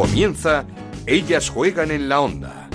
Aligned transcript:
Comienza 0.00 0.64
Ellas 1.04 1.50
juegan 1.50 1.90
en 1.90 2.08
la 2.08 2.22
onda. 2.22 2.70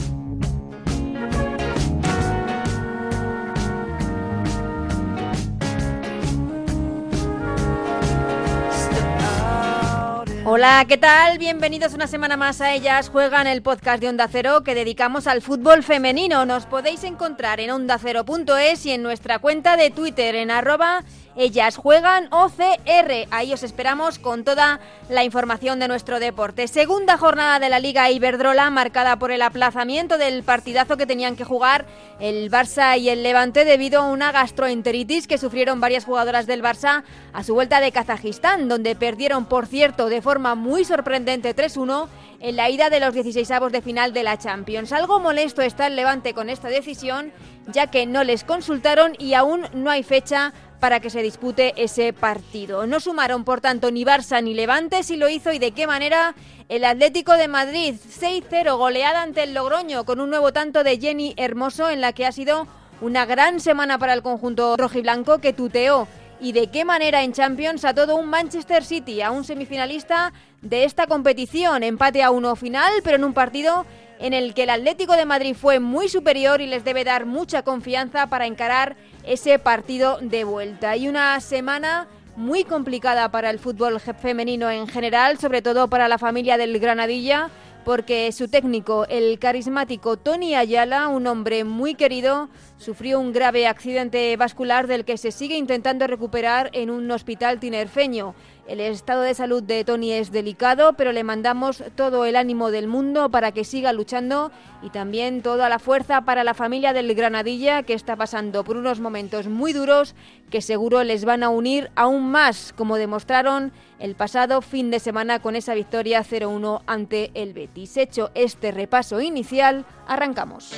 Hola, 10.46 10.86
¿qué 10.88 10.98
tal? 11.00 11.40
Bienvenidos 11.40 11.96
una 11.96 12.06
semana 12.06 12.38
más 12.38 12.62
a 12.62 12.76
Ellas 12.76 13.10
Juegan, 13.10 13.48
el 13.48 13.64
podcast 13.64 14.00
de 14.00 14.10
Onda 14.10 14.28
Cero 14.32 14.64
que 14.64 14.76
dedicamos 14.76 15.26
al 15.26 15.42
fútbol 15.42 15.82
femenino. 15.82 16.46
Nos 16.46 16.68
podéis 16.68 17.04
encontrar 17.04 17.60
en 17.60 17.72
ondacero.es 17.72 18.86
y 18.86 18.92
en 18.92 19.02
nuestra 19.02 19.40
cuenta 19.40 19.78
de 19.78 19.90
Twitter 19.90 20.36
en 20.36 20.52
arroba 20.52 21.04
ellas 21.36 21.78
juegan 21.78 22.28
OCR. 22.32 23.28
Ahí 23.32 23.54
os 23.54 23.64
esperamos 23.64 24.20
con 24.20 24.44
toda 24.44 24.80
la 25.10 25.24
información 25.24 25.80
de 25.80 25.88
nuestro 25.88 26.20
deporte. 26.20 26.68
Segunda 26.68 27.18
jornada 27.18 27.60
de 27.60 27.70
la 27.70 27.80
Liga 27.80 28.10
Iberdrola 28.10 28.70
marcada 28.70 29.18
por 29.18 29.32
el 29.32 29.42
aplazamiento 29.42 30.18
del 30.18 30.44
partidazo 30.44 30.98
que 30.98 31.06
tenían 31.06 31.36
que 31.36 31.44
jugar 31.44 31.86
el 32.20 32.50
Barça 32.50 32.98
y 32.98 33.10
el 33.10 33.24
Levante 33.24 33.66
debido 33.66 34.02
a 34.02 34.10
una 34.10 34.32
gastroenteritis 34.32 35.28
que 35.28 35.38
sufrieron 35.38 35.82
varias 35.82 36.06
jugadoras 36.06 36.48
del 36.48 36.64
Barça 36.64 37.04
a 37.34 37.44
su 37.44 37.54
vuelta 37.54 37.82
de 37.82 37.92
Kazajistán, 37.92 38.70
donde 38.70 38.96
perdieron, 38.96 39.46
por 39.46 39.68
cierto, 39.68 40.08
de 40.08 40.22
forma 40.22 40.56
muy 40.56 40.86
sorprendente 40.86 41.56
3-1 41.56 42.08
en 42.40 42.56
la 42.56 42.70
ida 42.70 42.90
de 42.90 43.00
los 43.00 43.14
16 43.14 43.50
de 43.72 43.82
final 43.82 44.14
de 44.14 44.24
la 44.24 44.38
Champions. 44.38 44.92
Algo 44.92 45.20
molesto 45.20 45.62
está 45.62 45.88
el 45.88 45.96
Levante 45.96 46.34
con 46.34 46.50
esta 46.50 46.68
decisión, 46.68 47.32
ya 47.68 47.88
que 47.88 48.06
no 48.06 48.24
les 48.24 48.44
consultaron 48.44 49.14
y 49.20 49.34
aún 49.34 49.68
no 49.74 49.90
hay 49.90 50.04
fecha 50.04 50.54
para 50.80 51.00
que 51.00 51.10
se 51.10 51.22
dispute 51.22 51.74
ese 51.78 52.14
partido. 52.14 52.86
No 52.86 53.00
sumaron, 53.00 53.44
por 53.44 53.62
tanto, 53.62 53.92
ni 53.92 54.04
Barça 54.04 54.44
ni 54.44 54.54
Levante, 54.54 55.04
si 55.04 55.16
lo 55.16 55.30
hizo 55.30 55.52
y 55.52 55.60
de 55.60 55.72
qué 55.72 55.88
manera 55.88 56.36
el 56.70 56.84
Atlético 56.86 57.34
de 57.34 57.48
Madrid 57.48 57.96
6-0 57.96 58.78
goleada 58.78 59.22
ante 59.22 59.44
el 59.44 59.54
Logroño 59.54 60.06
con 60.06 60.20
un 60.20 60.30
nuevo 60.30 60.52
tanto 60.54 60.84
de 60.84 61.00
Jenny 61.00 61.34
Hermoso 61.38 61.90
en 61.90 62.02
la 62.02 62.14
que 62.14 62.26
ha 62.26 62.32
sido 62.32 62.68
una 63.02 63.26
gran 63.26 63.60
semana 63.60 63.98
para 63.98 64.14
el 64.14 64.22
conjunto 64.22 64.78
rojiblanco 64.78 65.40
que 65.40 65.54
tuteó 65.54 66.08
y 66.40 66.52
de 66.52 66.68
qué 66.68 66.86
manera 66.86 67.24
en 67.24 67.34
Champions 67.34 67.86
a 67.86 67.94
todo 67.94 68.16
un 68.16 68.30
Manchester 68.30 68.84
City, 68.84 69.22
a 69.22 69.32
un 69.32 69.44
semifinalista 69.44 70.34
de 70.66 70.84
esta 70.84 71.08
competición. 71.08 71.84
Empate 71.84 72.24
a 72.24 72.32
uno 72.32 72.56
final, 72.56 72.92
pero 73.04 73.16
en 73.16 73.24
un 73.24 73.34
partido 73.34 73.86
en 74.20 74.34
el 74.34 74.54
que 74.54 74.64
el 74.64 74.72
Atlético 74.72 75.14
de 75.14 75.26
Madrid 75.26 75.56
fue 75.56 75.80
muy 75.80 76.10
superior 76.10 76.60
y 76.60 76.68
les 76.68 76.84
debe 76.84 77.04
dar 77.04 77.26
mucha 77.26 77.62
confianza 77.64 78.28
para 78.28 78.48
encarar 78.48 78.98
ese 79.24 79.60
partido 79.60 80.18
de 80.22 80.44
vuelta. 80.44 80.98
Y 80.98 81.08
una 81.08 81.40
semana 81.40 82.08
muy 82.36 82.64
complicada 82.64 83.30
para 83.30 83.50
el 83.50 83.60
fútbol 83.60 84.00
femenino 84.00 84.70
en 84.70 84.88
general, 84.88 85.38
sobre 85.38 85.62
todo 85.62 85.88
para 85.88 86.08
la 86.08 86.18
familia 86.18 86.58
del 86.58 86.80
Granadilla, 86.80 87.50
porque 87.86 88.32
su 88.32 88.48
técnico, 88.48 89.06
el 89.08 89.38
carismático 89.38 90.18
Tony 90.18 90.56
Ayala, 90.56 91.08
un 91.08 91.28
hombre 91.28 91.64
muy 91.64 91.94
querido, 91.94 92.50
sufrió 92.78 93.20
un 93.20 93.32
grave 93.32 93.68
accidente 93.68 94.36
vascular 94.38 94.88
del 94.88 95.06
que 95.06 95.18
se 95.18 95.32
sigue 95.32 95.58
intentando 95.58 96.08
recuperar 96.08 96.70
en 96.74 96.90
un 96.90 97.10
hospital 97.12 97.60
tinerfeño. 97.60 98.36
El 98.68 98.80
estado 98.80 99.22
de 99.22 99.36
salud 99.36 99.62
de 99.62 99.84
Tony 99.84 100.12
es 100.12 100.32
delicado, 100.32 100.94
pero 100.94 101.12
le 101.12 101.24
mandamos 101.24 101.84
todo 101.96 102.26
el 102.26 102.36
ánimo 102.36 102.72
del 102.72 102.88
mundo 102.88 103.30
para 103.30 103.52
que 103.52 103.64
siga 103.64 103.94
luchando 103.94 104.52
y 104.82 104.90
también 104.90 105.44
toda 105.44 105.70
la 105.70 105.78
fuerza 105.78 106.22
para 106.22 106.44
la 106.44 106.56
familia 106.56 106.92
del 106.92 107.14
Granadilla 107.14 107.84
que 107.84 107.94
está 107.94 108.16
pasando 108.16 108.64
por 108.64 108.78
unos 108.78 109.00
momentos 109.00 109.48
muy 109.48 109.72
duros 109.72 110.16
que 110.50 110.62
seguro 110.62 111.04
les 111.04 111.26
van 111.26 111.44
a 111.44 111.50
unir 111.50 111.92
aún 111.96 112.32
más, 112.32 112.74
como 112.76 112.98
demostraron 112.98 113.72
el 114.00 114.16
pasado 114.16 114.62
fin 114.62 114.90
de 114.90 115.00
semana 115.00 115.40
con 115.40 115.56
esa 115.56 115.76
victoria 115.76 116.24
0-1 116.24 116.82
ante 116.88 117.30
el 117.36 117.54
Betis. 117.54 117.98
Hecho 117.98 118.32
este 118.34 118.72
repaso 118.72 119.22
inicial, 119.22 119.86
arrancamos. 120.08 120.74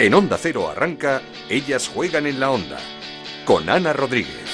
En 0.00 0.14
Onda 0.14 0.38
Cero 0.40 0.68
arranca 0.68 1.22
Ellas 1.48 1.88
juegan 1.88 2.26
en 2.28 2.38
la 2.38 2.52
onda 2.52 2.78
con 3.44 3.68
Ana 3.68 3.92
Rodríguez. 3.92 4.47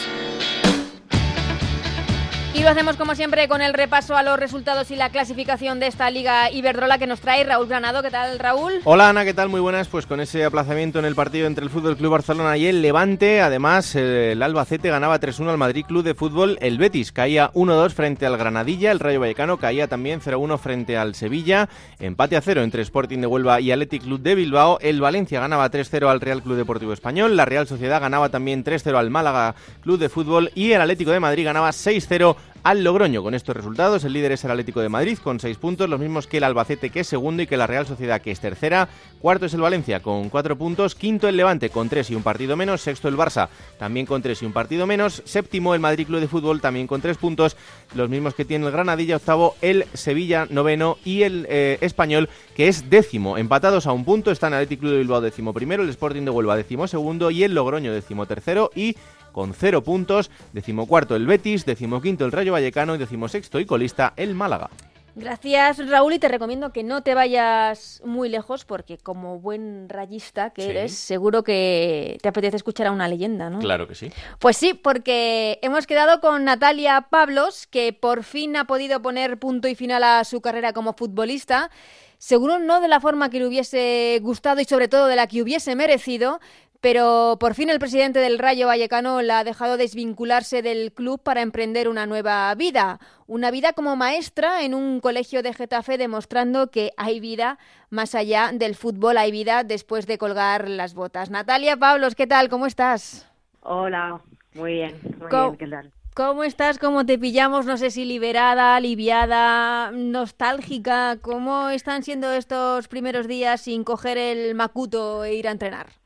Y 2.55 2.63
lo 2.63 2.69
hacemos 2.69 2.95
como 2.95 3.17
siempre 3.17 3.49
con 3.49 3.63
el 3.63 3.75
repaso 3.75 4.17
a 4.17 4.23
los 4.23 4.39
resultados 4.39 4.89
y 4.93 4.95
la 4.95 5.11
clasificación 5.11 5.81
de 5.81 5.89
esta 5.89 6.09
Liga 6.09 6.53
Iberdrola 6.53 6.99
que 6.99 7.09
nos 7.09 7.21
trae 7.21 7.43
Raúl 7.43 7.67
Granado. 7.67 8.01
¿Qué 8.01 8.13
tal, 8.13 8.39
Raúl? 8.39 8.75
Hola, 8.85 9.09
Ana, 9.09 9.25
¿qué 9.25 9.35
tal? 9.35 9.49
Muy 9.49 9.61
buenas. 9.61 9.89
Pues 9.89 10.07
con 10.07 10.21
ese 10.21 10.45
aplazamiento 10.45 11.01
en 11.01 11.05
el 11.05 11.17
partido 11.17 11.49
entre 11.49 11.65
el 11.65 11.71
Fútbol 11.71 11.97
Club 11.97 12.13
Barcelona 12.13 12.57
y 12.57 12.67
el 12.67 12.81
Levante, 12.81 13.41
además 13.41 13.97
el 13.97 14.41
Albacete 14.41 14.89
ganaba 14.89 15.19
3-1 15.19 15.51
al 15.51 15.59
Madrid 15.59 15.85
Club 15.85 16.05
de 16.05 16.15
Fútbol. 16.15 16.57
El 16.61 16.79
Betis 16.79 17.11
caía 17.11 17.51
1-2 17.55 17.91
frente 17.91 18.25
al 18.25 18.37
Granadilla. 18.37 18.93
El 18.93 19.01
Rayo 19.01 19.19
Vallecano 19.19 19.57
caía 19.57 19.89
también 19.89 20.21
0-1 20.21 20.57
frente 20.57 20.97
al 20.97 21.17
Sevilla. 21.17 21.69
Empate 21.99 22.37
a 22.37 22.41
0 22.41 22.63
entre 22.63 22.83
Sporting 22.83 23.19
de 23.19 23.27
Huelva 23.27 23.61
y 23.61 23.73
Athletic 23.73 24.05
Club 24.05 24.21
de 24.21 24.37
Bilbao. 24.37 24.79
El 24.81 25.01
Valencia 25.01 25.41
ganaba 25.41 25.69
3-0 25.69 26.09
al 26.09 26.21
Real 26.21 26.41
Club 26.41 26.57
Deportivo 26.57 26.93
Español. 26.93 27.37
La 27.37 27.47
Real 27.47 27.67
Sociedad 27.67 28.01
ganaba 28.01 28.29
también 28.29 28.63
3-0 28.63 28.97
al 28.97 29.11
Málaga 29.11 29.57
Club 29.83 29.99
de 29.99 30.09
Fútbol. 30.09 30.53
Y 30.55 30.71
el 30.71 30.81
Atlético 30.81 31.11
de 31.11 31.19
Madrid 31.19 31.45
ganaba 31.45 31.71
6-0 31.71 32.37
al 32.65 32.83
Logroño. 32.83 33.23
Con 33.23 33.35
estos 33.35 33.55
resultados, 33.55 34.05
el 34.05 34.15
líder 34.15 34.33
es 34.33 34.45
el 34.45 34.51
Atlético 34.51 34.81
de 34.81 34.89
Madrid 34.89 35.19
con 35.23 35.39
seis 35.39 35.59
puntos, 35.59 35.89
los 35.89 36.01
mismos 36.01 36.27
que 36.27 36.39
el 36.39 36.45
Albacete 36.45 36.91
que 36.91 37.01
es 37.01 37.07
segundo 37.07 37.43
y 37.43 37.47
que 37.47 37.57
la 37.57 37.67
Real 37.67 37.87
Sociedad 37.87 38.21
que 38.21 38.31
es 38.31 38.41
tercera. 38.41 38.89
Cuarto 39.21 39.47
es 39.47 39.55
el 39.55 39.61
Valencia 39.61 40.01
con 40.01 40.31
cuatro 40.31 40.57
puntos, 40.57 40.95
quinto 40.95 41.29
el 41.29 41.37
Levante 41.37 41.71
con 41.71 41.89
tres 41.89 42.11
y 42.11 42.15
un 42.15 42.23
partido 42.23 42.57
menos, 42.57 42.81
sexto 42.81 43.09
el 43.09 43.17
Barça 43.17 43.49
también 43.79 44.07
con 44.07 44.23
tres 44.23 44.43
y 44.43 44.47
un 44.47 44.53
partido 44.53 44.87
menos, 44.87 45.23
séptimo 45.25 45.75
el 45.75 45.81
Madrid 45.81 46.07
Club 46.07 46.21
de 46.21 46.29
Fútbol 46.29 46.61
también 46.61 46.87
con 46.87 47.01
tres 47.01 47.19
puntos, 47.19 47.57
los 47.95 48.09
mismos 48.09 48.35
que 48.35 48.45
tiene 48.45 48.67
el 48.67 48.73
Granadilla, 48.73 49.17
octavo 49.17 49.57
el 49.61 49.85
Sevilla 49.93 50.47
noveno 50.49 50.99
y 51.05 51.23
el 51.23 51.47
eh, 51.49 51.79
Español 51.81 52.29
que 52.57 52.69
es 52.69 52.89
décimo. 52.89 53.37
Empatados 53.37 53.87
a 53.87 53.93
un 53.93 54.05
punto 54.05 54.31
están 54.31 54.55
Atlético 54.55 54.89
de 54.89 54.99
Bilbao 54.99 55.21
décimo 55.21 55.53
primero, 55.53 55.83
el 55.83 55.91
Sporting 55.91 56.23
de 56.23 56.31
Huelva 56.31 56.57
décimo 56.57 56.89
segundo 56.89 57.31
y 57.31 57.45
el 57.45 57.55
Logroño 57.55 57.93
décimo 57.93 58.27
tercero 58.27 58.71
y 58.75 58.97
con 59.35 59.53
cero 59.53 59.83
puntos, 59.83 60.31
decimocuarto 60.53 61.17
el 61.17 61.27
Betis, 61.27 61.67
decimoquinto 61.67 62.25
el 62.25 62.33
Rayo 62.33 62.53
Vallecano 62.53 62.95
y 62.95 62.99
decimosexto 62.99 63.59
y 63.59 63.67
colista 63.67 64.15
el 64.17 64.35
Málaga. 64.35 64.71
Gracias 65.17 65.89
Raúl 65.89 66.15
y 66.15 66.19
te 66.19 66.27
recomiendo 66.27 66.73
que 66.73 66.83
no 66.83 67.03
te 67.03 67.15
vayas 67.15 68.03
muy 68.05 68.29
lejos 68.29 68.65
porque 68.65 68.99
como 68.99 69.39
buen 69.39 69.89
rayista 69.89 70.51
que 70.51 70.71
eres, 70.71 70.95
seguro 70.95 71.45
que 71.45 72.19
te 72.21 72.29
apetece 72.29 72.57
escuchar 72.57 72.89
a 72.89 72.93
una 72.93 73.07
leyenda, 73.07 73.49
¿no? 73.49 73.61
Claro 73.61 73.87
que 73.87 73.95
sí. 73.95 74.11
Pues 74.41 74.57
sí, 74.57 74.75
porque 74.75 75.61
hemos 75.63 75.87
quedado 75.87 76.21
con 76.21 76.45
Natalia 76.45 77.07
Pablos, 77.11 77.69
que 77.69 77.93
por 77.93 78.25
fin 78.25 78.57
ha 78.57 78.65
podido 78.65 79.03
poner 79.03 79.39
punto 79.39 79.69
y 79.69 79.77
final 79.77 80.03
a 80.03 80.25
su 80.25 80.41
carrera 80.41 80.73
como 80.73 80.95
futbolista. 80.95 81.71
Seguro 82.19 82.59
no 82.59 82.81
de 82.81 82.89
la 82.89 83.01
forma 83.01 83.29
que 83.29 83.39
le 83.39 83.47
hubiese 83.47 84.19
gustado 84.23 84.61
y 84.61 84.65
sobre 84.65 84.89
todo 84.89 85.07
de 85.07 85.17
la 85.17 85.27
que 85.27 85.43
hubiese 85.43 85.77
merecido, 85.77 86.41
pero 86.85 87.39
por 87.41 87.55
fin 87.55 87.71
el 87.71 87.79
presidente 87.79 88.19
del 88.19 88.39
Rayo 88.39 88.67
Vallecano 88.67 89.23
la 89.23 89.39
ha 89.39 89.45
dejado 89.45 89.79
desvincularse 89.79 90.61
del 90.61 90.93
club 90.93 91.19
para 91.19 91.41
emprender 91.41 91.89
una 91.89 92.05
nueva 92.05 92.55
vida, 92.57 93.01
una 93.27 93.51
vida 93.51 93.73
como 93.73 93.97
maestra 93.97 94.63
en 94.65 94.75
un 94.75 95.01
colegio 95.01 95.43
de 95.43 95.55
Getafe 95.55 95.97
demostrando 95.97 96.71
que 96.71 96.93
hay 96.99 97.21
vida 97.21 97.59
más 97.89 98.15
allá 98.15 98.51
del 98.53 98.75
fútbol, 98.75 99.17
hay 99.17 99.31
vida 99.31 99.65
después 99.65 100.07
de 100.07 100.19
colgar 100.19 100.69
las 100.69 100.93
botas. 100.93 101.31
Natalia 101.31 101.79
Pablos, 101.79 102.15
¿qué 102.15 102.27
tal? 102.27 102.51
¿Cómo 102.51 102.67
estás? 102.67 103.33
Hola, 103.63 104.21
muy 104.53 104.75
bien, 104.75 105.01
muy 105.19 105.31
bien, 105.31 105.57
¿qué 105.57 105.67
tal? 105.67 105.91
¿Cómo 106.13 106.45
estás? 106.45 106.79
¿Cómo 106.79 107.07
te 107.07 107.19
pillamos? 107.19 107.65
No 107.65 107.79
sé 107.79 107.91
si 107.91 108.05
liberada, 108.05 108.77
aliviada, 108.77 109.91
nostálgica. 109.91 111.17
¿Cómo 111.23 111.71
están 111.71 112.03
siendo 112.03 112.31
estos 112.31 112.89
primeros 112.89 113.27
días 113.27 113.63
sin 113.63 113.85
coger 113.85 114.19
el 114.19 114.55
macuto 114.55 115.25
e 115.25 115.33
ir 115.33 115.49
a 115.49 115.53
entrenar? 115.53 116.04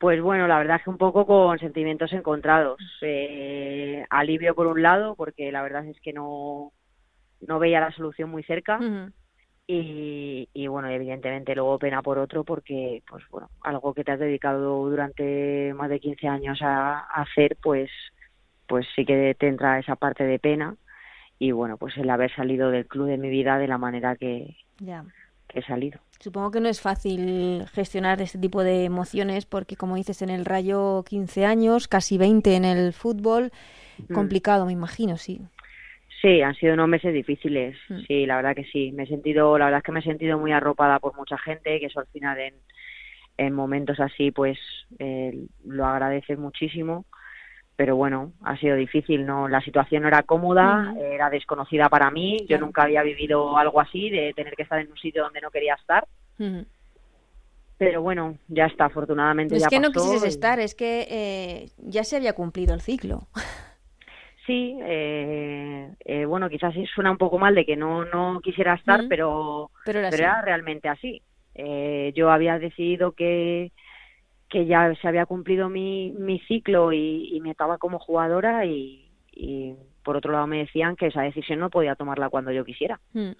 Pues 0.00 0.22
bueno, 0.22 0.48
la 0.48 0.56
verdad 0.56 0.78
es 0.78 0.84
que 0.84 0.88
un 0.88 0.96
poco 0.96 1.26
con 1.26 1.58
sentimientos 1.58 2.10
encontrados. 2.14 2.80
Eh, 3.02 4.02
alivio 4.08 4.54
por 4.54 4.66
un 4.66 4.80
lado, 4.80 5.14
porque 5.14 5.52
la 5.52 5.60
verdad 5.60 5.84
es 5.84 6.00
que 6.00 6.14
no, 6.14 6.72
no 7.46 7.58
veía 7.58 7.80
la 7.80 7.92
solución 7.92 8.30
muy 8.30 8.42
cerca. 8.42 8.80
y, 9.66 10.48
y, 10.54 10.66
bueno, 10.68 10.88
evidentemente 10.88 11.54
luego 11.54 11.78
pena 11.78 12.00
por 12.00 12.18
otro, 12.18 12.44
porque, 12.44 13.02
pues 13.10 13.22
bueno, 13.28 13.50
algo 13.60 13.92
que 13.92 14.02
te 14.02 14.12
has 14.12 14.18
dedicado 14.18 14.88
durante 14.88 15.74
más 15.74 15.90
de 15.90 16.00
15 16.00 16.28
años 16.28 16.58
a, 16.62 17.00
hacer, 17.00 17.58
pues, 17.62 17.90
pues 18.66 18.86
sí 18.96 19.04
que 19.04 19.36
te 19.38 19.48
entra 19.48 19.78
esa 19.78 19.96
parte 19.96 20.24
de 20.24 20.38
pena. 20.38 20.76
Y 21.38 21.52
bueno, 21.52 21.76
pues 21.76 21.94
el 21.98 22.08
haber 22.08 22.34
salido 22.34 22.70
del 22.70 22.86
club 22.86 23.06
de 23.06 23.18
mi 23.18 23.28
vida 23.28 23.58
de 23.58 23.68
la 23.68 23.76
manera 23.76 24.16
que, 24.16 24.56
que 25.50 25.60
he 25.60 25.62
salido. 25.62 26.00
Supongo 26.18 26.50
que 26.50 26.60
no 26.60 26.68
es 26.68 26.80
fácil 26.80 27.64
gestionar 27.72 28.20
este 28.22 28.38
tipo 28.38 28.62
de 28.62 28.84
emociones 28.84 29.46
porque, 29.46 29.76
como 29.76 29.96
dices, 29.96 30.22
en 30.22 30.30
el 30.30 30.44
Rayo 30.44 31.04
15 31.08 31.44
años, 31.44 31.88
casi 31.88 32.18
20 32.18 32.56
en 32.56 32.64
el 32.64 32.92
fútbol, 32.92 33.50
mm. 34.08 34.14
complicado, 34.14 34.66
me 34.66 34.72
imagino, 34.72 35.16
sí. 35.16 35.40
Sí, 36.20 36.42
han 36.42 36.54
sido 36.54 36.74
unos 36.74 36.88
meses 36.88 37.14
difíciles, 37.14 37.76
mm. 37.88 38.00
sí, 38.06 38.26
la 38.26 38.36
verdad 38.36 38.54
que 38.54 38.64
sí. 38.64 38.92
Me 38.92 39.04
he 39.04 39.06
sentido, 39.06 39.56
la 39.58 39.66
verdad 39.66 39.78
es 39.78 39.84
que 39.84 39.92
me 39.92 40.00
he 40.00 40.04
sentido 40.04 40.38
muy 40.38 40.52
arropada 40.52 40.98
por 40.98 41.16
mucha 41.16 41.38
gente, 41.38 41.80
que 41.80 41.86
eso 41.86 42.00
al 42.00 42.06
final 42.08 42.38
en, 42.38 42.54
en 43.38 43.54
momentos 43.54 43.98
así, 44.00 44.30
pues 44.30 44.58
eh, 44.98 45.46
lo 45.64 45.86
agradece 45.86 46.36
muchísimo. 46.36 47.06
Pero 47.80 47.96
bueno, 47.96 48.34
ha 48.42 48.58
sido 48.58 48.76
difícil, 48.76 49.24
no 49.24 49.48
la 49.48 49.62
situación 49.62 50.02
no 50.02 50.08
era 50.08 50.22
cómoda, 50.22 50.94
era 51.00 51.30
desconocida 51.30 51.88
para 51.88 52.10
mí, 52.10 52.36
yo 52.46 52.58
nunca 52.58 52.82
había 52.82 53.02
vivido 53.02 53.56
algo 53.56 53.80
así 53.80 54.10
de 54.10 54.34
tener 54.36 54.54
que 54.54 54.64
estar 54.64 54.78
en 54.80 54.90
un 54.90 54.98
sitio 54.98 55.22
donde 55.22 55.40
no 55.40 55.50
quería 55.50 55.76
estar. 55.76 56.06
Pero 57.78 58.02
bueno, 58.02 58.36
ya 58.48 58.66
está, 58.66 58.84
afortunadamente 58.84 59.56
es 59.56 59.62
ya 59.62 59.68
que 59.70 59.80
no 59.80 59.92
quisieses 59.92 60.24
estar, 60.24 60.60
es 60.60 60.74
que 60.74 61.06
eh, 61.08 61.70
ya 61.78 62.04
se 62.04 62.16
había 62.16 62.34
cumplido 62.34 62.74
el 62.74 62.82
ciclo. 62.82 63.28
Sí, 64.46 64.76
eh, 64.82 65.90
eh, 66.04 66.24
bueno, 66.24 66.48
quizás 66.48 66.74
suena 66.92 67.12
un 67.12 67.18
poco 67.18 67.38
mal 67.38 67.54
de 67.54 67.64
que 67.64 67.76
no, 67.76 68.04
no 68.06 68.40
quisiera 68.42 68.74
estar, 68.74 69.04
pero, 69.08 69.70
pero, 69.84 70.00
era, 70.00 70.42
realmente 70.42 70.88
así. 70.88 71.22
Eh, 71.54 72.12
yo 72.16 72.32
había 72.32 72.58
decidido 72.58 73.12
que, 73.12 73.70
que 74.50 74.66
ya 74.66 74.92
se 75.00 75.08
había 75.08 75.26
cumplido 75.26 75.68
mi, 75.68 76.12
mi 76.18 76.40
ciclo 76.40 76.92
y, 76.92 77.40
me 77.40 77.52
estaba 77.52 77.78
como 77.78 77.98
jugadora 77.98 78.66
y, 78.66 79.06
por 80.02 80.16
otro 80.16 80.32
lado 80.32 80.46
me 80.46 80.58
decían 80.58 80.96
que 80.96 81.06
esa 81.06 81.22
decisión 81.22 81.60
no 81.60 81.70
podía 81.70 81.94
tomarla 81.94 82.28
cuando 82.28 82.50
yo 82.50 82.64
quisiera. 82.64 83.00
Hmm. 83.14 83.32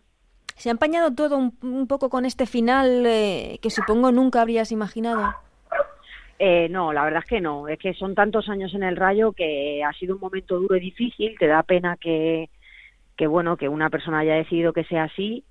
¿Se 0.55 0.69
ha 0.69 0.73
empañado 0.73 1.15
todo 1.15 1.37
un, 1.37 1.87
poco 1.87 2.09
con 2.11 2.25
este 2.25 2.47
final 2.47 3.03
que 3.05 3.71
supongo 3.71 4.12
nunca 4.12 4.43
habrías 4.43 4.73
imaginado? 4.73 5.35
Eh, 6.39 6.69
no, 6.71 6.93
la 6.93 7.05
verdad 7.05 7.23
es 7.23 7.29
que 7.29 7.41
no. 7.41 7.69
Es 7.69 7.79
que 7.79 7.93
son 7.95 8.15
tantos 8.15 8.49
años 8.49 8.73
en 8.75 8.83
el 8.83 8.97
Rayo 8.97 9.33
que 9.33 9.83
ha 9.85 9.93
sido 9.93 10.15
un 10.15 10.21
momento 10.21 10.59
duro 10.59 10.77
y 10.77 10.81
difícil. 10.81 11.37
Te 11.39 11.47
da 11.47 11.62
pena 11.62 11.97
que, 11.99 12.49
que 13.17 13.27
bueno, 13.27 13.59
que 13.59 13.69
una 13.69 13.91
persona 13.91 14.21
haya 14.21 14.35
decidido 14.35 14.73
que 14.73 14.85
sea 14.85 15.05
así, 15.05 15.45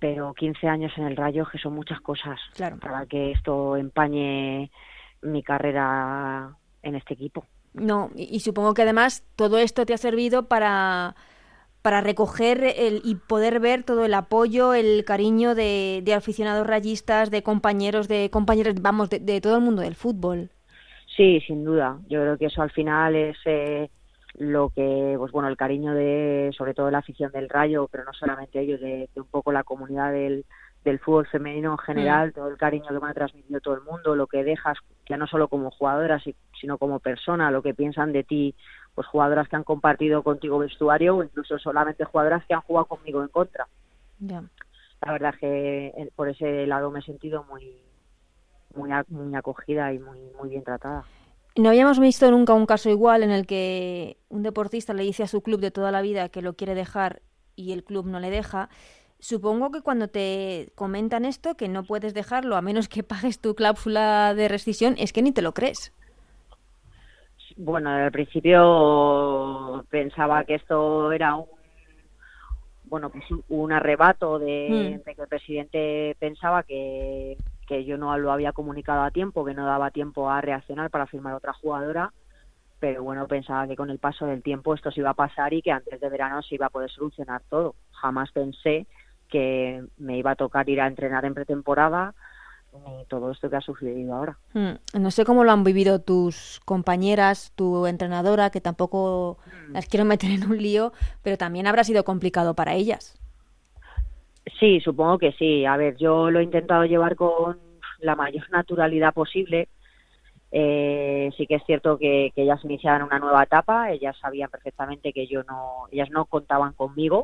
pero 0.00 0.34
15 0.34 0.66
años 0.66 0.92
en 0.96 1.04
el 1.04 1.16
Rayo 1.16 1.46
que 1.46 1.58
son 1.58 1.74
muchas 1.74 2.00
cosas 2.00 2.40
claro. 2.54 2.78
para 2.78 3.06
que 3.06 3.30
esto 3.30 3.76
empañe 3.76 4.70
mi 5.22 5.42
carrera 5.42 6.56
en 6.82 6.96
este 6.96 7.14
equipo. 7.14 7.44
No, 7.72 8.10
y 8.16 8.40
supongo 8.40 8.74
que 8.74 8.82
además 8.82 9.24
todo 9.36 9.58
esto 9.58 9.86
te 9.86 9.94
ha 9.94 9.98
servido 9.98 10.48
para 10.48 11.14
para 11.82 12.00
recoger 12.00 12.62
el, 12.76 13.00
y 13.04 13.14
poder 13.14 13.60
ver 13.60 13.84
todo 13.84 14.04
el 14.04 14.14
apoyo, 14.14 14.74
el 14.74 15.04
cariño 15.04 15.54
de, 15.54 16.04
aficionados 16.14 16.66
rayistas, 16.66 17.30
de 17.30 17.42
compañeros, 17.42 18.06
de 18.06 18.28
compañeros, 18.30 18.74
vamos, 18.80 19.08
de, 19.08 19.40
todo 19.40 19.56
el 19.56 19.62
mundo 19.62 19.82
del 19.82 19.94
fútbol. 19.94 20.50
Sí, 21.16 21.40
sin 21.46 21.64
duda. 21.64 21.98
Yo 22.08 22.20
creo 22.20 22.38
que 22.38 22.46
eso 22.46 22.62
al 22.62 22.70
final 22.70 23.16
es 23.16 23.36
eh, 23.46 23.90
lo 24.40 24.70
que, 24.70 25.16
pues 25.18 25.32
bueno, 25.32 25.48
el 25.48 25.58
cariño 25.58 25.92
de, 25.92 26.50
sobre 26.56 26.72
todo 26.72 26.90
la 26.90 26.98
afición 26.98 27.30
del 27.30 27.50
Rayo, 27.50 27.88
pero 27.92 28.04
no 28.04 28.14
solamente 28.14 28.58
ellos, 28.58 28.80
de, 28.80 29.06
un 29.14 29.26
poco 29.26 29.52
la 29.52 29.64
comunidad 29.64 30.12
del, 30.12 30.46
del 30.82 30.98
fútbol 30.98 31.26
femenino 31.26 31.72
en 31.72 31.78
general, 31.78 32.30
mm. 32.30 32.32
todo 32.32 32.48
el 32.48 32.56
cariño 32.56 32.86
que 32.88 33.00
me 33.00 33.10
ha 33.10 33.12
transmitido 33.12 33.60
todo 33.60 33.74
el 33.74 33.82
mundo, 33.82 34.16
lo 34.16 34.26
que 34.26 34.42
dejas, 34.42 34.78
ya 35.06 35.18
no 35.18 35.26
solo 35.26 35.48
como 35.48 35.70
jugadora, 35.70 36.22
sino 36.58 36.78
como 36.78 37.00
persona, 37.00 37.50
lo 37.50 37.60
que 37.60 37.74
piensan 37.74 38.12
de 38.12 38.24
ti 38.24 38.54
pues 38.94 39.06
jugadoras 39.08 39.46
que 39.46 39.56
han 39.56 39.64
compartido 39.64 40.22
contigo 40.22 40.58
vestuario 40.58 41.18
o 41.18 41.22
incluso 41.22 41.58
solamente 41.58 42.06
jugadoras 42.06 42.42
que 42.46 42.54
han 42.54 42.62
jugado 42.62 42.86
conmigo 42.86 43.20
en 43.22 43.28
contra. 43.28 43.68
La 45.02 45.12
verdad 45.12 45.34
que 45.38 45.88
eh, 45.88 46.10
por 46.16 46.30
ese 46.30 46.66
lado 46.66 46.90
me 46.90 47.00
he 47.00 47.02
sentido 47.02 47.44
muy 47.44 47.76
muy, 48.74 48.90
muy 49.08 49.34
acogida 49.34 49.92
y 49.92 49.98
muy 49.98 50.18
muy 50.38 50.48
bien 50.48 50.64
tratada. 50.64 51.04
No 51.56 51.68
habíamos 51.68 51.98
visto 51.98 52.30
nunca 52.30 52.54
un 52.54 52.66
caso 52.66 52.90
igual 52.90 53.22
en 53.22 53.30
el 53.30 53.46
que 53.46 54.18
un 54.28 54.42
deportista 54.42 54.94
le 54.94 55.02
dice 55.02 55.24
a 55.24 55.26
su 55.26 55.42
club 55.42 55.60
de 55.60 55.70
toda 55.70 55.90
la 55.90 56.02
vida 56.02 56.28
que 56.28 56.42
lo 56.42 56.54
quiere 56.54 56.74
dejar 56.74 57.22
y 57.56 57.72
el 57.72 57.84
club 57.84 58.06
no 58.06 58.20
le 58.20 58.30
deja. 58.30 58.68
Supongo 59.18 59.70
que 59.70 59.82
cuando 59.82 60.08
te 60.08 60.72
comentan 60.74 61.24
esto, 61.24 61.56
que 61.56 61.68
no 61.68 61.84
puedes 61.84 62.14
dejarlo 62.14 62.56
a 62.56 62.62
menos 62.62 62.88
que 62.88 63.02
pagues 63.02 63.40
tu 63.40 63.54
cláusula 63.54 64.34
de 64.34 64.48
rescisión, 64.48 64.94
es 64.98 65.12
que 65.12 65.22
ni 65.22 65.32
te 65.32 65.42
lo 65.42 65.52
crees. 65.52 65.92
Bueno, 67.56 67.90
al 67.90 68.12
principio 68.12 69.84
pensaba 69.90 70.44
que 70.44 70.54
esto 70.54 71.12
era 71.12 71.34
un 71.34 71.46
bueno 72.84 73.10
pues 73.10 73.24
un 73.48 73.72
arrebato 73.72 74.38
de, 74.38 74.98
hmm. 74.98 75.14
que 75.14 75.22
el 75.22 75.28
presidente 75.28 76.16
pensaba 76.18 76.62
que, 76.64 77.36
que 77.70 77.84
yo 77.84 77.96
no 77.96 78.18
lo 78.18 78.32
había 78.32 78.50
comunicado 78.50 79.02
a 79.02 79.12
tiempo, 79.12 79.44
que 79.44 79.54
no 79.54 79.64
daba 79.64 79.92
tiempo 79.92 80.28
a 80.28 80.40
reaccionar 80.40 80.90
para 80.90 81.06
firmar 81.06 81.34
otra 81.34 81.52
jugadora, 81.52 82.12
pero 82.80 83.04
bueno, 83.04 83.28
pensaba 83.28 83.68
que 83.68 83.76
con 83.76 83.90
el 83.90 84.00
paso 84.00 84.26
del 84.26 84.42
tiempo 84.42 84.74
esto 84.74 84.90
se 84.90 84.98
iba 84.98 85.10
a 85.10 85.14
pasar 85.14 85.54
y 85.54 85.62
que 85.62 85.70
antes 85.70 86.00
de 86.00 86.08
verano 86.08 86.42
se 86.42 86.56
iba 86.56 86.66
a 86.66 86.70
poder 86.70 86.90
solucionar 86.90 87.42
todo. 87.48 87.76
Jamás 87.92 88.32
pensé 88.32 88.88
que 89.28 89.84
me 89.98 90.18
iba 90.18 90.32
a 90.32 90.34
tocar 90.34 90.68
ir 90.68 90.80
a 90.80 90.88
entrenar 90.88 91.24
en 91.24 91.34
pretemporada, 91.34 92.12
ni 92.72 93.04
todo 93.04 93.30
esto 93.30 93.48
que 93.48 93.54
ha 93.54 93.60
sucedido 93.60 94.16
ahora. 94.16 94.36
Hmm. 94.52 95.00
No 95.00 95.12
sé 95.12 95.24
cómo 95.24 95.44
lo 95.44 95.52
han 95.52 95.62
vivido 95.62 96.00
tus 96.00 96.60
compañeras, 96.64 97.52
tu 97.54 97.86
entrenadora, 97.86 98.50
que 98.50 98.60
tampoco 98.60 99.38
hmm. 99.46 99.74
las 99.74 99.86
quiero 99.86 100.04
meter 100.04 100.32
en 100.32 100.50
un 100.50 100.58
lío, 100.58 100.92
pero 101.22 101.38
también 101.38 101.68
habrá 101.68 101.84
sido 101.84 102.02
complicado 102.02 102.54
para 102.54 102.74
ellas. 102.74 103.19
Sí, 104.58 104.80
supongo 104.80 105.18
que 105.18 105.32
sí. 105.32 105.64
A 105.64 105.76
ver, 105.76 105.96
yo 105.96 106.30
lo 106.30 106.40
he 106.40 106.44
intentado 106.44 106.84
llevar 106.84 107.16
con 107.16 107.58
la 108.00 108.16
mayor 108.16 108.44
naturalidad 108.50 109.12
posible. 109.12 109.68
Eh, 110.52 111.30
sí 111.36 111.46
que 111.46 111.56
es 111.56 111.62
cierto 111.64 111.96
que, 111.96 112.32
ellas 112.34 112.64
iniciaban 112.64 113.02
una 113.02 113.20
nueva 113.20 113.44
etapa, 113.44 113.92
ellas 113.92 114.16
sabían 114.20 114.50
perfectamente 114.50 115.12
que 115.12 115.28
yo 115.28 115.44
no, 115.44 115.84
ellas 115.92 116.10
no 116.10 116.24
contaban 116.24 116.72
conmigo, 116.72 117.22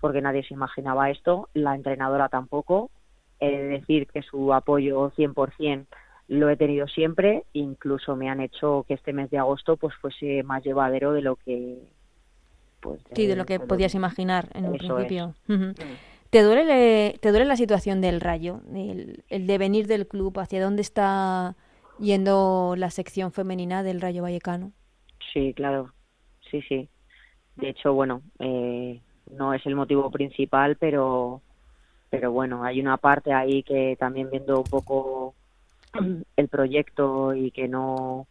porque 0.00 0.20
nadie 0.20 0.42
se 0.42 0.54
imaginaba 0.54 1.10
esto, 1.10 1.48
la 1.54 1.76
entrenadora 1.76 2.28
tampoco, 2.28 2.90
He 3.38 3.50
de 3.50 3.62
decir 3.64 4.06
que 4.06 4.22
su 4.22 4.54
apoyo 4.54 5.10
100% 5.10 5.86
lo 6.28 6.48
he 6.48 6.56
tenido 6.56 6.88
siempre, 6.88 7.44
incluso 7.52 8.16
me 8.16 8.28
han 8.28 8.40
hecho 8.40 8.84
que 8.88 8.94
este 8.94 9.12
mes 9.12 9.30
de 9.30 9.38
agosto 9.38 9.76
pues 9.76 9.94
fuese 9.96 10.42
más 10.42 10.64
llevadero 10.64 11.12
de 11.12 11.22
lo 11.22 11.36
que 11.36 11.78
pues 12.86 13.00
sí, 13.14 13.26
de 13.26 13.36
lo 13.36 13.44
que 13.46 13.58
podías 13.58 13.94
imaginar 13.94 14.48
en 14.54 14.66
un 14.66 14.78
principio. 14.78 15.34
¿Te 16.30 16.42
duele 16.42 17.18
te 17.20 17.30
duele 17.30 17.44
la 17.44 17.56
situación 17.56 18.00
del 18.00 18.20
Rayo, 18.20 18.60
el, 18.74 19.24
el 19.28 19.46
devenir 19.46 19.86
del 19.86 20.06
club, 20.06 20.38
hacia 20.38 20.62
dónde 20.62 20.82
está 20.82 21.56
yendo 21.98 22.74
la 22.76 22.90
sección 22.90 23.32
femenina 23.32 23.82
del 23.82 24.00
Rayo 24.00 24.22
Vallecano? 24.22 24.72
Sí, 25.32 25.52
claro. 25.54 25.92
Sí, 26.50 26.62
sí. 26.62 26.88
De 27.56 27.70
hecho, 27.70 27.92
bueno, 27.94 28.22
eh, 28.38 29.00
no 29.30 29.54
es 29.54 29.64
el 29.66 29.74
motivo 29.74 30.10
principal, 30.10 30.76
pero 30.76 31.42
pero 32.08 32.30
bueno, 32.30 32.62
hay 32.62 32.80
una 32.80 32.96
parte 32.98 33.32
ahí 33.32 33.62
que 33.62 33.96
también 33.98 34.30
viendo 34.30 34.58
un 34.58 34.64
poco 34.64 35.34
el 36.36 36.48
proyecto 36.48 37.34
y 37.34 37.50
que 37.50 37.66
no 37.66 38.26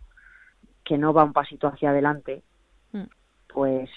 que 0.86 0.98
no 0.98 1.14
va 1.14 1.24
un 1.24 1.34
pasito 1.34 1.68
hacia 1.68 1.90
adelante, 1.90 2.44
mm. 2.94 3.04
pues 3.54 3.90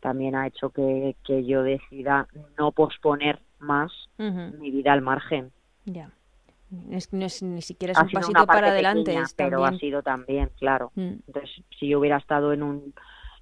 también 0.00 0.34
ha 0.34 0.46
hecho 0.46 0.70
que, 0.70 1.16
que 1.24 1.44
yo 1.44 1.62
decida 1.62 2.28
no 2.58 2.72
posponer 2.72 3.40
más 3.58 3.92
mi 4.18 4.70
vida 4.70 4.92
al 4.92 5.02
margen. 5.02 5.52
Ya. 5.84 6.10
Es, 6.90 7.12
no 7.12 7.24
es, 7.24 7.42
ni 7.42 7.62
siquiera 7.62 7.92
es 7.92 7.98
un 7.98 8.10
pasito 8.10 8.46
para 8.46 8.68
adelante. 8.68 9.16
pero 9.36 9.64
ha 9.64 9.72
sido 9.78 10.02
también, 10.02 10.50
claro. 10.58 10.92
Mm. 10.94 11.14
Entonces, 11.26 11.50
si 11.78 11.88
yo 11.88 11.98
hubiera 11.98 12.18
estado 12.18 12.52
en 12.52 12.62
un 12.62 12.94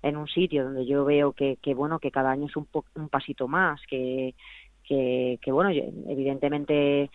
en 0.03 0.17
un 0.17 0.29
sitio 0.29 0.65
donde 0.65 0.87
yo 0.87 1.05
veo 1.05 1.33
que, 1.33 1.57
que 1.61 1.75
bueno 1.75 1.99
que 1.99 2.13
cada 2.13 2.31
año 2.31 2.47
es 2.47 2.57
un, 2.57 2.69
un 2.95 3.09
pasito 3.09 3.49
más, 3.49 3.81
que, 3.89 4.35
que, 4.87 5.39
bueno, 5.53 5.71
evidentemente 5.71 7.11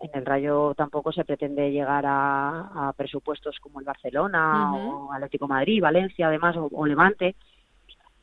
en 0.00 0.10
el 0.14 0.24
Rayo 0.24 0.74
tampoco 0.74 1.12
se 1.12 1.24
pretende 1.24 1.70
llegar 1.70 2.04
a, 2.06 2.92
presupuestos 2.96 3.58
como 3.60 3.80
el 3.80 3.84
Barcelona 3.84 4.72
o 4.74 5.12
Atlético 5.12 5.48
Madrid, 5.48 5.82
Valencia 5.82 6.28
además 6.28 6.56
o, 6.56 6.86
Levante, 6.86 7.36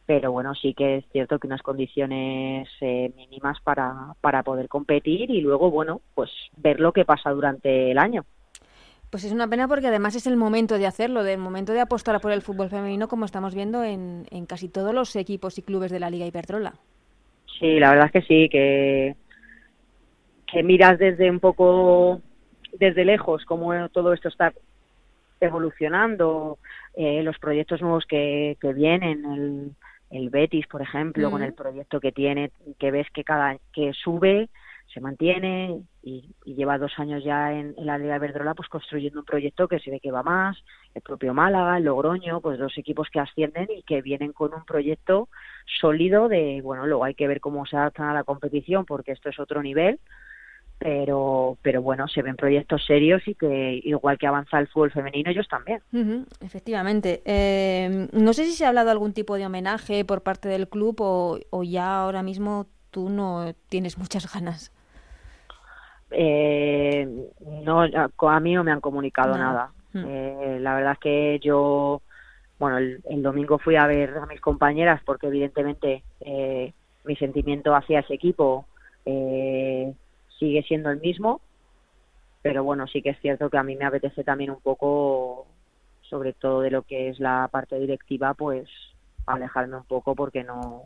pero 0.06 0.32
bueno, 0.32 0.54
sí 0.54 0.74
que 0.74 0.98
es 0.98 1.06
cierto 1.12 1.40
que 1.40 1.48
unas 1.48 1.62
condiciones 1.62 2.70
eh, 2.82 3.12
mínimas 3.16 3.60
para, 3.62 4.14
para 4.22 4.44
poder 4.44 4.68
competir 4.68 5.32
y 5.32 5.42
luego, 5.42 5.72
bueno, 5.72 6.02
pues 6.14 6.30
ver 6.58 6.80
lo 6.80 6.94
que 6.94 7.06
pasa 7.06 7.32
durante 7.32 7.92
el 7.92 7.98
año. 7.98 8.26
Pues 9.10 9.24
es 9.24 9.32
una 9.32 9.48
pena 9.48 9.68
porque 9.68 9.88
además 9.88 10.16
es 10.16 10.28
el 10.28 10.36
momento 10.36 10.78
de 10.78 10.88
hacerlo, 10.88 11.24
del 11.24 11.40
momento 11.40 11.74
de 11.74 11.82
apostar 11.82 12.20
por 12.20 12.32
el 12.32 12.42
fútbol 12.42 12.70
femenino 12.70 13.08
como 13.08 13.26
estamos 13.26 13.56
viendo 13.56 13.84
en, 13.84 14.26
en 14.30 14.46
casi 14.46 14.70
todos 14.70 14.94
los 14.94 15.16
equipos 15.16 15.58
y 15.58 15.62
clubes 15.62 15.92
de 15.92 16.00
la 16.00 16.10
Liga 16.10 16.26
Iberdrola. 16.26 16.74
Sí, 17.60 17.80
la 17.80 17.92
verdad 17.92 18.08
es 18.08 18.12
que 18.12 18.22
sí, 18.24 18.50
que, 18.50 19.16
que 20.52 20.64
miras 20.64 21.00
desde 21.00 21.32
un 21.32 21.40
poco, 21.40 22.22
desde 22.74 23.06
lejos, 23.06 23.46
cómo 23.46 23.90
todo 23.90 24.14
esto 24.14 24.28
está 24.28 24.54
evolucionando, 25.40 26.58
eh, 26.96 27.24
los 27.24 27.38
proyectos 27.40 27.82
nuevos 27.82 28.06
que, 28.06 28.58
que 28.60 28.74
vienen, 28.74 29.26
el, 29.26 29.72
el 30.16 30.30
Betis, 30.30 30.68
por 30.68 30.82
ejemplo, 30.82 31.30
con 31.30 31.44
el 31.44 31.54
proyecto 31.54 32.00
que 32.00 32.12
tiene, 32.12 32.52
que 32.80 32.92
ves 32.92 33.08
que 33.14 33.24
cada 33.24 33.58
que 33.74 33.94
sube 33.94 34.50
se 34.94 35.02
mantiene 35.02 35.82
y, 36.04 36.30
lleva 36.46 36.78
dos 36.78 36.94
años 36.98 37.24
ya 37.24 37.52
en, 37.52 37.76
la 37.78 37.98
Liga 37.98 38.18
Verdrola 38.20 38.54
pues 38.54 38.70
construyendo 38.70 39.20
un 39.20 39.26
proyecto 39.26 39.68
que 39.68 39.80
se 39.80 39.92
ve 39.92 40.00
que 40.00 40.12
va 40.12 40.24
más, 40.24 40.58
el 40.94 41.02
propio 41.02 41.34
Málaga, 41.34 41.78
el 41.78 41.84
Logroño, 41.86 42.40
pues 42.40 42.60
dos 42.60 42.78
equipos 42.78 43.10
que 43.12 43.20
ascienden 43.20 43.68
y 43.70 43.84
que 43.84 44.02
vienen 44.02 44.32
con 44.32 44.54
un 44.54 44.64
proyecto 44.64 45.28
sólido 45.82 46.30
de, 46.30 46.62
bueno, 46.62 46.86
luego 46.86 47.04
hay 47.04 47.16
que 47.16 47.28
ver 47.28 47.42
cómo 47.42 47.66
se 47.66 47.76
adaptan 47.76 48.10
a 48.10 48.14
la 48.14 48.24
competición 48.24 48.86
porque 48.86 49.12
esto 49.12 49.30
es 49.30 49.40
otro 49.40 49.62
nivel, 49.62 50.00
pero 50.78 51.58
pero 51.62 51.82
bueno 51.82 52.08
se 52.08 52.22
ven 52.22 52.36
proyectos 52.36 52.86
serios 52.86 53.26
y 53.28 53.36
que 53.36 53.80
igual 53.84 54.18
que 54.18 54.28
avanza 54.28 54.60
el 54.60 54.68
fútbol 54.68 54.92
femenino 54.92 55.32
ellos 55.32 55.48
también. 55.48 55.82
Efectivamente. 56.42 57.22
Eh, 57.26 58.08
no 58.12 58.34
sé 58.34 58.46
si 58.46 58.52
se 58.52 58.66
ha 58.66 58.70
hablado 58.70 58.92
algún 58.92 59.14
tipo 59.14 59.36
de 59.36 59.46
homenaje 59.46 60.04
por 60.06 60.22
parte 60.22 60.50
del 60.50 60.68
club 60.68 60.98
o, 61.00 61.40
o 61.50 61.64
ya 61.64 62.02
ahora 62.02 62.24
mismo 62.24 62.68
tú 62.92 63.10
no 63.10 63.54
tienes 63.70 63.98
muchas 64.04 64.32
ganas. 64.34 64.72
Eh, 66.12 67.08
no 67.64 67.82
a 67.82 68.40
mí 68.40 68.54
no 68.54 68.64
me 68.64 68.72
han 68.72 68.82
comunicado 68.82 69.38
nada. 69.38 69.72
mm. 69.94 70.04
eh, 70.08 70.58
la 70.62 70.76
verdad 70.76 70.94
es 70.94 71.00
que 71.00 71.40
yo 71.42 72.02
bueno 72.60 72.78
el, 72.78 73.22
domingo 73.22 73.58
fui 73.60 73.76
a 73.76 73.88
ver 73.88 74.18
a 74.18 74.26
mis 74.26 74.40
compañeras 74.40 75.02
porque 75.06 75.28
evidentemente 75.28 76.04
eh, 76.22 76.74
mi 77.04 77.16
sentimiento 77.16 77.76
hacia 77.76 78.00
ese 78.00 78.14
equipo 78.14 78.66
eh, 79.06 79.94
sigue 80.40 80.64
siendo 80.64 80.90
el 80.90 81.00
mismo, 81.00 81.42
pero 82.42 82.64
bueno, 82.64 82.88
sí 82.88 83.02
que 83.02 83.10
es 83.10 83.20
cierto 83.22 83.50
que 83.50 83.58
a 83.58 83.64
mí 83.64 83.76
me 83.76 83.86
apetece 83.86 84.24
también 84.24 84.52
un 84.52 84.62
poco, 84.62 85.48
sobre 86.02 86.34
todo 86.34 86.62
de 86.62 86.72
lo 86.72 86.84
que 86.84 87.10
es 87.10 87.20
la 87.20 87.48
parte 87.52 87.80
directiva, 87.80 88.34
pues 88.34 88.70
alejarme 89.26 89.78
un 89.78 89.86
poco 89.86 90.14
porque 90.16 90.44
no, 90.44 90.84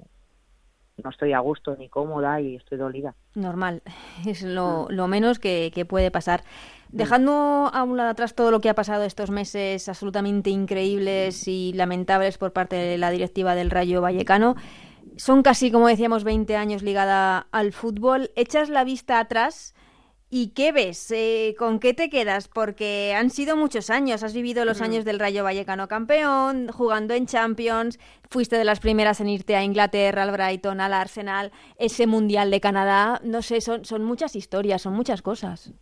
no 1.04 1.10
estoy 1.10 1.34
a 1.34 1.40
gusto 1.40 1.76
ni 1.76 1.90
cómoda 1.90 2.40
y 2.42 2.56
estoy 2.56 2.78
dolida. 2.78 3.16
Normal, 3.36 3.82
es 4.26 4.44
lo, 4.44 4.88
mm. 4.90 4.94
lo 4.94 5.08
menos 5.08 5.40
que, 5.40 5.72
que, 5.74 5.86
puede 5.86 6.12
pasar. 6.12 6.44
Mm. 6.92 6.98
Dejando 6.98 7.32
a 7.74 7.84
un 7.84 7.98
lado 7.98 8.10
atrás 8.10 8.36
todo 8.36 8.52
lo 8.52 8.62
que 8.62 8.70
ha 8.70 8.76
pasado 8.76 9.04
estos 9.04 9.30
meses 9.30 9.90
absolutamente 9.90 10.50
increíbles 10.50 11.48
y 11.48 11.74
lamentables 11.74 12.38
por 12.38 12.54
parte 12.54 12.76
de 12.76 12.98
la 12.98 13.12
directiva 13.12 13.56
del 13.56 13.70
Rayo 13.70 14.02
Vallecano, 14.02 14.56
son 15.20 15.44
casi, 15.44 15.70
como 15.70 15.88
decíamos, 15.88 16.24
20 16.24 16.56
años 16.56 16.82
ligada 16.82 17.48
al 17.52 17.74
fútbol. 17.74 18.30
Echas 18.38 18.70
la 18.70 18.86
vista 18.86 19.20
atrás 19.20 19.76
y 20.30 20.54
¿qué 20.54 20.72
ves? 20.72 21.12
Eh, 21.12 21.56
¿Con 21.60 21.80
qué 21.80 21.94
te 21.94 22.10
quedas? 22.10 22.48
Porque 22.48 23.14
han 23.14 23.30
sido 23.30 23.58
muchos 23.58 23.90
años. 23.90 24.24
Has 24.24 24.34
vivido 24.34 24.64
los 24.64 24.82
años 24.82 25.04
del 25.04 25.20
Rayo 25.20 25.44
Vallecano 25.44 25.90
campeón, 25.90 26.70
jugando 26.70 27.14
en 27.16 27.26
Champions, 27.26 28.00
fuiste 28.30 28.56
de 28.56 28.64
las 28.64 28.80
primeras 28.80 29.20
en 29.20 29.28
irte 29.28 29.58
a 29.58 29.64
Inglaterra, 29.64 30.24
al 30.24 30.32
Brighton, 30.32 30.80
al 30.80 30.94
Arsenal, 30.94 31.52
ese 31.78 32.08
Mundial 32.08 32.50
de 32.50 32.62
Canadá. 32.62 33.20
No 33.22 33.42
sé, 33.42 33.60
son, 33.60 33.84
son 33.84 34.06
muchas 34.06 34.38
historias, 34.38 34.84
son 34.84 34.94
muchas 34.94 35.22
cosas. 35.22 35.74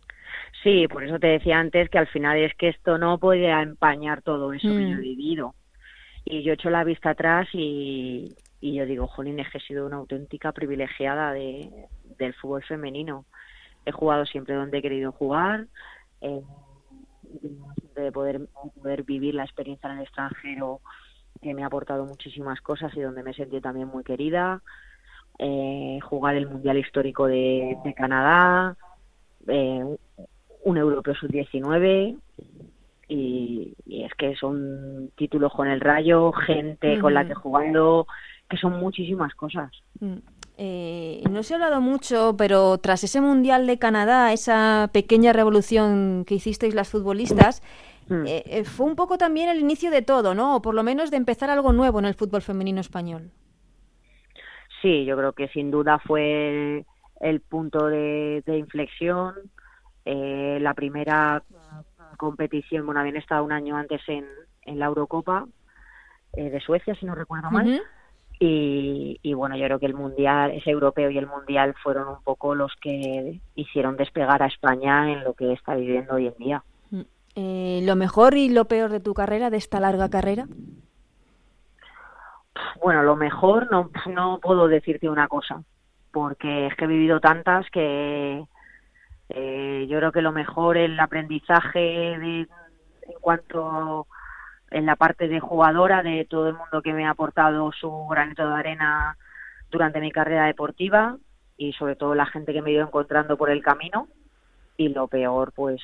Sí, 0.64 0.88
por 0.88 1.04
eso 1.04 1.20
te 1.20 1.28
decía 1.28 1.60
antes 1.60 1.88
que 1.90 1.98
al 1.98 2.08
final 2.08 2.38
es 2.38 2.52
que 2.56 2.70
esto 2.70 2.98
no 2.98 3.18
puede 3.18 3.48
empañar 3.50 4.22
todo 4.22 4.52
eso 4.52 4.66
que 4.66 4.74
yo 4.74 4.80
he 4.80 4.96
mm. 4.96 5.00
vivido. 5.00 5.54
Y 6.24 6.42
yo 6.42 6.54
echo 6.54 6.70
la 6.70 6.82
vista 6.82 7.10
atrás 7.10 7.46
y, 7.52 8.34
y 8.60 8.74
yo 8.74 8.86
digo, 8.86 9.06
jolín, 9.06 9.38
es 9.38 9.50
que 9.50 9.58
he 9.58 9.60
sido 9.62 9.86
una 9.86 9.96
auténtica 9.96 10.52
privilegiada 10.52 11.32
de, 11.32 11.70
del 12.18 12.34
fútbol 12.34 12.62
femenino. 12.64 13.24
He 13.84 13.92
jugado 13.92 14.26
siempre 14.26 14.54
donde 14.54 14.78
he 14.78 14.82
querido 14.82 15.12
jugar, 15.12 15.66
eh, 16.20 16.42
de 17.94 18.12
poder, 18.12 18.48
poder 18.74 19.04
vivir 19.04 19.34
la 19.34 19.44
experiencia 19.44 19.90
en 19.90 19.98
el 19.98 20.04
extranjero 20.04 20.80
que 21.40 21.54
me 21.54 21.62
ha 21.62 21.66
aportado 21.66 22.04
muchísimas 22.04 22.60
cosas 22.60 22.94
y 22.96 23.00
donde 23.00 23.22
me 23.22 23.30
he 23.30 23.34
sentido 23.34 23.60
también 23.60 23.88
muy 23.88 24.02
querida. 24.02 24.62
Eh, 25.38 26.00
jugar 26.02 26.34
el 26.34 26.48
Mundial 26.48 26.78
Histórico 26.78 27.26
de, 27.26 27.76
Canadá, 27.96 28.76
eh, 29.46 29.84
un 30.64 30.76
Europeo 30.76 31.14
Sub-19 31.14 32.18
y, 33.08 33.74
es 33.86 34.12
que 34.14 34.34
son 34.36 35.10
títulos 35.16 35.52
con 35.52 35.68
el 35.68 35.80
Rayo, 35.80 36.32
gente 36.32 36.98
con 36.98 37.14
la 37.14 37.26
que 37.26 37.34
jugando, 37.34 38.06
que 38.48 38.56
son 38.56 38.78
muchísimas 38.78 39.34
cosas. 39.34 39.70
Mm. 40.00 40.18
Eh, 40.60 41.22
no 41.30 41.44
se 41.44 41.54
ha 41.54 41.56
hablado 41.56 41.80
mucho, 41.80 42.34
pero 42.36 42.78
tras 42.78 43.04
ese 43.04 43.20
Mundial 43.20 43.66
de 43.68 43.78
Canadá, 43.78 44.32
esa 44.32 44.90
pequeña 44.92 45.32
revolución 45.32 46.24
que 46.26 46.34
hicisteis 46.34 46.74
las 46.74 46.88
futbolistas, 46.88 47.62
mm. 48.08 48.26
eh, 48.26 48.42
eh, 48.46 48.64
fue 48.64 48.86
un 48.86 48.96
poco 48.96 49.18
también 49.18 49.48
el 49.48 49.60
inicio 49.60 49.92
de 49.92 50.02
todo, 50.02 50.34
¿no? 50.34 50.56
O 50.56 50.62
por 50.62 50.74
lo 50.74 50.82
menos 50.82 51.12
de 51.12 51.16
empezar 51.16 51.48
algo 51.50 51.72
nuevo 51.72 52.00
en 52.00 52.06
el 52.06 52.14
fútbol 52.14 52.42
femenino 52.42 52.80
español. 52.80 53.30
Sí, 54.82 55.04
yo 55.04 55.16
creo 55.16 55.32
que 55.32 55.48
sin 55.48 55.70
duda 55.70 56.00
fue 56.00 56.84
el 57.20 57.40
punto 57.40 57.86
de, 57.86 58.42
inflexión. 58.46 59.34
la 60.04 60.74
primera 60.74 61.42
competición, 62.16 62.84
bueno, 62.84 63.00
habían 63.00 63.16
estado 63.16 63.44
un 63.44 63.52
año 63.52 63.76
antes 63.76 64.00
en, 64.08 64.26
en 64.62 64.78
la 64.78 64.86
Eurocopa 64.86 65.46
de 66.32 66.60
Suecia, 66.60 66.94
si 66.96 67.06
no 67.06 67.14
recuerdo 67.14 67.50
mal. 67.50 67.80
Y, 68.40 69.34
bueno, 69.34 69.56
yo 69.56 69.64
creo 69.64 69.78
que 69.80 69.86
el 69.86 69.94
Mundial, 69.94 70.52
ese 70.52 70.70
europeo 70.70 71.10
y 71.10 71.18
el 71.18 71.26
Mundial 71.26 71.74
fueron 71.82 72.08
un 72.08 72.22
poco 72.22 72.54
los 72.54 72.72
que 72.80 73.40
hicieron 73.56 73.96
despegar 73.96 74.42
a 74.42 74.46
España 74.46 75.12
en 75.12 75.24
lo 75.24 75.34
que 75.34 75.52
está 75.52 75.74
viviendo 75.74 76.14
hoy 76.14 76.28
en 76.28 76.34
día. 76.38 76.62
Mm. 76.90 77.00
Eh, 77.34 77.80
¿Lo 77.82 77.96
mejor 77.96 78.34
y 78.34 78.48
lo 78.48 78.66
peor 78.66 78.90
de 78.90 79.00
tu 79.00 79.12
carrera, 79.12 79.50
de 79.50 79.56
esta 79.56 79.80
larga 79.80 80.08
carrera? 80.08 80.46
Bueno, 82.80 83.02
lo 83.02 83.16
mejor 83.16 83.70
no, 83.70 83.90
no 84.06 84.38
puedo 84.40 84.68
decirte 84.68 85.08
una 85.08 85.26
cosa, 85.26 85.62
porque 86.12 86.68
es 86.68 86.74
que 86.76 86.84
he 86.84 86.88
vivido 86.88 87.18
tantas 87.18 87.68
que 87.70 88.44
eh, 89.30 89.86
yo 89.88 89.98
creo 89.98 90.12
que 90.12 90.22
lo 90.22 90.32
mejor 90.32 90.76
el 90.76 90.98
aprendizaje 90.98 91.78
de, 91.78 92.40
en 93.02 93.18
cuanto 93.20 94.06
en 94.70 94.86
la 94.86 94.96
parte 94.96 95.28
de 95.28 95.40
jugadora, 95.40 96.02
de 96.02 96.24
todo 96.24 96.48
el 96.48 96.54
mundo 96.54 96.82
que 96.82 96.92
me 96.92 97.06
ha 97.06 97.10
aportado 97.10 97.72
su 97.72 98.06
granito 98.08 98.46
de 98.46 98.54
arena 98.54 99.16
durante 99.70 100.00
mi 100.00 100.10
carrera 100.10 100.46
deportiva 100.46 101.16
y 101.56 101.72
sobre 101.72 101.96
todo 101.96 102.14
la 102.14 102.26
gente 102.26 102.52
que 102.52 102.62
me 102.62 102.70
he 102.70 102.74
ido 102.74 102.84
encontrando 102.84 103.36
por 103.36 103.50
el 103.50 103.62
camino 103.62 104.08
y 104.76 104.88
lo 104.88 105.08
peor 105.08 105.52
pues 105.52 105.80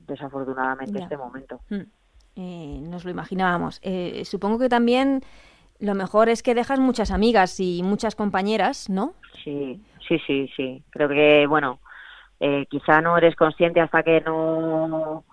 desafortunadamente 0.00 0.98
este 0.98 1.16
momento. 1.16 1.60
Mm. 1.70 1.80
Eh, 2.36 2.80
nos 2.82 3.04
lo 3.04 3.10
imaginábamos. 3.10 3.80
Eh, 3.82 4.24
supongo 4.24 4.58
que 4.58 4.68
también 4.68 5.22
lo 5.78 5.94
mejor 5.94 6.28
es 6.28 6.42
que 6.42 6.54
dejas 6.54 6.80
muchas 6.80 7.10
amigas 7.10 7.58
y 7.60 7.82
muchas 7.82 8.16
compañeras, 8.16 8.90
¿no? 8.90 9.14
Sí, 9.42 9.80
sí, 10.06 10.18
sí, 10.26 10.50
sí. 10.56 10.82
Creo 10.90 11.08
que, 11.08 11.46
bueno, 11.46 11.78
eh, 12.40 12.66
quizá 12.68 13.00
no 13.00 13.16
eres 13.16 13.36
consciente 13.36 13.80
hasta 13.80 14.02
que 14.02 14.20
no 14.20 15.24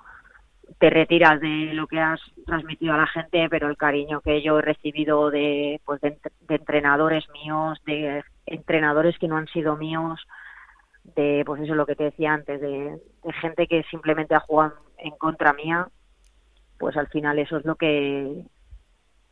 te 0.79 0.89
retiras 0.89 1.39
de 1.39 1.73
lo 1.73 1.87
que 1.87 1.99
has 1.99 2.19
transmitido 2.45 2.93
a 2.93 2.97
la 2.97 3.07
gente, 3.07 3.47
pero 3.49 3.67
el 3.69 3.77
cariño 3.77 4.21
que 4.21 4.41
yo 4.41 4.59
he 4.59 4.61
recibido 4.61 5.29
de, 5.29 5.81
pues 5.85 6.01
de, 6.01 6.17
entrenadores 6.49 7.25
míos, 7.29 7.79
de 7.85 8.23
entrenadores 8.45 9.17
que 9.17 9.27
no 9.27 9.37
han 9.37 9.47
sido 9.47 9.77
míos, 9.77 10.19
de, 11.15 11.43
pues 11.45 11.61
eso 11.61 11.73
es 11.73 11.77
lo 11.77 11.85
que 11.85 11.95
te 11.95 12.05
decía 12.05 12.33
antes, 12.33 12.61
de, 12.61 12.99
gente 13.41 13.67
que 13.67 13.83
simplemente 13.89 14.35
ha 14.35 14.39
jugado 14.39 14.75
en 14.97 15.11
contra 15.11 15.53
mía, 15.53 15.87
pues 16.77 16.97
al 16.97 17.07
final 17.07 17.39
eso 17.39 17.57
es 17.57 17.65
lo 17.65 17.75
que 17.75 18.43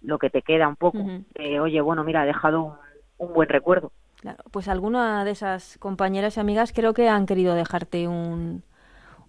lo 0.01 0.17
que 0.17 0.29
te 0.29 0.41
queda 0.41 0.67
un 0.67 0.77
poco. 0.77 0.99
oye, 1.61 1.81
bueno, 1.81 2.05
mira, 2.05 2.23
he 2.23 2.27
dejado 2.27 2.63
un, 2.63 2.73
un 3.17 3.33
buen 3.33 3.49
recuerdo. 3.49 3.91
Claro, 4.21 4.43
pues 4.51 4.67
alguna 4.67 5.23
de 5.25 5.31
esas 5.31 5.77
compañeras 5.77 6.37
y 6.37 6.39
amigas 6.39 6.73
creo 6.73 6.93
que 6.93 7.09
han 7.09 7.25
querido 7.25 7.53
dejarte 7.53 8.07
un, 8.07 8.63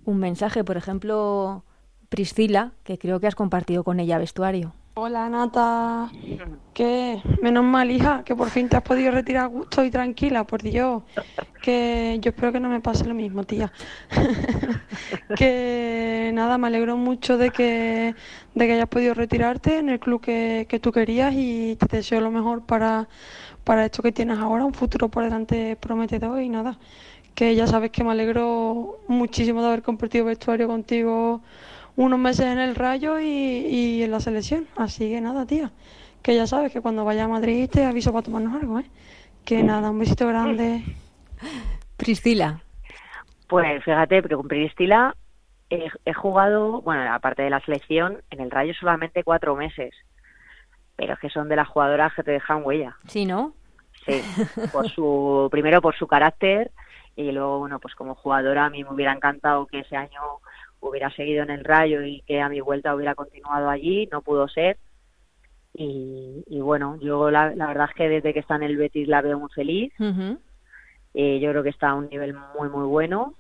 un 0.05 0.19
mensaje. 0.19 0.65
Por 0.65 0.77
ejemplo, 0.77 1.65
Priscila, 2.11 2.73
que 2.83 2.99
creo 2.99 3.21
que 3.21 3.29
has 3.29 3.37
compartido 3.37 3.85
con 3.85 4.01
ella 4.01 4.19
vestuario. 4.19 4.75
Hola 4.95 5.29
Nata, 5.31 6.11
que 6.75 7.23
menos 7.41 7.65
mal 7.65 7.89
hija, 7.93 8.25
que 8.25 8.35
por 8.35 8.51
fin 8.51 8.69
te 8.69 8.77
has 8.77 8.83
podido 8.83 9.13
retirar 9.13 9.45
a 9.45 9.47
gusto 9.47 9.85
y 9.85 9.91
tranquila, 9.91 10.43
por 10.43 10.61
Dios, 10.61 11.05
que 11.63 12.19
yo 12.21 12.31
espero 12.31 12.51
que 12.51 12.59
no 12.59 12.69
me 12.69 12.81
pase 12.81 13.05
lo 13.07 13.15
mismo, 13.15 13.45
tía. 13.45 13.73
que 15.37 16.33
nada, 16.35 16.59
me 16.59 16.67
alegro 16.67 16.97
mucho 16.97 17.39
de 17.39 17.51
que, 17.51 18.17
de 18.57 18.67
que 18.67 18.73
hayas 18.73 18.89
podido 18.89 19.15
retirarte 19.15 19.79
en 19.79 19.89
el 19.89 20.01
club 20.01 20.21
que, 20.21 20.67
que 20.69 20.81
tú 20.81 20.91
querías 20.91 21.33
y 21.37 21.77
te 21.77 21.97
deseo 21.97 22.21
lo 22.21 22.33
mejor 22.33 22.67
para, 22.67 23.09
para 23.63 23.85
esto 23.85 24.03
que 24.03 24.11
tienes 24.11 24.39
ahora, 24.41 24.65
un 24.65 24.75
futuro 24.75 25.09
por 25.09 25.23
delante 25.23 25.77
prometedor 25.77 26.43
y 26.43 26.49
nada, 26.49 26.77
que 27.37 27.55
ya 27.55 27.69
sabes 27.69 27.93
que 27.93 28.03
me 28.03 28.11
alegro 28.11 28.99
muchísimo 29.07 29.63
de 29.63 29.69
haber 29.69 29.83
compartido 29.83 30.25
vestuario 30.25 30.67
contigo 30.67 31.43
unos 31.97 32.19
meses 32.19 32.47
en 32.47 32.59
el 32.59 32.75
Rayo 32.75 33.19
y, 33.21 34.03
en 34.03 34.11
la 34.11 34.21
selección. 34.21 34.67
Así 34.77 35.11
que 35.11 35.21
nada, 35.21 35.47
tía, 35.47 35.71
que 36.23 36.35
ya 36.35 36.47
sabes 36.47 36.73
que 36.73 36.81
cuando 36.81 37.05
vaya 37.05 37.25
a 37.25 37.29
Madrid 37.29 37.69
te 37.71 37.85
aviso 37.85 38.13
para 38.13 38.25
tomarnos 38.25 38.61
algo, 38.61 38.79
¿eh? 38.79 38.87
Que 39.45 39.63
nada, 39.63 39.91
un 39.91 39.99
besito 39.99 40.27
grande. 40.29 40.83
Priscila. 41.97 42.61
Pues 43.49 43.83
fíjate, 43.85 44.23
pero 44.23 44.39
con 44.39 44.49
Priscila 44.49 45.17
he, 45.71 46.13
jugado, 46.13 46.83
bueno, 46.83 47.13
aparte 47.13 47.43
de 47.43 47.51
la 47.51 47.61
selección, 47.61 48.23
en 48.31 48.41
el 48.41 48.51
Rayo 48.51 48.75
solamente 48.75 49.25
cuatro 49.25 49.57
meses. 49.57 49.95
Pero 50.97 51.15
es 51.15 51.19
que 51.21 51.31
son 51.31 51.49
de 51.49 51.57
las 51.57 51.69
jugadoras 51.69 52.13
que 52.15 52.23
te 52.23 52.33
dejan 52.33 52.63
huella. 52.65 52.97
Sí, 53.07 53.25
¿no? 53.25 53.55
Sí, 54.07 54.21
por 54.73 54.89
su, 54.89 55.49
primero 55.51 55.81
por 55.81 55.97
su 55.97 56.07
carácter 56.07 56.71
y 57.17 57.33
luego, 57.33 57.59
bueno, 57.61 57.79
pues 57.79 57.95
como 57.95 58.15
jugadora 58.15 58.67
a 58.67 58.71
mí 58.71 58.83
me 58.85 58.91
hubiera 58.91 59.13
encantado 59.13 59.67
que 59.67 59.81
ese 59.81 59.97
año 59.97 60.21
hubiera 60.81 61.11
seguido 61.11 61.43
en 61.43 61.51
el 61.51 61.65
Rayo 61.65 62.03
y 62.03 62.23
que 62.23 62.41
a 62.41 62.49
mi 62.49 62.61
vuelta 62.61 62.95
hubiera 62.95 63.15
continuado 63.15 63.69
allí, 63.69 64.09
no 64.11 64.23
pudo 64.23 64.49
ser. 64.49 64.79
Y, 65.73 66.61
bueno, 66.61 66.99
yo 67.01 67.31
la, 67.31 67.49
verdad 67.49 67.89
es 67.89 67.95
que 67.95 68.09
desde 68.09 68.35
que 68.35 68.41
está 68.41 68.57
en 68.57 68.65
el 68.65 68.77
Betis 68.77 69.09
la 69.09 69.23
veo 69.23 69.39
muy 69.39 69.51
feliz. 69.51 69.93
y 71.15 71.41
yo 71.41 71.51
creo 71.51 71.63
que 71.63 71.71
está 71.71 71.91
a 71.91 71.95
un 71.95 72.09
nivel 72.09 72.35
muy, 72.59 72.69
muy 72.69 72.87
bueno. 72.87 73.35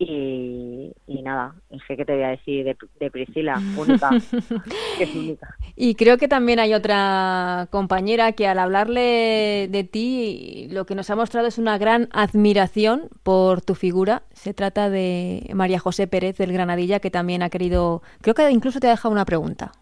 Y, 0.00 0.94
nada, 1.24 1.54
es 1.70 1.82
que, 1.86 1.96
¿qué 1.96 2.04
te 2.04 2.14
voy 2.14 2.22
a 2.22 2.28
decir 2.28 2.64
de, 2.64 3.10
Priscila? 3.10 3.60
Única, 3.76 4.10
es 5.00 5.14
única. 5.14 5.56
Y 5.74 5.96
creo 5.96 6.18
que 6.18 6.28
también 6.28 6.60
hay 6.60 6.72
otra 6.72 7.66
compañera 7.70 8.32
que 8.32 8.46
al 8.46 8.60
hablarle 8.60 9.68
de 9.68 9.84
ti, 9.84 10.68
lo 10.70 10.86
que 10.86 10.94
nos 10.94 11.10
ha 11.10 11.16
mostrado 11.16 11.48
es 11.48 11.58
una 11.58 11.78
gran 11.78 12.08
admiración 12.12 13.08
por 13.24 13.60
tu 13.60 13.74
figura. 13.74 14.22
Se 14.32 14.54
trata 14.54 14.88
de 14.88 15.50
María 15.52 15.80
José 15.80 16.06
Pérez 16.06 16.38
del 16.38 16.52
Granadilla, 16.52 17.00
que 17.00 17.10
también 17.10 17.42
ha 17.42 17.50
querido, 17.50 18.02
creo 18.20 18.34
que 18.34 18.48
incluso 18.50 18.78
te 18.78 18.86
ha 18.86 18.90
dejado 18.90 19.12
una 19.12 19.24
pregunta. 19.24 19.72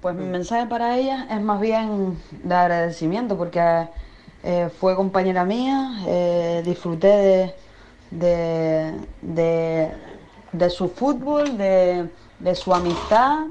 Pues 0.00 0.14
mi 0.14 0.24
mensaje 0.24 0.66
para 0.66 0.96
ella 0.96 1.26
es 1.30 1.42
más 1.42 1.60
bien 1.60 2.18
de 2.44 2.54
agradecimiento, 2.54 3.36
porque 3.36 3.60
eh, 4.42 4.70
fue 4.78 4.96
compañera 4.96 5.44
mía, 5.44 6.02
eh, 6.06 6.62
disfruté 6.64 7.08
de 7.08 7.65
de, 8.10 8.94
de, 9.22 10.70
su 10.70 10.88
fútbol, 10.88 11.56
de, 11.58 12.08
su 12.54 12.72
amistad 12.72 13.46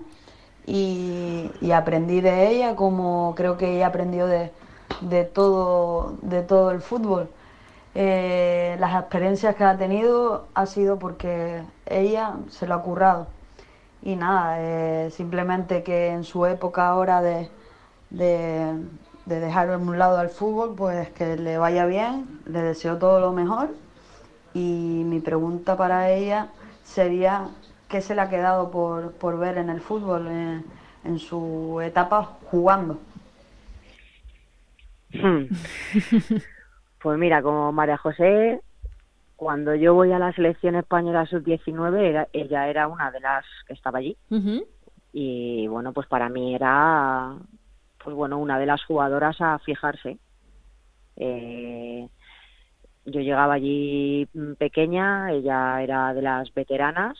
y, 0.65 1.51
aprendí 1.73 2.21
de 2.21 2.49
ella 2.49 2.75
como 2.75 3.33
creo 3.35 3.57
que 3.57 3.75
ella 3.75 3.87
aprendió 3.87 4.27
de, 4.27 4.51
todo, 5.33 6.17
de 6.21 6.41
todo 6.41 6.71
el 6.71 6.81
fútbol. 6.81 7.29
Eh, 7.97 8.75
las 8.79 8.99
experiencias 8.99 9.55
que 9.55 9.63
ha 9.63 9.77
tenido 9.77 10.47
ha 10.53 10.65
sido 10.65 10.99
porque 10.99 11.63
ella 11.85 12.35
se 12.49 12.67
lo 12.67 12.75
ha 12.75 12.81
currado. 12.81 13.27
Y 14.03 14.15
nada, 14.15 14.57
eh, 14.59 15.09
simplemente 15.11 15.81
que 15.81 16.09
en 16.09 16.23
su 16.23 16.45
época 16.45 16.87
ahora 16.87 17.21
de, 17.21 17.49
de, 18.11 18.73
de 19.25 19.39
dejar 19.39 19.71
a 19.71 19.77
un 19.77 19.97
lado 19.97 20.17
al 20.17 20.29
fútbol, 20.29 20.75
pues 20.75 21.09
que 21.11 21.37
le 21.37 21.57
vaya 21.57 21.85
bien, 21.85 22.41
le 22.45 22.61
deseo 22.61 22.97
todo 22.97 23.19
lo 23.19 23.31
mejor 23.31 23.69
y 24.55 25.03
mi 25.05 25.19
pregunta 25.19 25.77
para 25.77 26.09
ella 26.09 26.47
sería 26.83 27.49
qué 27.89 28.01
se 28.01 28.15
le 28.15 28.21
ha 28.21 28.29
quedado 28.29 28.71
por, 28.71 29.37
ver 29.37 29.57
en 29.57 29.69
el 29.69 29.81
fútbol 29.81 30.27
en, 30.27 31.19
su 31.19 31.79
etapa 31.83 32.37
jugando. 32.45 32.99
Hmm. 35.11 35.45
Pues 37.01 37.19
mira, 37.19 37.43
como 37.43 37.71
María 37.71 37.97
José, 37.97 38.61
cuando 39.35 39.75
yo 39.75 39.93
voy 39.93 40.11
a 40.11 40.17
la 40.17 40.33
selección 40.33 40.73
española 40.73 41.27
sub-19, 41.27 42.29
ella 42.33 42.67
era 42.67 42.87
una 42.87 43.11
de 43.11 43.19
las 43.19 43.45
que 43.67 43.73
estaba 43.73 43.99
allí. 43.99 44.17
Y 45.13 45.67
bueno, 45.67 45.93
pues 45.93 46.07
para 46.07 46.29
mí 46.29 46.55
era 46.55 47.35
pues 48.05 48.15
bueno, 48.15 48.37
una 48.37 48.59
de 48.59 48.67
las 48.67 48.83
jugadoras 48.85 49.41
a 49.41 49.57
fijarse. 49.59 50.19
Eh, 51.15 52.07
yo 53.05 53.21
llegaba 53.21 53.53
allí 53.53 54.27
mm, 54.33 54.53
pequeña, 54.53 55.31
ella 55.31 55.81
era 55.81 56.13
de 56.13 56.21
las 56.21 56.53
veteranas 56.53 57.17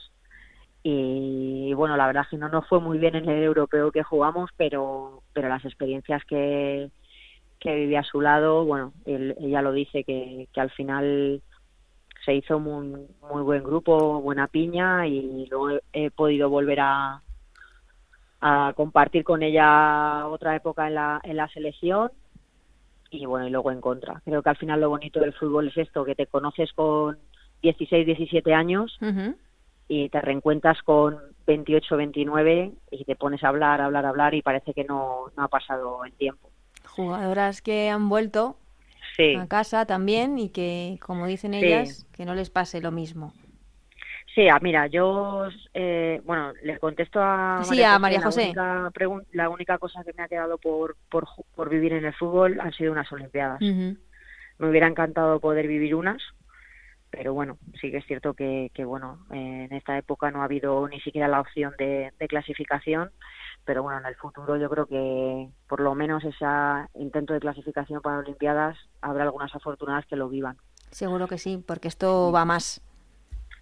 y 0.84 1.74
bueno, 1.74 1.98
la 1.98 2.06
verdad 2.06 2.24
es 2.24 2.30
que 2.30 2.38
no 2.38 2.48
nos 2.50 2.68
fue 2.68 2.80
muy 2.80 3.00
bien 3.00 3.16
en 3.16 3.28
el 3.28 3.44
europeo 3.44 3.92
que 3.92 4.04
jugamos, 4.04 4.52
pero, 4.56 5.24
pero 5.34 5.50
las 5.50 5.66
experiencias 5.66 6.24
que, 6.26 6.92
que 7.60 7.76
viví 7.76 7.96
a 7.96 8.04
su 8.04 8.22
lado, 8.22 8.66
bueno, 8.66 8.94
ella 9.06 9.64
lo 9.64 9.72
dice 9.72 10.04
que, 10.04 10.48
que 10.54 10.62
al 10.62 10.70
final 10.70 11.42
se 12.24 12.36
hizo 12.36 12.60
muy, 12.60 13.08
muy 13.32 13.42
buen 13.42 13.64
grupo, 13.64 14.22
buena 14.22 14.48
piña 14.48 15.08
y 15.08 15.48
luego 15.48 15.80
he, 15.92 16.12
podido 16.12 16.50
volver 16.50 16.80
a, 16.82 17.22
a 18.42 18.74
compartir 18.76 19.24
con 19.24 19.42
ella 19.42 20.28
otra 20.28 20.56
época 20.56 20.88
en 20.88 20.96
la, 20.96 21.20
en 21.24 21.38
la 21.38 21.48
selección 21.50 22.12
y 23.10 23.26
bueno, 23.26 23.48
y 23.48 23.50
luego 23.50 23.72
en 23.72 23.82
contra. 23.82 24.22
Creo 24.26 24.42
que 24.42 24.50
al 24.50 24.58
final 24.58 24.82
lo 24.82 24.90
bonito 24.90 25.20
del 25.20 25.34
fútbol 25.34 25.68
es 25.70 25.78
esto, 25.78 26.06
que 26.06 26.16
te 26.16 26.28
conoces 26.28 26.74
con 26.74 27.18
16, 27.62 28.06
17 28.06 28.54
años 28.54 28.98
y 29.88 30.10
te 30.10 30.22
reencuentras 30.22 30.82
con 30.84 31.18
28, 31.48 31.98
29 31.98 32.72
y 32.92 33.06
te 33.06 33.16
pones 33.16 33.44
a 33.44 33.50
hablar, 33.50 33.82
hablar, 33.82 34.06
hablar 34.06 34.34
y 34.34 34.42
parece 34.42 34.74
que 34.74 34.84
no, 34.84 35.32
no 35.36 35.44
ha 35.44 35.48
pasado 35.48 36.04
el 36.06 36.14
tiempo. 36.14 36.50
Jugadoras 36.86 37.62
que 37.62 37.90
han 37.90 38.10
vuelto 38.10 38.58
a 39.38 39.48
casa 39.48 39.86
también 39.86 40.38
y 40.40 40.50
que, 40.50 40.98
como 41.02 41.28
dicen 41.28 41.54
ellas, 41.54 42.06
que 42.12 42.26
no 42.26 42.36
les 42.36 42.50
pase 42.50 42.82
lo 42.82 42.92
mismo. 42.92 43.34
Sí, 44.36 44.50
ah, 44.50 44.60
mira, 44.62 44.88
yo, 44.88 45.48
eh, 45.74 46.22
bueno, 46.26 46.52
le 46.62 46.78
contesto 46.78 47.22
a 47.22 47.62
María, 48.00 48.22
José, 48.22 48.52
La 48.54 48.92
única, 48.94 49.26
la 49.32 49.50
única, 49.50 49.78
cosa 49.78 50.04
que 50.04 50.12
me 50.12 50.24
ha 50.24 50.28
quedado 50.28 50.58
por, 50.58 50.98
por, 51.10 51.26
por 51.56 51.70
vivir 51.70 51.94
en 51.94 52.04
el 52.04 52.14
fútbol 52.14 52.60
han 52.60 52.74
sido 52.74 52.92
unas 52.92 53.10
Olimpiadas. 53.14 53.62
Me 53.62 54.70
hubiera 54.70 54.88
encantado 54.88 55.40
poder 55.40 55.68
vivir 55.68 55.96
unas, 55.96 56.22
pero 57.10 57.34
bueno, 57.34 57.58
sí 57.80 57.92
que 57.92 57.98
es 57.98 58.06
cierto 58.08 58.34
que, 58.34 58.72
que 58.74 58.84
bueno, 58.84 59.26
en 59.32 59.72
esta 59.72 59.98
época 59.98 60.32
no 60.32 60.42
ha 60.42 60.46
habido 60.46 60.86
ni 60.90 61.00
siquiera 61.00 61.30
la 61.30 61.40
opción 61.40 61.74
de, 61.80 62.12
de 62.20 62.28
clasificación, 62.28 63.12
pero 63.64 63.84
bueno, 63.84 64.00
en 64.00 64.06
el 64.06 64.16
futuro 64.16 64.58
yo 64.58 64.70
creo 64.70 64.86
que 64.86 65.48
por 65.70 65.80
lo 65.80 65.96
menos 65.96 66.26
ese 66.26 66.46
intento 66.96 67.34
de 67.34 67.40
clasificación 67.40 68.02
para 68.02 68.20
Olimpiadas 68.20 68.78
habrá 69.00 69.24
algunas 69.24 69.56
afortunadas 69.56 70.06
que 70.08 70.18
lo 70.18 70.28
vivan. 70.28 70.58
Seguro 70.92 71.28
que 71.28 71.38
sí, 71.38 71.64
porque 71.66 71.88
esto 71.88 72.34
va 72.34 72.44
más. 72.44 72.82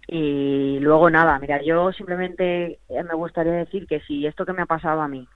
Y 0.06 0.78
luego 0.80 1.08
nada, 1.10 1.38
mira, 1.38 1.62
yo 1.62 1.92
simplemente 1.92 2.78
eh, 2.88 3.02
me 3.02 3.14
gustaría 3.14 3.52
decir 3.52 3.86
que 3.86 4.00
si 4.00 4.26
esto 4.26 4.44
que 4.44 4.52
me 4.52 4.62
ha 4.62 4.66
pasado 4.66 5.00
a 5.00 5.08
mí 5.08 5.26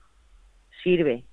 sirve 0.83 1.25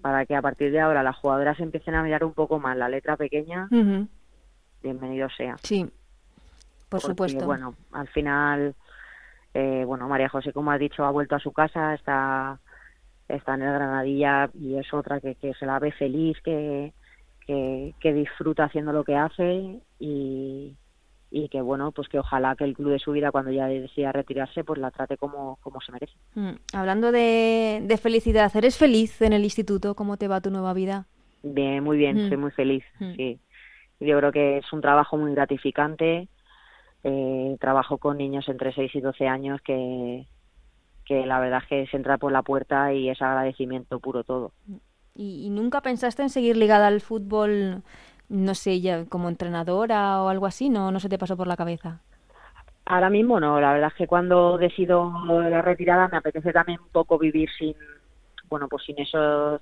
para 0.00 0.26
que 0.26 0.36
a 0.36 0.42
partir 0.42 0.70
de 0.70 0.80
ahora 0.80 1.02
las 1.02 1.16
jugadoras 1.16 1.58
empiecen 1.60 1.94
a 1.94 2.02
mirar 2.02 2.24
un 2.24 2.34
poco 2.34 2.58
más 2.60 2.76
la 2.76 2.88
letra 2.88 3.16
pequeña, 3.16 3.68
bienvenido 4.82 5.28
sea. 5.30 5.56
Sí, 5.62 5.90
por 6.88 7.00
supuesto. 7.00 7.46
Bueno, 7.46 7.74
al 7.92 8.08
final, 8.08 8.74
eh, 9.54 9.84
bueno, 9.86 10.08
María 10.08 10.28
José, 10.28 10.52
como 10.52 10.70
ha 10.70 10.78
dicho, 10.78 11.04
ha 11.04 11.10
vuelto 11.10 11.36
a 11.36 11.40
su 11.40 11.52
casa, 11.52 11.94
está, 11.94 12.58
está 13.28 13.54
en 13.54 13.62
el 13.62 13.72
Granadilla 13.72 14.50
y 14.54 14.76
es 14.76 14.92
otra 14.92 15.20
que, 15.20 15.34
que 15.36 15.54
se 15.54 15.66
la 15.66 15.78
ve 15.78 15.92
feliz, 15.92 16.36
que, 16.42 16.92
que, 17.46 17.94
que 18.00 18.12
disfruta 18.12 18.64
haciendo 18.64 18.92
lo 18.92 19.04
que 19.04 19.16
hace 19.16 19.80
y, 19.98 20.76
y 21.36 21.48
que 21.48 21.60
bueno, 21.60 21.90
pues 21.90 22.08
que 22.08 22.20
ojalá 22.20 22.54
que 22.54 22.62
el 22.62 22.74
club 22.74 22.92
de 22.92 23.00
su 23.00 23.10
vida 23.10 23.32
cuando 23.32 23.50
ya 23.50 23.66
decida 23.66 24.12
retirarse, 24.12 24.62
pues 24.62 24.78
la 24.78 24.92
trate 24.92 25.16
como, 25.16 25.58
como 25.62 25.80
se 25.80 25.90
merece. 25.90 26.14
Mm, 26.36 26.52
hablando 26.72 27.10
de, 27.10 27.80
de, 27.82 27.96
felicidad, 27.96 28.54
¿eres 28.54 28.78
feliz 28.78 29.20
en 29.20 29.32
el 29.32 29.42
instituto? 29.42 29.96
¿Cómo 29.96 30.16
te 30.16 30.28
va 30.28 30.40
tu 30.40 30.52
nueva 30.52 30.72
vida? 30.74 31.06
Bien, 31.42 31.82
muy 31.82 31.96
bien, 31.96 32.26
mm. 32.26 32.28
soy 32.28 32.36
muy 32.36 32.52
feliz, 32.52 32.84
mm. 33.00 33.14
sí. 33.16 33.40
Yo 33.98 34.16
creo 34.16 34.30
que 34.30 34.58
es 34.58 34.72
un 34.72 34.80
trabajo 34.80 35.16
muy 35.16 35.34
gratificante. 35.34 36.28
Eh, 37.02 37.56
trabajo 37.60 37.98
con 37.98 38.18
niños 38.18 38.48
entre 38.48 38.72
6 38.72 38.94
y 38.94 39.00
12 39.00 39.26
años 39.26 39.60
que, 39.62 40.26
que 41.04 41.26
la 41.26 41.40
verdad 41.40 41.62
es 41.64 41.68
que 41.68 41.86
se 41.88 41.96
entra 41.96 42.16
por 42.16 42.30
la 42.30 42.42
puerta 42.42 42.92
y 42.92 43.08
es 43.10 43.20
agradecimiento 43.20 43.98
puro 43.98 44.22
todo. 44.22 44.52
¿Y, 45.16 45.46
¿Y, 45.46 45.50
nunca 45.50 45.80
pensaste 45.80 46.22
en 46.22 46.30
seguir 46.30 46.56
ligada 46.56 46.86
al 46.86 47.00
fútbol 47.00 47.82
no 48.28 48.54
sé, 48.54 48.80
ya 48.80 49.04
como 49.06 49.28
entrenadora 49.28 50.22
o 50.22 50.28
algo 50.28 50.46
así? 50.46 50.68
¿No, 50.68 50.90
no 50.90 51.00
se 51.00 51.08
te 51.08 51.18
pasó 51.18 51.36
por 51.36 51.46
la 51.46 51.56
cabeza? 51.56 52.00
Ahora 52.86 53.08
mismo 53.08 53.40
no, 53.40 53.60
la 53.60 53.72
verdad 53.72 53.88
es 53.92 53.94
que 53.94 54.06
cuando 54.06 54.58
decido 54.58 55.10
la 55.26 55.62
retirada 55.62 56.08
me 56.08 56.18
apetece 56.18 56.52
también 56.52 56.80
un 56.80 56.88
poco 56.88 57.18
vivir 57.18 57.48
sin, 57.58 57.74
bueno, 58.48 58.68
pues 58.68 58.84
sin 58.84 58.98
eso, 58.98 59.60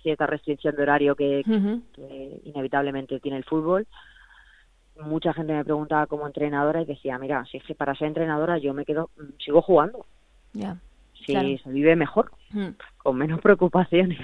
cierta 0.00 0.26
restricción 0.26 0.76
de 0.76 0.82
horario 0.82 1.16
que, 1.16 1.42
inevitablemente 2.44 3.18
tiene 3.20 3.38
el 3.38 3.44
fútbol. 3.44 3.86
Mucha 5.00 5.32
gente 5.32 5.54
me 5.54 5.64
preguntaba 5.64 6.06
como 6.06 6.26
entrenadora 6.26 6.82
y 6.82 6.84
decía, 6.84 7.18
mira, 7.18 7.44
si 7.46 7.56
es 7.56 7.64
que 7.64 7.74
para 7.74 7.94
ser 7.96 8.08
entrenadora 8.08 8.58
yo 8.58 8.74
me 8.74 8.84
quedo, 8.84 9.10
sigo 9.38 9.62
jugando. 9.62 10.06
Ya. 10.52 10.76
si 11.14 11.58
se 11.58 11.70
vive 11.70 11.96
mejor, 11.96 12.30
con 12.98 13.16
menos 13.16 13.40
preocupaciones 13.40 14.20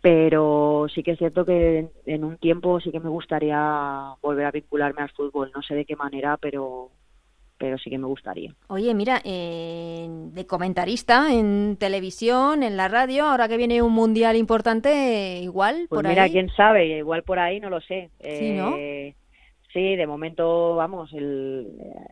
pero 0.00 0.86
sí 0.94 1.02
que 1.02 1.12
es 1.12 1.18
cierto 1.18 1.44
que 1.44 1.88
en 2.06 2.24
un 2.24 2.38
tiempo 2.38 2.80
sí 2.80 2.90
que 2.90 3.00
me 3.00 3.10
gustaría 3.10 4.14
volver 4.22 4.46
a 4.46 4.50
vincularme 4.50 5.02
al 5.02 5.10
fútbol, 5.10 5.50
no 5.54 5.62
sé 5.62 5.74
de 5.74 5.84
qué 5.84 5.96
manera, 5.96 6.36
pero 6.38 6.90
pero 7.58 7.76
sí 7.76 7.90
que 7.90 7.98
me 7.98 8.06
gustaría. 8.06 8.54
Oye, 8.68 8.94
mira, 8.94 9.20
eh, 9.22 10.06
de 10.08 10.46
comentarista 10.46 11.30
en 11.30 11.76
televisión, 11.78 12.62
en 12.62 12.78
la 12.78 12.88
radio, 12.88 13.26
ahora 13.26 13.48
que 13.48 13.58
viene 13.58 13.82
un 13.82 13.92
mundial 13.92 14.36
importante, 14.36 15.40
igual 15.42 15.84
pues 15.90 15.98
por 16.00 16.08
mira, 16.08 16.22
ahí. 16.22 16.30
quién 16.30 16.48
sabe, 16.56 16.86
igual 16.86 17.22
por 17.22 17.38
ahí 17.38 17.60
no 17.60 17.68
lo 17.68 17.82
sé. 17.82 18.08
Sí, 18.18 18.52
¿no? 18.52 18.74
Eh, 18.78 19.14
sí, 19.74 19.94
de 19.94 20.06
momento, 20.06 20.74
vamos, 20.76 21.12
el, 21.12 21.68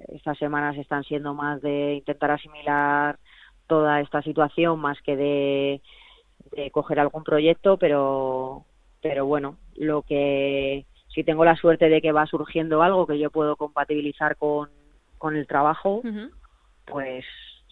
estas 0.09 0.37
semanas 0.37 0.77
están 0.77 1.03
siendo 1.05 1.33
más 1.33 1.62
de 1.62 1.94
intentar 1.94 2.31
asimilar 2.33 3.18
toda 3.66 4.03
esta 4.03 4.20
situación 4.20 4.79
más 4.79 5.01
que 5.01 5.16
de 5.16 5.81
de 6.55 6.71
coger 6.71 7.01
algún 7.01 7.25
proyecto, 7.25 7.77
pero, 7.77 8.65
pero 9.03 9.27
bueno, 9.27 9.57
lo 9.77 10.03
que 10.03 10.87
si 11.15 11.25
tengo 11.25 11.45
la 11.45 11.57
suerte 11.57 11.89
de 11.89 12.01
que 12.01 12.13
va 12.13 12.27
surgiendo 12.27 12.83
algo 12.83 13.07
que 13.07 13.19
yo 13.19 13.31
puedo 13.31 13.57
compatibilizar 13.57 14.37
con, 14.37 14.69
con 15.19 15.37
el 15.37 15.47
trabajo, 15.47 16.03
pues 16.85 17.25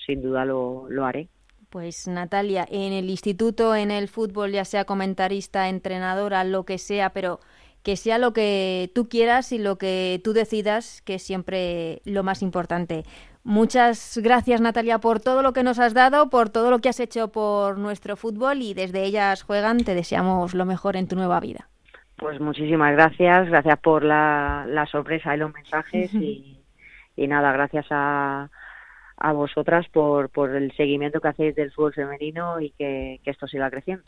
sin 0.05 0.23
duda 0.23 0.45
lo, 0.45 0.87
lo 0.89 1.05
haré. 1.05 1.29
Pues 1.71 2.09
Natalia, 2.09 2.67
en 2.71 2.93
el 2.93 3.11
instituto, 3.11 3.75
en 3.75 3.91
el 3.91 4.09
fútbol, 4.09 4.53
ya 4.53 4.65
sea 4.65 4.85
comentarista, 4.85 5.69
entrenadora, 5.69 6.45
lo 6.45 6.65
que 6.65 6.79
sea, 6.79 7.11
pero 7.11 7.41
que 7.83 7.97
sea 7.97 8.19
lo 8.19 8.33
que 8.33 8.91
tú 8.95 9.09
quieras 9.09 9.53
y 9.53 9.59
lo 9.59 9.77
que 9.79 10.21
tú 10.25 10.33
decidas, 10.33 11.03
que 11.03 11.15
es 11.15 11.23
siempre 11.23 12.03
lo 12.05 12.25
más 12.25 12.43
importante. 12.43 13.05
Muchas 13.47 14.19
gracias 14.21 14.61
Natalia 14.61 14.99
por 14.99 15.21
todo 15.21 15.41
lo 15.41 15.53
que 15.53 15.63
nos 15.63 15.79
has 15.79 15.95
dado, 15.95 16.31
por 16.31 16.51
todo 16.51 16.73
lo 16.73 16.81
que 16.81 16.89
has 16.89 16.99
hecho 16.99 17.29
por 17.29 17.79
nuestro 17.79 18.17
fútbol 18.17 18.61
y 18.61 18.75
desde 18.75 19.05
ellas 19.05 19.45
juegan 19.45 19.85
te 19.85 19.95
deseamos 19.95 20.53
lo 20.53 20.65
mejor 20.65 20.97
en 20.97 21.07
tu 21.07 21.15
nueva 21.15 21.39
vida. 21.39 21.69
Pues 22.17 22.41
muchísimas 22.41 22.93
gracias, 22.95 23.49
gracias 23.49 23.79
por 23.79 24.03
la, 24.03 24.89
sorpresa 24.91 25.33
y 25.33 25.39
los 25.39 25.55
mensajes 25.55 26.13
y, 26.13 26.59
nada, 27.17 27.53
gracias 27.53 27.87
a, 27.91 28.51
a 29.17 29.33
vosotras 29.33 29.87
por, 29.93 30.29
por 30.29 30.51
el 30.57 30.77
seguimiento 30.77 31.21
que 31.21 31.29
hacéis 31.29 31.55
del 31.55 31.71
fútbol 31.71 31.95
femenino 31.95 32.61
y 32.61 32.71
que, 32.71 33.21
que 33.23 33.31
esto 33.31 33.47
siga 33.47 33.71
creciendo. 33.71 34.03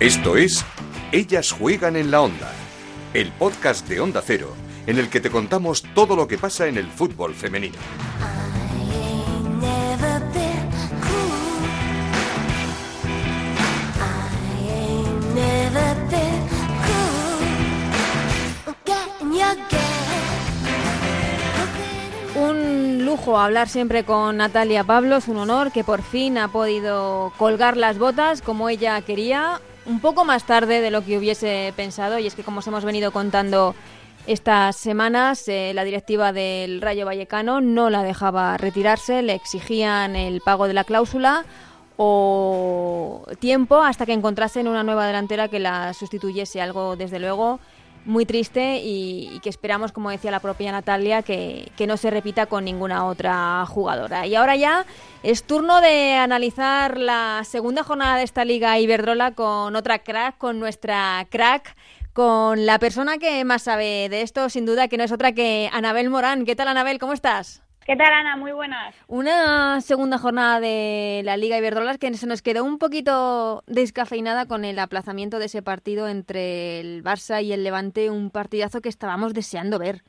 Esto 0.00 0.36
es 0.36 0.66
Ellas 1.12 1.50
juegan 1.50 1.96
en 1.96 2.10
la 2.10 2.20
onda, 2.20 2.52
el 3.14 3.32
podcast 3.32 3.88
de 3.88 4.00
Onda 4.00 4.20
Cero 4.22 4.67
en 4.88 4.98
el 4.98 5.10
que 5.10 5.20
te 5.20 5.30
contamos 5.30 5.84
todo 5.94 6.16
lo 6.16 6.26
que 6.26 6.38
pasa 6.38 6.66
en 6.66 6.78
el 6.78 6.86
fútbol 6.86 7.34
femenino. 7.34 7.76
Un 22.34 23.04
lujo 23.04 23.38
hablar 23.38 23.68
siempre 23.68 24.04
con 24.04 24.38
Natalia 24.38 24.84
Pablos, 24.84 25.28
un 25.28 25.36
honor 25.36 25.70
que 25.70 25.84
por 25.84 26.00
fin 26.00 26.38
ha 26.38 26.48
podido 26.48 27.34
colgar 27.36 27.76
las 27.76 27.98
botas 27.98 28.40
como 28.40 28.70
ella 28.70 28.98
quería, 29.02 29.60
un 29.84 30.00
poco 30.00 30.24
más 30.24 30.44
tarde 30.44 30.80
de 30.80 30.90
lo 30.90 31.04
que 31.04 31.18
hubiese 31.18 31.74
pensado, 31.76 32.18
y 32.18 32.26
es 32.26 32.34
que 32.34 32.42
como 32.42 32.60
os 32.60 32.66
hemos 32.66 32.84
venido 32.84 33.10
contando 33.12 33.74
estas 34.28 34.76
semanas 34.76 35.48
eh, 35.48 35.72
la 35.74 35.84
directiva 35.84 36.34
del 36.34 36.82
Rayo 36.82 37.06
Vallecano 37.06 37.62
no 37.62 37.88
la 37.88 38.02
dejaba 38.02 38.58
retirarse, 38.58 39.22
le 39.22 39.32
exigían 39.32 40.16
el 40.16 40.42
pago 40.42 40.68
de 40.68 40.74
la 40.74 40.84
cláusula 40.84 41.46
o 41.96 43.24
tiempo 43.40 43.82
hasta 43.82 44.04
que 44.04 44.12
encontrasen 44.12 44.68
una 44.68 44.82
nueva 44.82 45.06
delantera 45.06 45.48
que 45.48 45.58
la 45.58 45.94
sustituyese, 45.94 46.60
algo 46.60 46.94
desde 46.94 47.18
luego 47.18 47.58
muy 48.04 48.26
triste 48.26 48.80
y, 48.84 49.40
que 49.42 49.48
esperamos, 49.48 49.92
como 49.92 50.10
decía 50.10 50.30
la 50.30 50.40
propia 50.40 50.72
Natalia, 50.72 51.22
que, 51.22 51.72
que, 51.76 51.86
no 51.86 51.96
se 51.96 52.10
repita 52.10 52.46
con 52.46 52.64
ninguna 52.64 53.06
otra 53.06 53.64
jugadora. 53.66 54.26
Y 54.26 54.34
ahora 54.34 54.56
ya 54.56 54.84
es 55.22 55.42
turno 55.42 55.80
de 55.80 56.14
analizar 56.14 56.98
la 56.98 57.42
segunda 57.44 57.82
jornada 57.82 58.16
de 58.16 58.24
esta 58.24 58.44
Liga 58.44 58.78
Iberdrola 58.78 59.32
con 59.32 59.74
otra 59.74 59.98
crack, 60.00 60.38
con 60.38 60.60
nuestra 60.60 61.26
crack 61.30 61.74
con 62.18 62.66
la 62.66 62.80
persona 62.80 63.18
que 63.18 63.44
más 63.44 63.62
sabe 63.62 64.08
de 64.08 64.22
esto, 64.22 64.48
sin 64.48 64.66
duda, 64.66 64.88
que 64.88 64.96
no 64.96 65.04
es 65.04 65.12
otra 65.12 65.30
que 65.30 65.70
Anabel 65.72 66.10
Morán. 66.10 66.44
¿Qué 66.44 66.56
tal, 66.56 66.66
Anabel? 66.66 66.98
¿Cómo 66.98 67.12
estás? 67.12 67.62
¿Qué 67.86 67.94
tal, 67.94 68.12
Ana? 68.12 68.34
Muy 68.34 68.50
buenas. 68.50 68.92
Una 69.06 69.80
segunda 69.82 70.18
jornada 70.18 70.58
de 70.58 71.22
la 71.24 71.36
Liga 71.36 71.56
Iberdrola 71.56 71.96
que 71.96 72.12
se 72.14 72.26
nos 72.26 72.42
quedó 72.42 72.64
un 72.64 72.78
poquito 72.78 73.62
descafeinada 73.68 74.46
con 74.46 74.64
el 74.64 74.80
aplazamiento 74.80 75.38
de 75.38 75.44
ese 75.44 75.62
partido 75.62 76.08
entre 76.08 76.80
el 76.80 77.04
Barça 77.04 77.40
y 77.40 77.52
el 77.52 77.62
Levante, 77.62 78.10
un 78.10 78.32
partidazo 78.32 78.80
que 78.80 78.88
estábamos 78.88 79.32
deseando 79.32 79.78
ver. 79.78 80.02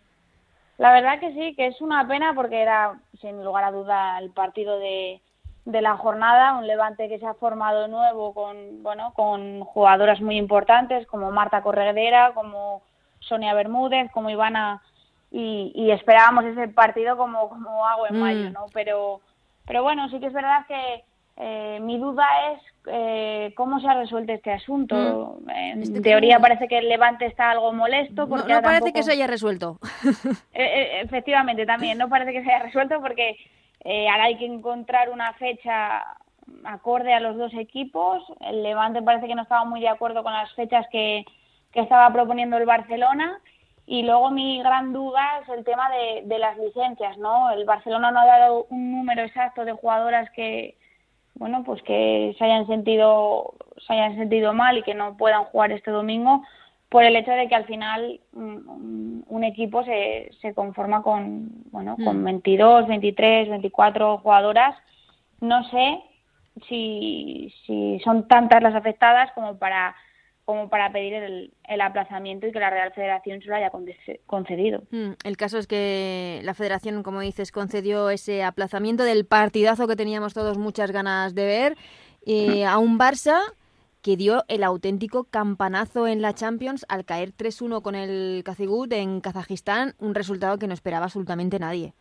La 0.80 0.92
verdad 0.92 1.20
que 1.20 1.32
sí, 1.34 1.54
que 1.56 1.68
es 1.68 1.80
una 1.80 2.08
pena 2.08 2.34
porque 2.34 2.60
era, 2.60 3.00
sin 3.22 3.44
lugar 3.44 3.66
a 3.66 3.72
duda, 3.72 4.18
el 4.18 4.32
partido 4.32 4.80
de, 4.80 5.22
de 5.66 5.82
la 5.82 5.98
jornada, 5.98 6.58
un 6.58 6.68
Levante 6.68 7.10
que 7.10 7.20
se 7.20 7.26
ha 7.26 7.34
formado 7.34 7.88
nuevo 7.88 8.34
con, 8.34 8.82
bueno, 8.82 9.14
con 9.14 9.62
jugadoras 9.62 10.22
muy 10.22 10.38
importantes 10.38 11.06
como 11.08 11.32
Marta 11.32 11.62
Corredera, 11.62 12.32
como 12.34 12.82
Sonia 13.20 13.54
Bermúdez, 13.54 14.12
como 14.12 14.30
Ivana 14.30 14.82
y, 15.32 15.92
esperábamos 15.92 16.46
ese 16.46 16.68
partido 16.70 17.18
como, 17.18 17.50
como 17.50 17.86
agua 17.86 18.08
en 18.10 18.20
mayo, 18.20 18.50
mm. 18.50 18.54
¿no? 18.54 18.66
Pero, 18.74 19.22
pero 19.66 19.84
bueno, 19.84 20.10
sí 20.10 20.20
que 20.20 20.28
es 20.28 20.34
verdad 20.34 20.66
que 20.68 21.04
eh, 21.38 21.80
mi 21.82 21.98
duda 21.98 22.26
es 22.52 22.62
eh, 22.88 23.54
cómo 23.56 23.80
se 23.80 23.88
ha 23.88 23.94
resuelto 23.94 24.34
este 24.34 24.52
asunto. 24.52 25.38
Mm. 25.42 25.50
En 25.50 25.84
este 25.84 26.02
teoría 26.02 26.40
parece 26.40 26.68
que 26.68 26.80
el 26.80 26.90
Levante 26.90 27.26
está 27.26 27.52
algo 27.52 27.72
molesto. 27.72 28.28
Porque 28.28 28.54
no, 28.54 28.62
parece 28.62 28.92
que 28.92 29.04
se 29.04 29.12
haya 29.12 29.28
resuelto. 29.28 29.78
Eh, 30.54 31.02
efectivamente, 31.04 31.66
también, 31.66 31.98
no 31.98 32.10
parece 32.10 32.34
que 32.34 32.44
se 32.44 32.52
haya 32.52 32.64
resuelto 32.64 33.00
porque 33.00 33.38
eh, 33.84 34.10
ahora 34.10 34.26
hay 34.26 34.38
que 34.38 34.46
encontrar 34.46 35.10
una 35.10 35.34
fecha 35.34 36.04
acorde 36.64 37.14
a 37.14 37.20
los 37.20 37.38
dos 37.38 37.54
equipos. 37.54 38.24
El 38.42 38.64
Levante 38.64 39.02
parece 39.02 39.28
que 39.28 39.36
no 39.36 39.44
estaba 39.44 39.66
muy 39.66 39.82
de 39.82 39.90
acuerdo 39.90 40.24
con 40.24 40.34
las 40.34 40.52
fechas 40.54 40.86
que, 40.92 41.26
estaba 41.74 42.12
proponiendo 42.12 42.58
el 42.58 42.66
Barcelona. 42.66 43.40
Y 43.86 44.04
luego 44.04 44.32
mi 44.32 44.62
gran 44.62 44.92
duda 44.92 45.40
es 45.42 45.50
el 45.50 45.64
tema 45.64 45.90
de, 45.92 46.24
de, 46.26 46.40
las 46.40 46.58
licencias, 46.58 47.18
¿no? 47.18 47.52
El 47.52 47.66
Barcelona 47.66 48.12
no 48.12 48.20
ha 48.20 48.26
dado 48.26 48.68
un 48.70 48.92
número 48.92 49.24
exacto 49.24 49.66
de 49.66 49.72
jugadoras 49.72 50.30
que, 50.32 50.76
bueno, 51.36 51.64
pues 51.64 51.82
que 51.84 52.36
se 52.38 52.44
hayan 52.44 52.68
sentido, 52.68 53.54
se 53.88 53.94
hayan 53.94 54.16
sentido 54.16 54.54
mal 54.54 54.78
y 54.78 54.84
que 54.84 54.94
no 54.94 55.16
puedan 55.16 55.46
jugar 55.46 55.72
este 55.72 55.90
domingo 55.90 56.44
por 56.90 57.04
el 57.04 57.16
hecho 57.16 57.32
de 57.32 57.48
que 57.48 57.56
al 57.56 57.66
final 57.66 58.20
mm, 58.34 59.22
un, 59.28 59.44
equipo 59.44 59.84
se, 59.84 60.32
se 60.42 60.54
conforma 60.54 61.04
con, 61.04 61.50
bueno, 61.72 61.96
con 62.04 62.24
22, 62.24 62.88
23, 62.88 63.50
24 63.50 64.18
jugadoras. 64.18 64.76
No 65.40 65.64
sé 65.70 66.00
si, 66.68 67.54
si 67.66 68.00
son 68.04 68.28
tantas 68.28 68.62
las 68.64 68.76
afectadas 68.76 69.32
como 69.34 69.58
para 69.58 69.96
como 70.46 70.68
para 70.68 70.92
pedir 70.92 71.14
el, 71.14 71.54
el, 71.68 71.82
aplazamiento 71.82 72.48
y 72.48 72.52
que 72.52 72.60
la 72.60 72.72
Real 72.72 72.92
Federación 72.92 73.40
se 73.40 73.50
lo 73.50 73.56
haya 73.56 73.70
concedido. 74.26 74.82
Mm, 74.90 75.12
el 75.24 75.38
caso 75.38 75.60
es 75.60 75.68
que 75.68 76.42
la 76.44 76.56
Federación, 76.56 77.04
como 77.04 77.20
dices, 77.20 77.52
concedió 77.52 78.10
ese 78.10 78.42
aplazamiento 78.42 79.04
del 79.04 79.28
partidazo 79.28 79.88
que 79.88 79.96
teníamos 79.96 80.34
todos 80.34 80.58
muchas 80.58 80.90
ganas 80.90 81.36
de 81.36 81.46
ver 81.46 81.78
eh, 82.26 82.66
a 82.66 82.80
un 82.80 82.98
Barça 82.98 83.40
que 84.02 84.16
dio 84.16 84.44
el 84.48 84.64
auténtico 84.64 85.26
campanazo 85.26 86.08
en 86.08 86.22
la 86.22 86.34
Champions 86.34 86.86
al 86.90 87.06
caer 87.06 87.32
3-1 87.32 87.82
con 87.82 87.96
el 87.96 88.44
Kazigut 88.46 88.92
en 88.94 89.22
Kazajistán, 89.22 89.94
un 90.00 90.16
resultado 90.16 90.58
que 90.58 90.68
no 90.68 90.74
esperaba 90.74 91.06
absolutamente 91.06 91.60
nadie. 91.60 91.94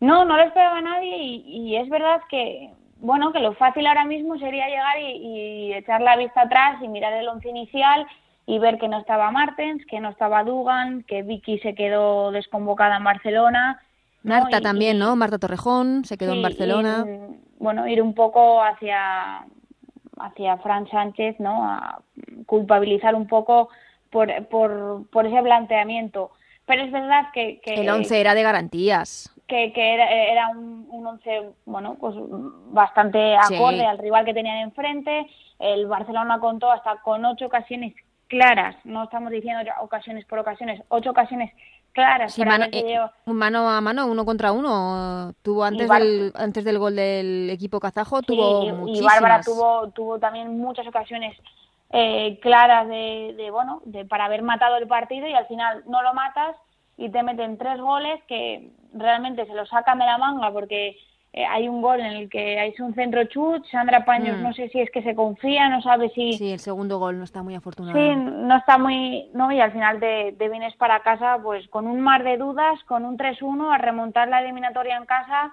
No, 0.00 0.24
no 0.24 0.36
lo 0.36 0.42
esperaba 0.44 0.80
nadie 0.80 1.16
y, 1.18 1.76
es 1.76 1.88
verdad 1.88 2.20
que, 2.30 2.70
bueno, 2.98 3.32
que 3.32 3.40
lo 3.40 3.52
fácil 3.54 3.86
ahora 3.86 4.04
mismo 4.04 4.38
sería 4.38 4.68
llegar 4.68 4.98
y, 5.00 5.74
echar 5.74 6.00
la 6.00 6.16
vista 6.16 6.42
atrás 6.42 6.80
y 6.82 6.88
mirar 6.88 7.12
el 7.14 7.28
once 7.28 7.48
inicial 7.48 8.06
y 8.46 8.58
ver 8.58 8.78
que 8.78 8.88
no 8.88 8.98
estaba 9.00 9.30
Martens, 9.30 9.84
que 9.86 10.00
no 10.00 10.10
estaba 10.10 10.44
Dugan, 10.44 11.02
que 11.02 11.22
Vicky 11.22 11.58
se 11.58 11.74
quedó 11.74 12.30
desconvocada 12.30 12.96
en 12.96 13.04
Barcelona. 13.04 13.80
Marta 14.22 14.60
también, 14.60 14.98
¿no? 14.98 15.16
Marta 15.16 15.38
Torrejón 15.38 16.04
se 16.04 16.16
quedó 16.16 16.32
en 16.32 16.42
Barcelona. 16.42 17.04
bueno, 17.58 17.86
ir 17.86 18.00
un 18.00 18.14
poco 18.14 18.62
hacia 18.62 19.44
hacia 20.20 20.56
Fran 20.58 20.88
Sánchez, 20.88 21.38
¿no? 21.40 21.64
A 21.64 22.00
culpabilizar 22.46 23.14
un 23.14 23.26
poco 23.26 23.68
por, 24.10 24.46
por, 24.46 25.08
por 25.10 25.26
ese 25.26 25.42
planteamiento. 25.42 26.30
Pero 26.66 26.82
es 26.82 26.92
verdad 26.92 27.28
que... 27.32 27.60
que 27.60 27.74
el 27.74 27.88
11 27.88 28.20
era 28.20 28.34
de 28.34 28.42
garantías. 28.42 29.34
Que, 29.46 29.72
que 29.72 29.94
era, 29.94 30.10
era 30.10 30.48
un, 30.48 30.86
un 30.90 31.06
11, 31.06 31.50
bueno, 31.64 31.96
pues 31.98 32.14
bastante 32.70 33.36
acorde 33.36 33.86
al 33.86 33.98
rival 33.98 34.24
que 34.24 34.34
tenían 34.34 34.58
enfrente. 34.58 35.26
El 35.58 35.86
Barcelona 35.86 36.38
contó 36.38 36.70
hasta 36.70 36.96
con 36.96 37.24
ocho 37.24 37.46
ocasiones 37.46 37.94
claras, 38.28 38.76
no 38.84 39.04
estamos 39.04 39.32
diciendo 39.32 39.62
ocasiones 39.80 40.24
por 40.26 40.38
ocasiones, 40.38 40.82
ocho 40.88 41.10
ocasiones 41.10 41.50
claras. 41.92 42.32
Sí, 42.32 42.44
mano, 42.44 42.66
eh, 42.72 42.98
mano, 43.26 43.68
a 43.68 43.80
mano, 43.80 44.06
uno 44.06 44.24
contra 44.24 44.52
uno. 44.52 45.34
Tuvo 45.42 45.64
antes, 45.64 45.88
del, 45.88 46.32
antes 46.34 46.64
del 46.64 46.78
gol 46.78 46.96
del 46.96 47.50
equipo 47.50 47.80
kazajo, 47.80 48.22
tuvo 48.22 48.64
y, 48.64 48.72
muchísimas. 48.72 49.14
Y 49.14 49.20
Bárbara 49.20 49.40
tuvo, 49.42 49.90
tuvo 49.90 50.18
también 50.18 50.58
muchas 50.58 50.86
ocasiones 50.86 51.36
eh, 51.90 52.38
claras 52.40 52.88
de, 52.88 53.34
de, 53.36 53.50
bueno, 53.50 53.80
de, 53.84 54.04
para 54.04 54.26
haber 54.26 54.42
matado 54.42 54.76
el 54.76 54.86
partido 54.86 55.26
y 55.26 55.32
al 55.32 55.46
final 55.46 55.82
no 55.86 56.02
lo 56.02 56.12
matas 56.14 56.56
y 56.96 57.08
te 57.10 57.22
meten 57.22 57.56
tres 57.56 57.80
goles 57.80 58.20
que 58.28 58.70
realmente 58.92 59.46
se 59.46 59.54
lo 59.54 59.64
sacan 59.66 59.98
de 59.98 60.04
la 60.04 60.18
manga 60.18 60.50
porque 60.50 60.98
eh, 61.32 61.44
hay 61.44 61.68
un 61.68 61.82
gol 61.82 62.00
en 62.00 62.06
el 62.06 62.30
que 62.30 62.58
hay 62.58 62.74
un 62.78 62.94
centro 62.94 63.22
chut, 63.24 63.64
Sandra 63.66 64.04
Paños 64.04 64.38
mm. 64.38 64.42
no 64.42 64.52
sé 64.54 64.68
si 64.70 64.80
es 64.80 64.90
que 64.90 65.02
se 65.02 65.14
confía, 65.14 65.68
no 65.68 65.82
sabe 65.82 66.08
si... 66.10 66.32
Sí, 66.32 66.52
el 66.52 66.58
segundo 66.58 66.98
gol 66.98 67.18
no 67.18 67.24
está 67.24 67.42
muy 67.42 67.54
afortunado. 67.54 67.98
Sí, 67.98 68.16
no 68.16 68.56
está 68.56 68.78
muy... 68.78 69.28
no 69.34 69.52
Y 69.52 69.60
al 69.60 69.72
final 69.72 70.00
te, 70.00 70.48
vienes 70.48 70.74
para 70.76 71.00
casa 71.00 71.38
pues 71.42 71.68
con 71.68 71.86
un 71.86 72.00
mar 72.00 72.24
de 72.24 72.38
dudas, 72.38 72.82
con 72.84 73.04
un 73.04 73.18
3-1 73.18 73.74
a 73.74 73.78
remontar 73.78 74.28
la 74.28 74.40
eliminatoria 74.40 74.96
en 74.96 75.04
casa, 75.04 75.52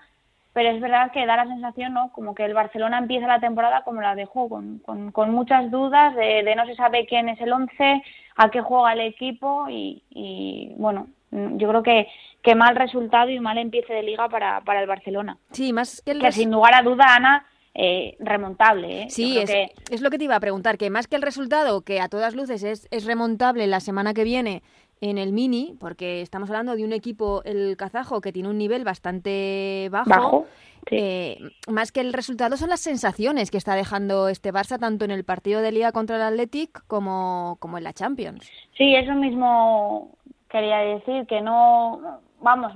pero 0.54 0.70
es 0.70 0.80
verdad 0.80 1.12
que 1.12 1.26
da 1.26 1.36
la 1.36 1.48
sensación, 1.48 1.94
¿no? 1.94 2.14
Como 2.14 2.34
que 2.34 2.46
el 2.46 2.54
Barcelona 2.54 2.98
empieza 2.98 3.28
la 3.28 3.42
temporada 3.42 3.84
como 3.84 4.02
la 4.02 4.16
dejó, 4.16 4.48
con, 4.48 4.80
con, 4.80 5.12
con 5.12 5.32
muchas 5.32 5.70
dudas 5.70 6.16
de, 6.16 6.44
de, 6.44 6.56
no 6.56 6.66
se 6.66 6.76
sabe 6.76 7.06
quién 7.06 7.28
es 7.28 7.42
el 7.42 7.52
11, 7.52 8.02
a 8.38 8.50
qué 8.50 8.62
juega 8.62 8.94
el 8.94 9.02
equipo 9.02 9.68
y, 9.70 10.04
y 10.10 10.74
bueno, 10.78 11.08
yo 11.32 11.70
creo 11.70 11.84
que, 11.84 12.08
que 12.42 12.56
mal 12.56 12.76
resultado 12.76 13.30
y 13.30 13.40
mal 13.40 13.58
empiece 13.58 13.94
de 13.94 14.04
liga 14.04 14.30
para, 14.30 14.62
para 14.62 14.82
el 14.82 14.88
Barcelona. 14.88 15.38
Sí, 15.52 15.74
más 15.74 16.02
que, 16.06 16.18
que 16.18 16.32
sin 16.32 16.52
lugar 16.52 16.76
a 16.76 16.84
duda, 16.84 17.16
Ana, 17.16 17.46
eh, 17.74 18.16
remontable. 18.20 19.04
¿eh? 19.04 19.06
Sí, 19.10 19.38
es, 19.38 19.52
es, 19.92 20.02
lo 20.02 20.10
que 20.10 20.18
te 20.18 20.24
iba 20.24 20.36
a 20.36 20.40
preguntar, 20.40 20.78
que 20.78 20.90
más 20.90 21.08
que 21.08 21.18
el 21.18 21.22
resultado, 21.22 21.82
que 21.82 22.00
a 22.00 22.08
todas 22.08 22.36
luces 22.36 22.64
es, 22.64 22.88
es 22.90 23.06
remontable 23.06 23.68
la 23.68 23.82
semana 23.82 24.14
que 24.14 24.24
viene 24.24 24.64
en 25.02 25.18
el 25.18 25.34
mini, 25.34 25.76
porque 25.80 26.22
estamos 26.22 26.50
hablando 26.50 26.76
de 26.76 26.86
un 26.86 26.94
equipo, 26.94 27.42
el 27.44 27.76
kazajo, 27.78 28.22
que 28.22 28.32
tiene 28.32 28.50
un 28.50 28.58
nivel 28.58 28.84
bastante 28.84 29.90
bajo. 29.92 30.46
Eh, 30.92 31.40
más 31.68 31.92
que 31.92 32.00
el 32.00 32.14
resultado 32.14 32.58
son 32.58 32.70
las 32.70 32.80
sensaciones 32.80 33.50
que 33.50 33.58
está 33.58 33.76
dejando 33.76 34.30
este 34.30 34.54
Barça 34.54 34.80
tanto 34.80 35.04
en 35.04 35.12
el 35.12 35.24
partido 35.24 35.62
de 35.62 35.72
Liga 35.72 35.92
contra 35.92 36.16
el 36.16 36.22
Athletic 36.22 36.86
como, 36.86 37.58
como 37.60 37.78
en 37.78 37.84
la 37.84 37.94
Champions. 37.94 38.50
Sí, 38.78 38.96
eso 38.96 39.14
mismo 39.14 40.16
quería 40.56 40.78
decir, 40.78 41.28
que 41.28 41.42
no, 41.42 42.22
vamos, 42.40 42.72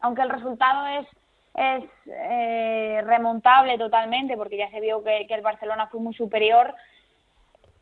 aunque 0.00 0.22
el 0.22 0.30
resultado 0.30 0.84
es 0.88 1.06
es 1.54 1.84
eh, 2.06 3.02
remontable 3.04 3.78
totalmente 3.78 4.36
porque 4.36 4.58
ya 4.58 4.70
se 4.70 4.80
vio 4.80 5.02
que, 5.02 5.26
el 5.28 5.40
Barcelona 5.40 5.88
fue 5.88 5.98
muy 5.98 6.14
superior 6.14 6.72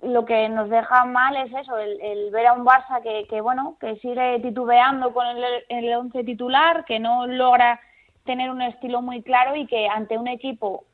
lo 0.00 0.24
que 0.24 0.48
nos 0.48 0.70
deja 0.70 1.05
mal 1.05 1.37
es 1.37 1.52
eso 1.52 1.76
el, 1.76 2.31
ver 2.31 2.46
a 2.46 2.52
un 2.55 2.64
Barça 2.64 3.02
que, 3.02 3.40
bueno 3.42 3.76
que 3.79 3.96
sigue 3.96 4.40
titubeando 4.40 5.12
con 5.12 5.26
el, 5.26 5.44
el 5.68 5.94
once 5.94 6.24
titular 6.24 6.87
que 6.87 6.98
no 6.98 7.26
logra 7.26 7.79
tener 8.24 8.50
un 8.50 8.62
estilo 8.62 9.02
muy 9.02 9.22
claro 9.22 9.55
y 9.57 9.66
que 9.66 9.88
ante 9.88 10.16
un 10.16 10.29
equipo 10.29 10.85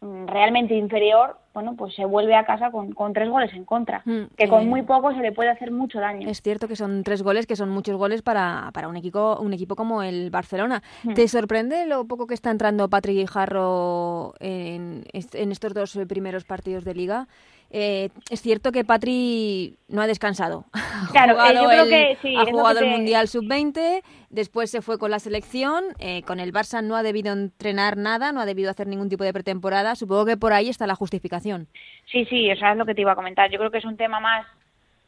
realmente 0.00 0.74
inferior, 0.74 1.36
bueno, 1.52 1.74
pues 1.76 1.94
se 1.94 2.04
vuelve 2.04 2.34
a 2.34 2.46
casa 2.46 2.70
con, 2.70 2.92
con 2.92 3.12
tres 3.12 3.28
goles 3.28 3.52
en 3.52 3.64
contra, 3.64 4.02
mm, 4.04 4.34
que 4.36 4.48
con 4.48 4.66
muy 4.66 4.82
poco 4.82 5.12
se 5.12 5.20
le 5.20 5.32
puede 5.32 5.50
hacer 5.50 5.70
mucho 5.70 6.00
daño. 6.00 6.28
Es 6.28 6.40
cierto 6.40 6.68
que 6.68 6.76
son 6.76 7.02
tres 7.02 7.22
goles, 7.22 7.46
que 7.46 7.56
son 7.56 7.68
muchos 7.68 7.96
goles 7.96 8.22
para, 8.22 8.70
para 8.72 8.88
un 8.88 8.96
equipo 8.96 9.38
un 9.40 9.52
equipo 9.52 9.76
como 9.76 10.02
el 10.02 10.30
Barcelona. 10.30 10.82
Mm. 11.02 11.14
¿Te 11.14 11.28
sorprende 11.28 11.84
lo 11.86 12.06
poco 12.06 12.26
que 12.26 12.34
está 12.34 12.50
entrando 12.50 12.88
Patrick 12.88 13.16
Guijarro 13.16 14.34
en, 14.40 15.04
en 15.12 15.52
estos 15.52 15.74
dos 15.74 15.98
primeros 16.08 16.44
partidos 16.44 16.84
de 16.84 16.94
liga? 16.94 17.28
Eh, 17.72 18.08
es 18.30 18.42
cierto 18.42 18.72
que 18.72 18.84
Patri 18.84 19.76
no 19.88 20.02
ha 20.02 20.06
descansado. 20.06 20.64
Claro, 21.12 21.40
ha 21.40 21.48
jugado, 21.48 21.62
yo 21.62 21.68
creo 21.68 21.86
que, 21.86 22.36
ha 22.36 22.44
jugado 22.44 22.80
el 22.80 22.90
Mundial 22.90 23.26
Sub-20, 23.26 24.02
después 24.28 24.70
se 24.70 24.82
fue 24.82 24.98
con 24.98 25.10
la 25.10 25.18
selección, 25.18 25.82
eh, 25.98 26.22
con 26.22 26.38
el 26.38 26.52
Barça 26.52 26.84
no 26.84 26.94
ha 26.94 27.02
debido 27.02 27.32
entrenar 27.32 27.96
nada, 27.96 28.32
no 28.32 28.40
ha 28.40 28.46
debido 28.46 28.70
hacer 28.70 28.86
ningún 28.86 29.08
tipo 29.08 29.24
de 29.24 29.32
pretemporada. 29.32 29.96
Supongo 29.96 30.26
que 30.26 30.36
por 30.36 30.52
ahí 30.52 30.68
está 30.68 30.86
la 30.86 30.94
justificación. 30.94 31.68
Sí, 32.12 32.26
sí, 32.26 32.50
eso 32.50 32.66
es 32.66 32.76
lo 32.76 32.84
que 32.84 32.94
te 32.94 33.00
iba 33.00 33.12
a 33.12 33.16
comentar. 33.16 33.50
Yo 33.50 33.58
creo 33.58 33.70
que 33.70 33.78
es 33.78 33.84
un 33.84 33.96
tema 33.96 34.20
más 34.20 34.46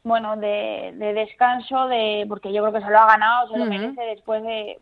bueno 0.02 0.36
de, 0.36 0.92
descanso, 1.14 1.86
de 1.88 2.24
porque 2.28 2.52
yo 2.52 2.62
creo 2.62 2.72
que 2.72 2.84
se 2.84 2.90
lo 2.90 2.98
ha 2.98 3.06
ganado, 3.06 3.52
se 3.52 3.58
lo 3.58 3.66
merece 3.66 4.00
después 4.00 4.42
de 4.42 4.78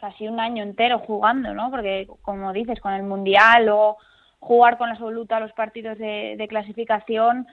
casi 0.00 0.26
un 0.26 0.40
año 0.40 0.62
entero 0.62 0.98
jugando, 1.00 1.52
¿no? 1.54 1.70
Porque 1.70 2.08
como 2.22 2.52
dices, 2.52 2.80
con 2.80 2.94
el 2.94 3.02
Mundial 3.02 3.68
o 3.68 3.98
jugar 4.40 4.78
con 4.78 4.88
la 4.88 4.94
absoluta 4.94 5.40
los 5.40 5.52
partidos 5.52 5.98
de, 5.98 6.46
clasificación, 6.48 7.46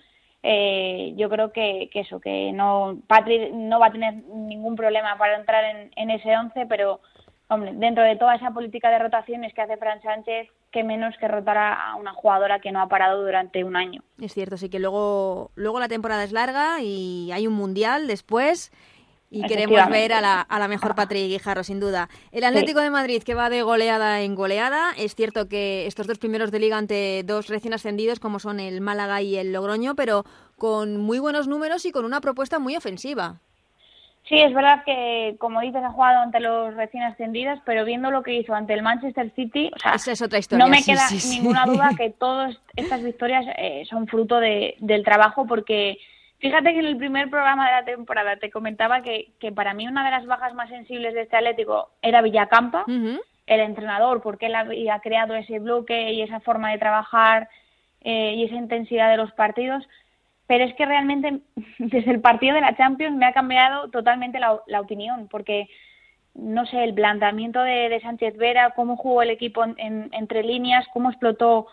eh, 0.43 1.13
yo 1.17 1.29
creo 1.29 1.51
que, 1.51 1.89
eso, 1.93 2.19
que 2.19 2.51
no 2.53 2.99
Patrick 3.07 3.51
no 3.51 3.79
va 3.79 3.87
a 3.87 3.91
tener 3.91 4.13
ningún 4.13 4.75
problema 4.75 5.17
para 5.17 5.37
entrar 5.37 5.89
en, 5.95 6.09
ese 6.11 6.37
11, 6.37 6.67
pero 6.67 7.01
hombre, 7.47 7.73
dentro 7.73 8.03
de 8.03 8.15
toda 8.15 8.35
esa 8.35 8.51
política 8.51 8.89
de 8.91 8.99
rotaciones 8.99 9.53
que 9.53 9.61
hace 9.61 9.77
Fran 9.77 10.01
Sánchez, 10.01 10.49
que 10.71 10.83
menos 10.83 11.15
que 11.17 11.27
rotar 11.27 11.57
a 11.57 11.95
una 11.95 12.13
jugadora 12.13 12.59
que 12.59 12.71
no 12.71 12.81
ha 12.81 12.87
parado 12.87 13.23
durante 13.23 13.63
un 13.63 13.75
año. 13.75 14.03
Es 14.21 14.33
cierto, 14.33 14.57
sí 14.57 14.69
que 14.69 14.79
luego, 14.79 15.51
luego 15.55 15.79
la 15.79 15.87
temporada 15.87 16.23
es 16.23 16.31
larga 16.31 16.81
y 16.81 17.31
hay 17.31 17.47
un 17.47 17.53
mundial 17.53 18.07
después 18.07 18.71
y 19.35 19.43
queremos 19.47 19.89
ver 19.89 20.13
a 20.13 20.21
la, 20.21 20.41
a 20.41 20.59
la 20.59 20.67
mejor 20.67 20.95
Patrick 20.95 21.27
Guijarro, 21.27 21.63
sin 21.63 21.79
duda. 21.81 22.07
El 22.31 22.45
Atlético 22.45 22.79
de 22.79 22.89
Madrid, 22.89 23.21
que 23.21 23.35
va 23.35 23.49
de 23.49 23.63
goleada 23.63 24.21
en 24.21 24.33
goleada. 24.33 24.93
Es 24.97 25.13
cierto 25.13 25.49
que 25.49 25.87
estos 25.87 26.07
dos 26.07 26.19
primeros 26.19 26.51
de 26.51 26.59
liga 26.59 26.77
ante 26.77 27.23
dos 27.23 27.47
recién 27.47 27.73
ascendidos, 27.73 28.19
como 28.19 28.39
son 28.39 28.61
el 28.61 28.79
Málaga 28.79 29.21
y 29.21 29.35
el 29.35 29.51
Logroño, 29.51 29.95
pero 29.95 30.23
con 30.57 30.97
muy 30.97 31.19
buenos 31.19 31.49
números 31.49 31.85
y 31.85 31.91
con 31.91 32.05
una 32.05 32.21
propuesta 32.21 32.59
muy 32.59 32.77
ofensiva. 32.77 33.41
Sí, 34.29 34.39
es 34.39 34.53
verdad 34.53 34.83
que, 34.85 35.35
como 35.37 35.61
dices, 35.61 35.83
ha 35.83 35.91
jugado 35.91 36.21
ante 36.21 36.39
los 36.39 36.73
recién 36.73 37.03
ascendidos, 37.03 37.59
pero 37.63 37.85
viendo 37.85 38.09
lo 38.09 38.23
que 38.23 38.33
hizo 38.33 38.55
ante 38.55 38.73
el 38.73 38.81
Manchester 38.81 39.31
City, 39.35 39.69
o 39.75 39.99
sea, 39.99 40.13
es 40.13 40.21
otra 40.21 40.39
historia. 40.39 40.65
no 40.65 40.71
me 40.71 40.81
queda 40.81 41.03
ninguna 41.29 41.65
duda 41.65 41.89
que 41.95 42.09
todas 42.19 42.57
estas 42.75 43.03
victorias 43.03 43.45
eh, 43.57 43.83
son 43.87 44.07
fruto 44.07 44.39
de, 44.39 44.75
del 44.79 45.03
trabajo, 45.03 45.45
porque 45.45 45.99
Fíjate 46.45 46.73
que 46.73 46.79
en 46.79 46.85
el 46.85 46.97
primer 46.97 47.27
programa 47.31 47.65
de 47.65 47.71
la 47.71 47.85
temporada 47.85 48.37
te 48.37 48.51
comentaba 48.51 49.01
que, 49.01 49.31
que 49.39 49.51
para 49.51 49.73
mí 49.73 49.87
una 49.87 50.05
de 50.05 50.11
las 50.11 50.27
bajas 50.27 50.53
más 50.53 50.69
sensibles 50.69 51.15
de 51.15 51.21
este 51.21 51.37
Atlético 51.37 51.89
era 52.03 52.21
Villacampa, 52.21 52.85
el 52.87 53.59
entrenador, 53.61 54.21
porque 54.21 54.45
él 54.45 54.53
había 54.53 54.99
creado 54.99 55.33
ese 55.33 55.57
bloque 55.57 56.11
y 56.11 56.21
esa 56.21 56.41
forma 56.41 56.69
de 56.69 56.77
trabajar 56.77 57.49
eh, 58.01 58.35
y 58.35 58.43
esa 58.43 58.57
intensidad 58.57 59.09
de 59.09 59.17
los 59.17 59.31
partidos. 59.31 59.83
Pero 60.45 60.65
es 60.65 60.75
que 60.75 60.85
realmente 60.85 61.39
desde 61.79 62.11
el 62.11 62.21
partido 62.21 62.53
de 62.53 62.61
la 62.61 62.77
Champions 62.77 63.17
me 63.17 63.25
ha 63.25 63.33
cambiado 63.33 63.89
totalmente 63.89 64.39
la, 64.39 64.61
la 64.67 64.81
opinión, 64.81 65.27
porque 65.27 65.67
no 66.35 66.67
sé, 66.67 66.83
el 66.83 66.93
planteamiento 66.93 67.59
de, 67.63 67.99
Sánchez 68.03 68.37
Vera, 68.37 68.75
cómo 68.75 68.97
jugó 68.97 69.23
el 69.23 69.31
equipo 69.31 69.63
en, 69.63 70.09
entre 70.11 70.43
líneas, 70.43 70.85
cómo 70.93 71.09
explotó, 71.09 71.65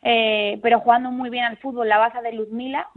eh, 0.00 0.60
pero 0.62 0.78
jugando 0.78 1.10
muy 1.10 1.28
bien 1.28 1.44
al 1.44 1.56
fútbol, 1.56 1.88
la 1.88 1.98
baza 1.98 2.22
de 2.22 2.34
Luzmila 2.34 2.88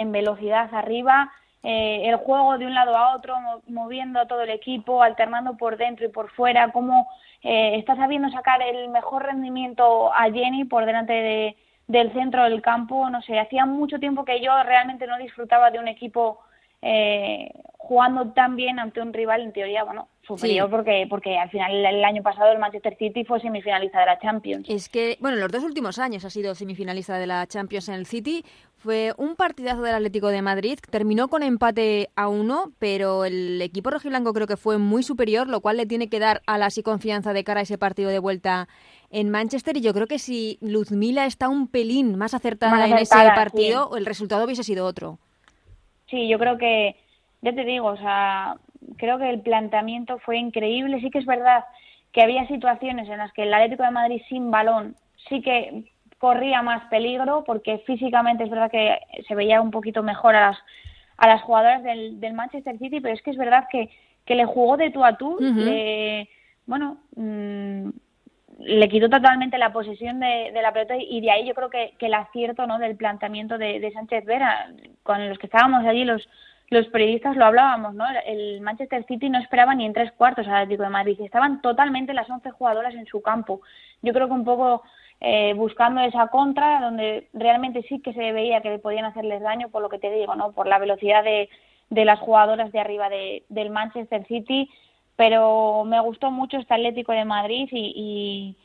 en 0.00 0.12
velocidad 0.12 0.74
arriba, 0.74 1.30
eh, 1.62 2.08
el 2.08 2.16
juego 2.16 2.56
de 2.56 2.66
un 2.66 2.74
lado 2.74 2.96
a 2.96 3.14
otro, 3.14 3.36
moviendo 3.68 4.18
a 4.18 4.26
todo 4.26 4.42
el 4.42 4.50
equipo, 4.50 5.02
alternando 5.02 5.58
por 5.58 5.76
dentro 5.76 6.06
y 6.06 6.08
por 6.08 6.30
fuera, 6.30 6.72
cómo 6.72 7.06
eh, 7.42 7.76
está 7.76 7.96
sabiendo 7.96 8.30
sacar 8.30 8.62
el 8.62 8.88
mejor 8.88 9.24
rendimiento 9.24 10.12
a 10.12 10.30
Jenny 10.32 10.64
por 10.64 10.86
delante 10.86 11.12
de, 11.12 11.56
del 11.86 12.12
centro 12.14 12.44
del 12.44 12.62
campo. 12.62 13.10
No 13.10 13.20
sé, 13.20 13.38
hacía 13.38 13.66
mucho 13.66 13.98
tiempo 13.98 14.24
que 14.24 14.40
yo 14.40 14.50
realmente 14.62 15.06
no 15.06 15.18
disfrutaba 15.18 15.70
de 15.70 15.78
un 15.78 15.88
equipo 15.88 16.40
eh, 16.80 17.52
jugando 17.76 18.32
tan 18.32 18.56
bien 18.56 18.78
ante 18.78 19.02
un 19.02 19.12
rival 19.12 19.42
en 19.42 19.52
teoría, 19.52 19.84
bueno, 19.84 20.08
superior 20.22 20.70
porque 20.70 21.06
porque 21.10 21.36
al 21.36 21.50
final 21.50 21.84
el 21.84 22.04
año 22.04 22.22
pasado 22.22 22.52
el 22.52 22.58
Manchester 22.58 22.96
City 22.96 23.24
fue 23.24 23.40
semifinalista 23.40 24.00
de 24.00 24.06
la 24.06 24.18
Champions. 24.18 24.66
Es 24.68 24.88
que, 24.88 25.18
bueno, 25.20 25.36
los 25.36 25.50
dos 25.50 25.64
últimos 25.64 25.98
años 25.98 26.24
ha 26.24 26.30
sido 26.30 26.54
semifinalista 26.54 27.18
de 27.18 27.26
la 27.26 27.46
Champions 27.46 27.88
en 27.88 27.96
el 27.96 28.06
City. 28.06 28.44
Fue 28.80 29.12
un 29.18 29.36
partidazo 29.36 29.82
del 29.82 29.94
Atlético 29.94 30.28
de 30.28 30.40
Madrid, 30.40 30.78
terminó 30.90 31.28
con 31.28 31.42
empate 31.42 32.08
a 32.16 32.28
uno, 32.28 32.72
pero 32.78 33.26
el 33.26 33.60
equipo 33.60 33.90
rojiblanco 33.90 34.32
creo 34.32 34.46
que 34.46 34.56
fue 34.56 34.78
muy 34.78 35.02
superior, 35.02 35.48
lo 35.48 35.60
cual 35.60 35.76
le 35.76 35.84
tiene 35.84 36.08
que 36.08 36.18
dar 36.18 36.40
alas 36.46 36.78
y 36.78 36.82
confianza 36.82 37.34
de 37.34 37.44
cara 37.44 37.60
a 37.60 37.64
ese 37.64 37.76
partido 37.76 38.08
de 38.08 38.18
vuelta 38.18 38.68
en 39.10 39.28
Manchester 39.28 39.76
y 39.76 39.82
yo 39.82 39.92
creo 39.92 40.06
que 40.06 40.18
si 40.18 40.56
Luzmila 40.62 41.26
está 41.26 41.50
un 41.50 41.68
pelín 41.68 42.16
más 42.16 42.32
acertada, 42.32 42.86
en 42.88 42.96
ese 42.96 43.18
partido, 43.34 43.94
el 43.98 44.06
resultado 44.06 44.46
hubiese 44.46 44.64
sido 44.64 44.86
otro. 44.86 45.18
Sí, 46.08 46.26
yo 46.26 46.38
creo 46.38 46.56
que, 46.56 46.96
ya 47.42 47.54
te 47.54 47.66
digo, 47.66 47.88
o 47.88 47.98
sea, 47.98 48.56
creo 48.96 49.18
que 49.18 49.28
el 49.28 49.42
planteamiento 49.42 50.18
fue 50.20 50.38
increíble. 50.38 51.02
Sí 51.02 51.10
que 51.10 51.18
es 51.18 51.26
verdad 51.26 51.66
que 52.12 52.22
había 52.22 52.48
situaciones 52.48 53.10
en 53.10 53.18
las 53.18 53.30
que 53.34 53.42
el 53.42 53.52
Atlético 53.52 53.82
de 53.82 53.90
Madrid 53.90 54.22
sin 54.30 54.50
balón 54.50 54.96
sí 55.28 55.42
que 55.42 55.84
corría 56.20 56.60
más 56.60 56.84
peligro 56.90 57.44
porque 57.44 57.78
físicamente 57.86 58.44
es 58.44 58.50
verdad 58.50 58.70
que 58.70 58.98
se 59.26 59.34
veía 59.34 59.60
un 59.62 59.70
poquito 59.70 60.02
mejor 60.02 60.36
a 60.36 60.50
las 60.50 60.58
a 61.16 61.26
las 61.26 61.42
jugadoras 61.42 61.82
del, 61.82 62.18
del 62.18 62.32
Manchester 62.32 62.78
City, 62.78 63.00
pero 63.00 63.14
es 63.14 63.20
que 63.22 63.30
es 63.30 63.36
verdad 63.36 63.66
que, 63.70 63.90
que 64.24 64.34
le 64.34 64.46
jugó 64.46 64.78
de 64.78 64.90
tú 64.90 65.04
a 65.04 65.18
tú, 65.18 65.38
bueno, 66.66 66.96
mm, 67.14 67.88
le 68.60 68.88
quitó 68.88 69.10
totalmente 69.10 69.58
la 69.58 69.72
posesión 69.72 70.18
de, 70.18 70.50
de, 70.52 70.62
la 70.62 70.72
pelota 70.72 70.94
y 70.96 71.20
de 71.20 71.30
ahí 71.30 71.46
yo 71.46 71.54
creo 71.54 71.68
que, 71.68 71.92
que 71.98 72.06
el 72.06 72.14
acierto 72.14 72.66
no 72.66 72.78
del 72.78 72.96
planteamiento 72.96 73.58
de, 73.58 73.80
de 73.80 73.92
Sánchez 73.92 74.24
Vera, 74.24 74.72
con 75.02 75.28
los 75.28 75.38
que 75.38 75.46
estábamos 75.46 75.84
allí 75.84 76.04
los 76.04 76.26
los 76.70 76.86
periodistas 76.86 77.36
lo 77.36 77.46
hablábamos, 77.46 77.94
¿no? 77.94 78.04
El 78.24 78.60
Manchester 78.60 79.04
City 79.06 79.28
no 79.28 79.40
esperaba 79.40 79.74
ni 79.74 79.84
en 79.84 79.92
tres 79.92 80.12
cuartos 80.12 80.46
al 80.46 80.54
Atlético 80.54 80.84
de 80.84 80.90
Madrid. 80.90 81.20
Estaban 81.20 81.60
totalmente 81.60 82.14
las 82.14 82.30
once 82.30 82.48
jugadoras 82.52 82.94
en 82.94 83.06
su 83.06 83.20
campo. 83.20 83.60
Yo 84.02 84.12
creo 84.12 84.28
que 84.28 84.34
un 84.34 84.44
poco 84.44 84.84
eh, 85.20 85.52
buscando 85.54 86.00
esa 86.00 86.28
contra, 86.28 86.80
donde 86.80 87.28
realmente 87.34 87.82
sí 87.88 88.00
que 88.00 88.14
se 88.14 88.32
veía 88.32 88.62
que 88.62 88.78
podían 88.78 89.04
hacerles 89.04 89.42
daño, 89.42 89.68
por 89.68 89.82
lo 89.82 89.88
que 89.88 89.98
te 89.98 90.10
digo, 90.10 90.34
¿no? 90.34 90.52
Por 90.52 90.66
la 90.66 90.78
velocidad 90.78 91.22
de, 91.22 91.48
de 91.90 92.04
las 92.04 92.18
jugadoras 92.20 92.72
de 92.72 92.80
arriba 92.80 93.08
de, 93.08 93.44
del 93.48 93.70
Manchester 93.70 94.26
City. 94.26 94.70
Pero 95.16 95.84
me 95.84 96.00
gustó 96.00 96.30
mucho 96.30 96.56
este 96.56 96.72
Atlético 96.72 97.12
de 97.12 97.26
Madrid 97.26 97.68
y, 97.70 98.56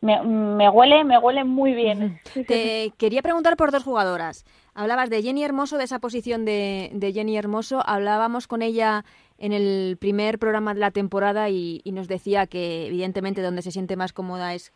me, 0.00 0.22
me, 0.22 0.70
huele, 0.70 1.04
me 1.04 1.18
huele 1.18 1.44
muy 1.44 1.74
bien. 1.74 2.18
Te 2.48 2.90
quería 2.96 3.20
preguntar 3.20 3.58
por 3.58 3.70
dos 3.70 3.84
jugadoras. 3.84 4.46
Hablabas 4.72 5.10
de 5.10 5.22
Jenny 5.22 5.44
Hermoso, 5.44 5.76
de 5.76 5.84
esa 5.84 5.98
posición 5.98 6.46
de, 6.46 6.88
de, 6.94 7.12
Jenny 7.12 7.36
Hermoso. 7.36 7.82
Hablábamos 7.84 8.46
con 8.46 8.62
ella 8.62 9.04
en 9.36 9.52
el 9.52 9.96
primer 9.98 10.38
programa 10.38 10.74
de 10.74 10.80
la 10.80 10.90
temporada 10.90 11.50
y, 11.50 11.82
nos 11.86 12.08
decía 12.08 12.46
que 12.46 12.86
evidentemente 12.86 13.42
donde 13.42 13.62
se 13.62 13.72
siente 13.72 13.96
más 13.96 14.12
cómoda 14.12 14.54
es 14.54 14.72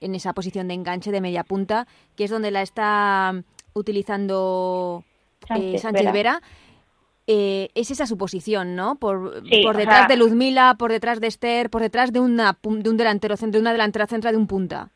en 0.00 0.14
esa 0.14 0.32
posición 0.32 0.68
de 0.68 0.74
enganche 0.74 1.10
de 1.10 1.20
media 1.20 1.44
punta, 1.44 1.86
que 2.16 2.24
es 2.24 2.30
donde 2.30 2.50
la 2.50 2.62
está 2.62 3.34
utilizando 3.74 5.04
eh, 5.56 5.78
Sánchez, 5.78 6.12
Vera. 6.12 6.40
Eh, 7.26 7.70
es 7.74 7.90
esa 7.90 8.06
su 8.06 8.18
posición, 8.18 8.76
¿no? 8.76 8.96
Por, 8.96 9.42
por 9.62 9.76
detrás 9.76 10.08
de 10.08 10.16
Luzmila, 10.16 10.76
por 10.78 10.90
detrás 10.90 11.20
de 11.20 11.26
Esther, 11.26 11.70
por 11.70 11.80
detrás 11.80 12.12
de, 12.12 12.20
una, 12.20 12.58
de 12.62 12.90
un 12.90 12.96
delantero 12.96 13.36
centro, 13.36 13.58
de 13.58 13.62
una 13.62 13.72
delantera 13.72 14.06
central 14.06 14.34
de 14.34 14.38
un 14.38 14.46
punta. 14.46 14.90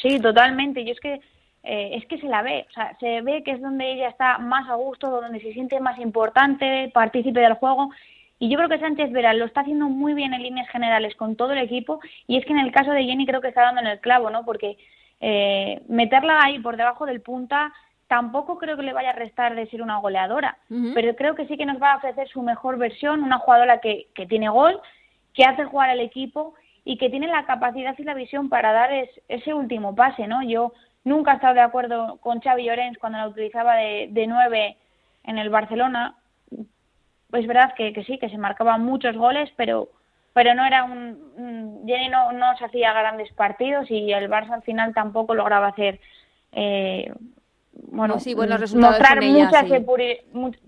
Sí, 0.00 0.20
totalmente. 0.20 0.84
Yo 0.84 0.92
es 0.92 1.00
que 1.00 1.20
eh, 1.64 1.96
es 1.96 2.06
que 2.06 2.18
se 2.18 2.26
la 2.26 2.42
ve, 2.42 2.66
o 2.68 2.72
sea, 2.72 2.96
se 2.98 3.20
ve 3.22 3.42
que 3.44 3.52
es 3.52 3.60
donde 3.60 3.92
ella 3.92 4.08
está 4.08 4.38
más 4.38 4.68
a 4.68 4.74
gusto, 4.74 5.08
donde 5.08 5.40
se 5.40 5.52
siente 5.52 5.78
más 5.78 5.98
importante, 5.98 6.90
partícipe 6.92 7.40
del 7.40 7.54
juego. 7.54 7.90
Y 8.42 8.48
yo 8.48 8.56
creo 8.56 8.68
que 8.68 8.80
Sánchez 8.80 9.12
Vera 9.12 9.34
lo 9.34 9.44
está 9.44 9.60
haciendo 9.60 9.88
muy 9.88 10.14
bien 10.14 10.34
en 10.34 10.42
líneas 10.42 10.68
generales 10.68 11.14
con 11.14 11.36
todo 11.36 11.52
el 11.52 11.60
equipo. 11.60 12.00
Y 12.26 12.38
es 12.38 12.44
que 12.44 12.50
en 12.50 12.58
el 12.58 12.72
caso 12.72 12.90
de 12.90 13.04
Jenny 13.04 13.24
creo 13.24 13.40
que 13.40 13.46
está 13.46 13.62
dando 13.62 13.82
en 13.82 13.86
el 13.86 14.00
clavo, 14.00 14.30
¿no? 14.30 14.44
Porque 14.44 14.78
eh, 15.20 15.80
meterla 15.86 16.40
ahí 16.42 16.58
por 16.58 16.76
debajo 16.76 17.06
del 17.06 17.20
punta 17.20 17.72
tampoco 18.08 18.58
creo 18.58 18.76
que 18.76 18.82
le 18.82 18.92
vaya 18.92 19.10
a 19.10 19.12
restar 19.12 19.54
de 19.54 19.68
ser 19.68 19.80
una 19.80 19.98
goleadora, 19.98 20.58
pero 20.92 21.14
creo 21.14 21.36
que 21.36 21.46
sí 21.46 21.56
que 21.56 21.64
nos 21.64 21.80
va 21.80 21.92
a 21.92 21.96
ofrecer 21.98 22.26
su 22.28 22.42
mejor 22.42 22.78
versión, 22.78 23.22
una 23.22 23.38
jugadora 23.38 23.78
que, 23.78 24.08
que 24.12 24.26
tiene 24.26 24.48
gol, 24.48 24.80
que 25.34 25.44
hace 25.44 25.64
jugar 25.64 25.90
al 25.90 26.00
equipo 26.00 26.54
y 26.84 26.98
que 26.98 27.10
tiene 27.10 27.28
la 27.28 27.46
capacidad 27.46 27.94
y 27.96 28.02
la 28.02 28.14
visión 28.14 28.48
para 28.48 28.72
dar 28.72 28.90
ese 29.28 29.54
último 29.54 29.94
pase, 29.94 30.26
¿no? 30.26 30.42
Yo 30.42 30.72
nunca 31.04 31.30
he 31.30 31.34
estado 31.36 31.54
de 31.54 31.60
acuerdo 31.60 32.18
con 32.20 32.40
Xavi 32.40 32.64
Llorens 32.64 32.98
cuando 32.98 33.18
la 33.18 33.28
utilizaba 33.28 33.76
de, 33.76 34.08
de 34.10 34.26
nueve 34.26 34.76
en 35.22 35.38
el 35.38 35.48
Barcelona. 35.48 36.16
Es 37.32 37.46
verdad 37.46 37.74
que, 37.76 37.92
que, 37.92 38.04
sí, 38.04 38.18
que 38.18 38.28
se 38.28 38.38
marcaban 38.38 38.84
muchos 38.84 39.16
goles, 39.16 39.50
pero 39.56 39.88
pero 40.34 40.54
no 40.54 40.64
era 40.64 40.84
un, 40.84 41.82
Jenny 41.86 42.08
no, 42.08 42.32
no 42.32 42.56
se 42.56 42.64
hacía 42.64 42.92
grandes 42.92 43.32
partidos 43.34 43.90
y 43.90 44.12
el 44.12 44.30
Barça 44.30 44.52
al 44.52 44.62
final 44.62 44.94
tampoco 44.94 45.34
lograba 45.34 45.68
hacer 45.68 46.00
eh, 46.52 47.12
bueno, 47.72 48.18
sí, 48.20 48.34
mostrar 48.34 49.22
mucha 49.22 49.64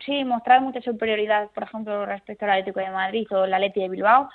sí. 0.05 0.25
mostrar 0.25 0.61
mucha 0.63 0.81
superioridad, 0.81 1.51
por 1.51 1.65
ejemplo, 1.65 2.07
respecto 2.07 2.45
al 2.45 2.53
Atlético 2.53 2.81
de 2.81 2.91
Madrid 2.91 3.27
o 3.31 3.45
el 3.45 3.55
Atleti 3.55 3.81
de 3.81 3.89
Bilbao 3.89 4.29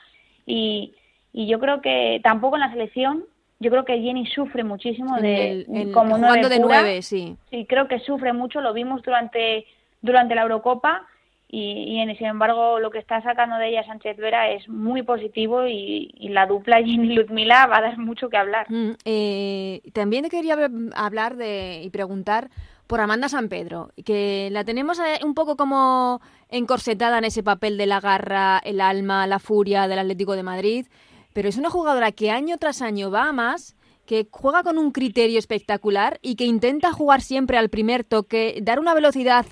y, 0.46 0.96
y 1.34 1.48
yo 1.48 1.60
creo 1.60 1.82
que 1.82 2.20
tampoco 2.24 2.56
en 2.56 2.62
la 2.62 2.72
selección 2.72 3.26
yo 3.60 3.72
creo 3.72 3.86
que 3.86 4.00
Jenny 4.00 4.26
sufre 4.28 4.64
muchísimo 4.64 5.18
de 5.18 5.66
como 5.94 6.18
nueve 6.18 6.48
de 6.48 6.60
nueve, 6.60 7.02
sí. 7.02 7.36
Sí, 7.50 7.66
creo 7.68 7.88
que 7.88 8.00
sufre 8.00 8.34
mucho, 8.34 8.62
lo 8.62 8.74
vimos 8.74 9.02
durante 9.04 9.66
durante 10.02 10.34
la 10.34 10.44
Eurocopa 10.44 11.06
y, 11.52 12.00
y 12.00 12.16
sin 12.16 12.28
embargo 12.28 12.80
lo 12.80 12.92
que 12.92 13.00
está 13.00 13.22
sacando 13.24 13.58
de 13.58 13.70
ella 13.70 13.84
Sánchez 13.86 14.18
Vera 14.18 14.52
es 14.52 14.70
muy 14.70 15.02
positivo 15.02 15.66
y, 15.66 16.14
la 16.30 16.46
dupla 16.46 16.78
Jenny 16.78 17.16
Ludmila 17.16 17.66
va 17.66 17.78
a 17.78 17.82
dar 17.82 17.98
mucho 17.98 18.30
que 18.30 18.38
hablar. 18.38 18.68
Mm, 18.70 18.92
eh, 19.04 19.82
también 19.94 20.30
quería 20.30 20.56
hablar 20.96 21.36
de 21.38 21.82
y 21.84 21.90
preguntar 21.90 22.50
por 22.86 23.02
Amanda 23.02 23.30
San 23.30 23.50
Pedro, 23.50 23.92
que 24.06 24.50
la 24.52 24.64
tenemos 24.64 25.00
eh, 25.00 25.20
un 25.24 25.34
poco 25.34 25.56
como 25.56 26.22
encorsetada 26.50 27.18
en 27.18 27.26
ese 27.26 27.42
papel 27.42 27.78
de 27.78 27.88
la 27.88 28.00
garra, 28.00 28.60
el 28.64 28.80
alma, 28.80 29.26
la 29.26 29.40
furia 29.40 29.88
del 29.88 30.00
Atlético 30.00 30.36
de 30.36 30.44
Madrid, 30.44 30.88
pero 31.34 31.50
es 31.50 31.58
una 31.58 31.70
jugadora 31.70 32.12
que 32.12 32.32
año 32.32 32.58
tras 32.58 32.82
año 32.82 33.10
va 33.10 33.30
a 33.30 33.34
más, 33.34 33.76
que 34.06 34.28
juega 34.32 34.64
con 34.64 34.80
un 34.80 34.92
criterio 34.92 35.38
espectacular 35.38 36.18
y 36.24 36.36
que 36.36 36.46
intenta 36.46 36.92
jugar 36.92 37.22
siempre 37.22 37.60
al 37.60 37.70
primer 37.70 38.04
toque, 38.04 38.58
dar 38.64 38.80
una 38.80 38.96
velocidad 38.96 39.46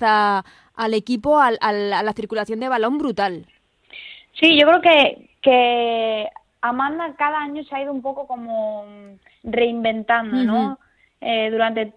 al 0.78 0.94
equipo, 0.94 1.40
a 1.40 1.50
la 1.50 2.12
circulación 2.12 2.60
de 2.60 2.68
balón 2.68 2.98
brutal. 2.98 3.46
Sí, 4.40 4.56
yo 4.58 4.68
creo 4.68 4.80
que, 4.80 5.30
que 5.42 6.28
Amanda 6.60 7.14
cada 7.18 7.40
año 7.40 7.64
se 7.64 7.74
ha 7.74 7.82
ido 7.82 7.92
un 7.92 8.00
poco 8.00 8.28
como 8.28 8.84
reinventando, 9.42 10.36
¿no? 10.44 10.78
eh, 11.20 11.50
durante 11.50 11.92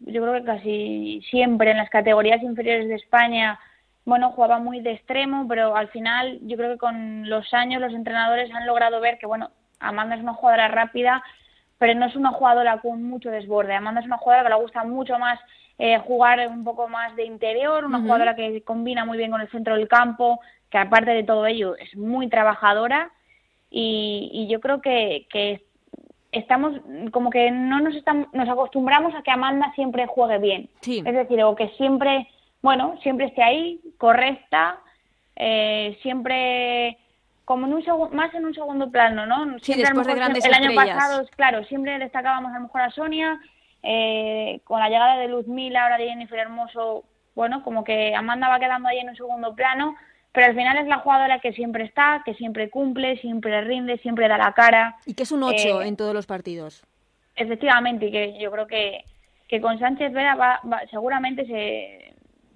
yo 0.00 0.22
creo 0.22 0.34
que 0.34 0.44
casi 0.44 1.22
siempre 1.30 1.70
en 1.70 1.78
las 1.78 1.90
categorías 1.90 2.42
inferiores 2.42 2.88
de 2.88 2.96
España, 2.96 3.58
bueno, 4.04 4.30
jugaba 4.30 4.58
muy 4.58 4.80
de 4.80 4.92
extremo, 4.92 5.48
pero 5.48 5.74
al 5.74 5.88
final 5.88 6.38
yo 6.42 6.56
creo 6.56 6.72
que 6.72 6.78
con 6.78 7.28
los 7.28 7.52
años 7.52 7.80
los 7.80 7.94
entrenadores 7.94 8.52
han 8.54 8.66
logrado 8.66 9.00
ver 9.00 9.18
que, 9.18 9.26
bueno, 9.26 9.50
Amanda 9.80 10.16
es 10.16 10.22
una 10.22 10.34
jugadora 10.34 10.68
rápida, 10.68 11.24
pero 11.78 11.94
no 11.94 12.06
es 12.06 12.14
una 12.14 12.30
jugadora 12.30 12.78
con 12.80 13.02
mucho 13.04 13.30
desborde. 13.30 13.74
Amanda 13.74 14.00
es 14.00 14.06
una 14.06 14.18
jugadora 14.18 14.44
que 14.44 14.54
le 14.54 14.62
gusta 14.62 14.84
mucho 14.84 15.18
más 15.18 15.40
eh, 15.78 15.98
jugar 15.98 16.46
un 16.48 16.64
poco 16.64 16.88
más 16.88 17.14
de 17.16 17.24
interior, 17.24 17.84
una 17.84 18.00
jugadora 18.00 18.34
que 18.34 18.62
combina 18.62 19.04
muy 19.04 19.18
bien 19.18 19.30
con 19.30 19.40
el 19.40 19.50
centro 19.50 19.76
del 19.76 19.88
campo, 19.88 20.40
que 20.70 20.78
aparte 20.78 21.12
de 21.12 21.22
todo 21.22 21.46
ello 21.46 21.76
es 21.76 21.96
muy 21.96 22.28
trabajadora 22.28 23.10
y, 23.70 24.30
y 24.32 24.48
yo 24.48 24.60
creo 24.60 24.80
que, 24.80 25.26
que 25.30 25.62
estamos 26.32 26.74
como 27.10 27.30
que 27.30 27.50
no 27.50 27.80
nos 27.80 27.94
estamos, 27.94 28.28
nos 28.32 28.48
acostumbramos 28.48 29.14
a 29.14 29.22
que 29.22 29.30
Amanda 29.30 29.72
siempre 29.74 30.06
juegue 30.06 30.38
bien. 30.38 30.70
Es 30.82 31.14
decir, 31.14 31.42
o 31.42 31.54
que 31.54 31.68
siempre, 31.70 32.28
bueno, 32.62 32.96
siempre 33.02 33.26
esté 33.26 33.42
ahí, 33.42 33.80
correcta, 33.98 34.78
eh, 35.36 35.98
siempre 36.02 36.98
como 37.44 37.66
en 37.66 37.72
un 37.72 37.84
más 38.12 38.34
en 38.34 38.44
un 38.44 38.52
segundo 38.52 38.90
plano, 38.90 39.24
¿no? 39.24 39.58
Siempre 39.60 39.90
de 40.04 40.14
grandes 40.14 40.44
el 40.44 40.52
año 40.52 40.74
pasado, 40.74 41.26
claro, 41.34 41.64
siempre 41.64 41.98
destacábamos 41.98 42.52
a 42.52 42.56
lo 42.56 42.62
mejor 42.62 42.80
a 42.82 42.90
Sonia, 42.90 43.40
eh, 43.90 44.60
con 44.64 44.80
la 44.80 44.90
llegada 44.90 45.16
de 45.16 45.28
Luzmila, 45.28 45.84
ahora 45.84 45.96
de 45.96 46.08
Jennifer 46.08 46.38
Hermoso, 46.38 47.04
bueno, 47.34 47.62
como 47.62 47.84
que 47.84 48.14
Amanda 48.14 48.48
va 48.48 48.58
quedando 48.58 48.88
ahí 48.88 48.98
en 48.98 49.08
un 49.08 49.16
segundo 49.16 49.54
plano 49.54 49.96
pero 50.32 50.50
al 50.50 50.54
final 50.54 50.78
es 50.78 50.86
la 50.86 50.98
jugadora 50.98 51.40
que 51.40 51.52
siempre 51.52 51.84
está, 51.84 52.22
que 52.24 52.34
siempre 52.34 52.70
cumple, 52.70 53.18
siempre 53.20 53.60
rinde, 53.62 53.98
siempre 53.98 54.28
da 54.28 54.38
la 54.38 54.52
cara. 54.52 54.96
Y 55.06 55.14
que 55.14 55.24
es 55.24 55.32
un 55.32 55.42
8 55.42 55.82
eh, 55.82 55.88
en 55.88 55.96
todos 55.96 56.14
los 56.14 56.26
partidos. 56.26 56.84
Efectivamente, 57.34 58.06
y 58.06 58.12
que 58.12 58.38
yo 58.38 58.50
creo 58.50 58.66
que, 58.66 59.04
que 59.48 59.60
con 59.60 59.78
Sánchez 59.78 60.12
Vera 60.12 60.34
va, 60.34 60.60
seguramente 60.90 61.46
se 61.46 62.14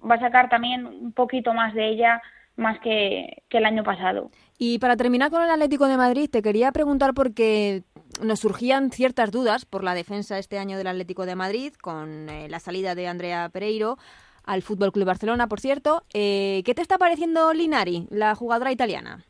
va 0.09 0.15
a 0.15 0.19
sacar 0.19 0.49
también 0.49 0.85
un 0.85 1.11
poquito 1.13 1.53
más 1.53 1.73
de 1.73 1.89
ella 1.89 2.21
más 2.55 2.79
que, 2.79 3.43
que 3.49 3.57
el 3.57 3.65
año 3.65 3.83
pasado. 3.83 4.29
Y 4.57 4.77
para 4.79 4.95
terminar 4.95 5.31
con 5.31 5.41
el 5.41 5.49
Atlético 5.49 5.87
de 5.87 5.97
Madrid, 5.97 6.29
te 6.31 6.41
quería 6.41 6.71
preguntar 6.71 7.13
porque 7.13 7.83
nos 8.21 8.39
surgían 8.39 8.91
ciertas 8.91 9.31
dudas 9.31 9.65
por 9.65 9.83
la 9.83 9.93
defensa 9.93 10.37
este 10.37 10.57
año 10.57 10.77
del 10.77 10.87
Atlético 10.87 11.25
de 11.25 11.35
Madrid 11.35 11.73
con 11.81 12.29
eh, 12.29 12.47
la 12.49 12.59
salida 12.59 12.95
de 12.95 13.07
Andrea 13.07 13.49
Pereiro 13.49 13.97
al 14.45 14.61
Fútbol 14.61 14.91
Club 14.91 15.05
Barcelona, 15.05 15.47
por 15.47 15.59
cierto. 15.59 16.03
Eh, 16.13 16.61
¿Qué 16.65 16.73
te 16.73 16.81
está 16.81 16.97
pareciendo 16.97 17.53
Linari, 17.53 18.07
la 18.09 18.35
jugadora 18.35 18.71
italiana? 18.71 19.23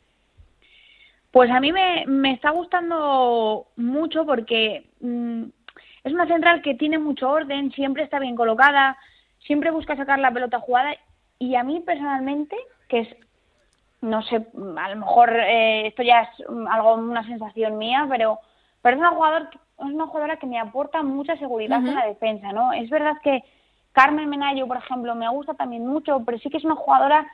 Pues 1.32 1.50
a 1.50 1.60
mí 1.60 1.72
me, 1.72 2.32
está 2.32 2.52
gustando 2.52 3.66
mucho 3.76 4.26
porque 4.26 4.86
mm, 5.00 5.44
es 6.04 6.14
una 6.14 6.28
central 6.28 6.62
que 6.62 6.76
tiene 6.76 7.00
mucho 7.00 7.30
orden, 7.30 7.72
siempre 7.72 8.04
está 8.04 8.20
bien 8.20 8.36
colocada, 8.36 8.98
siempre 9.40 9.72
busca 9.72 9.96
sacar 9.96 10.20
la 10.20 10.32
pelota 10.32 10.60
jugada 10.60 10.96
y 11.40 11.56
a 11.56 11.64
mí 11.64 11.82
personalmente, 11.82 12.56
que 12.88 13.00
es, 13.00 13.08
no 14.02 14.22
sé, 14.24 14.46
a 14.78 14.90
lo 14.90 14.96
mejor 14.98 15.36
eh, 15.36 15.88
esto 15.88 16.04
ya 16.04 16.22
es 16.22 16.30
algo, 16.70 16.96
una 16.96 17.26
sensación 17.26 17.78
mía, 17.78 18.06
pero, 18.10 18.40
pero 18.84 18.98
es, 18.98 19.00
una 19.00 19.12
jugador, 19.12 19.50
es 19.52 19.86
una 19.86 20.06
jugadora 20.06 20.38
que 20.38 20.46
me 20.46 20.60
aporta 20.60 21.02
mucha 21.02 21.36
seguridad 21.38 21.80
en 21.80 21.96
la 21.96 22.06
defensa, 22.06 22.52
¿no? 22.52 22.72
Es 22.74 22.90
verdad 22.92 23.16
que 23.24 23.44
Carmen 23.94 24.30
Menayo, 24.30 24.68
por 24.68 24.78
ejemplo, 24.78 25.16
me 25.16 25.30
gusta 25.30 25.54
también 25.56 25.88
mucho, 25.88 26.22
pero 26.26 26.38
sí 26.38 26.50
que 26.50 26.58
es 26.58 26.66
una 26.66 26.76
jugadora 26.76 27.26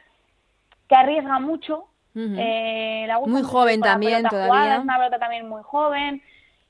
que 0.88 0.96
arriesga 0.96 1.40
mucho. 1.40 1.86
eh, 2.16 3.08
muy 3.26 3.44
joven 3.44 3.82
también 3.82 4.24
todavía. 4.24 4.76
es 4.76 4.82
una 4.82 4.98
pelota 4.98 5.20
también 5.20 5.50
muy 5.50 5.64
joven. 5.64 6.22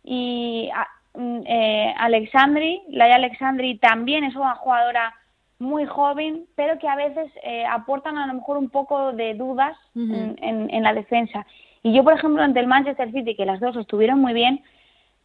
Y 0.04 0.70
mm, 1.14 1.42
eh, 1.46 1.94
Alexandri, 1.98 2.82
Laia 2.90 3.16
Alexandri 3.16 3.78
también 3.80 4.24
es 4.24 4.36
una 4.36 4.56
jugadora 4.56 5.14
muy 5.58 5.86
joven, 5.86 6.46
pero 6.56 6.80
que 6.80 6.88
a 6.88 6.96
veces 6.96 7.32
eh, 7.44 7.66
aportan 7.66 8.18
a 8.18 8.28
lo 8.28 8.34
mejor 8.36 8.58
un 8.58 8.70
poco 8.70 9.12
de 9.12 9.34
dudas 9.34 9.78
en, 9.96 10.84
la 10.84 10.94
defensa. 10.94 11.46
Y 11.84 11.94
yo, 11.94 12.04
por 12.04 12.14
ejemplo, 12.14 12.42
ante 12.42 12.60
el 12.60 12.68
Manchester 12.68 13.12
City, 13.12 13.36
que 13.36 13.46
las 13.46 13.60
dos 13.60 13.76
estuvieron 13.78 14.20
muy 14.20 14.34
bien, 14.34 14.62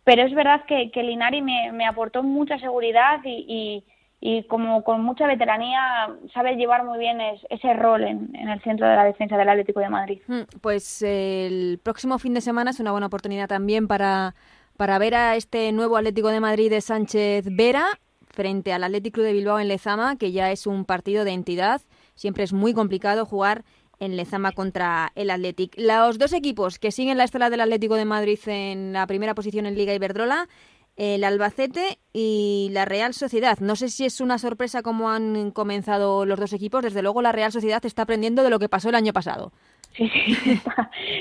pero 0.04 0.22
es 0.22 0.34
verdad 0.34 0.64
que, 0.66 0.90
que 0.90 1.02
Linari 1.02 1.42
me, 1.42 1.86
aportó 1.86 2.22
mucha 2.22 2.58
seguridad 2.58 3.20
y, 3.24 3.84
y 4.26 4.42
como 4.44 4.82
con 4.84 5.02
mucha 5.04 5.26
veteranía 5.26 6.08
sabe 6.32 6.56
llevar 6.56 6.82
muy 6.82 6.98
bien 6.98 7.18
ese 7.50 7.74
rol 7.74 8.04
en, 8.04 8.34
el 8.34 8.62
centro 8.62 8.88
de 8.88 8.96
la 8.96 9.04
defensa 9.04 9.36
del 9.36 9.50
Atlético 9.50 9.80
de 9.80 9.90
Madrid. 9.90 10.22
Mm, 10.26 10.44
pues 10.62 11.02
el 11.02 11.78
próximo 11.82 12.18
fin 12.18 12.32
de 12.32 12.40
semana 12.40 12.70
es 12.70 12.80
una 12.80 12.92
buena 12.92 13.08
oportunidad 13.08 13.48
también 13.48 13.86
para, 13.86 14.34
para 14.78 14.98
ver 14.98 15.14
a 15.14 15.36
este 15.36 15.70
nuevo 15.72 15.98
Atlético 15.98 16.28
de 16.28 16.40
Madrid 16.40 16.70
de 16.70 16.80
Sánchez 16.80 17.54
Vera 17.54 17.84
frente 18.30 18.72
al 18.72 18.84
Atlético 18.84 19.20
de 19.20 19.34
Bilbao 19.34 19.60
en 19.60 19.68
Lezama, 19.68 20.16
que 20.16 20.32
ya 20.32 20.50
es 20.50 20.66
un 20.66 20.86
partido 20.86 21.24
de 21.24 21.32
entidad. 21.32 21.82
Siempre 22.14 22.44
es 22.44 22.54
muy 22.54 22.72
complicado 22.72 23.26
jugar 23.26 23.62
en 24.00 24.16
Lezama 24.16 24.52
contra 24.52 25.12
el 25.14 25.30
Atlético. 25.30 25.74
Los 25.78 26.18
dos 26.18 26.32
equipos 26.32 26.78
que 26.78 26.92
siguen 26.92 27.18
la 27.18 27.24
estela 27.24 27.50
del 27.50 27.60
Atlético 27.60 27.94
de 27.94 28.04
Madrid 28.04 28.38
en 28.46 28.92
la 28.92 29.06
primera 29.06 29.34
posición 29.34 29.66
en 29.66 29.76
Liga 29.76 29.94
Iberdrola 29.94 30.48
el 30.96 31.24
Albacete 31.24 31.98
y 32.12 32.68
la 32.72 32.84
Real 32.84 33.14
Sociedad. 33.14 33.58
No 33.58 33.74
sé 33.76 33.88
si 33.88 34.04
es 34.04 34.20
una 34.20 34.38
sorpresa 34.38 34.82
cómo 34.82 35.10
han 35.10 35.50
comenzado 35.50 36.24
los 36.24 36.38
dos 36.38 36.52
equipos. 36.52 36.82
Desde 36.82 37.02
luego 37.02 37.22
la 37.22 37.32
Real 37.32 37.52
Sociedad 37.52 37.84
está 37.84 38.02
aprendiendo 38.02 38.42
de 38.42 38.50
lo 38.50 38.58
que 38.58 38.68
pasó 38.68 38.90
el 38.90 38.94
año 38.94 39.12
pasado. 39.12 39.52
Sí, 39.96 40.08
sí. 40.08 40.60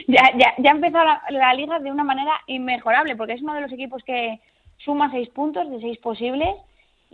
ya, 0.07 0.31
ya, 0.37 0.53
ya 0.57 0.71
empezó 0.71 0.97
la, 0.97 1.21
la, 1.29 1.53
liga 1.53 1.79
de 1.79 1.91
una 1.91 2.03
manera 2.03 2.33
inmejorable, 2.47 3.15
porque 3.15 3.33
es 3.33 3.41
uno 3.41 3.53
de 3.53 3.61
los 3.61 3.71
equipos 3.71 4.03
que 4.03 4.39
suma 4.77 5.11
seis 5.11 5.29
puntos 5.29 5.69
de 5.69 5.79
seis 5.79 5.97
posibles 5.99 6.55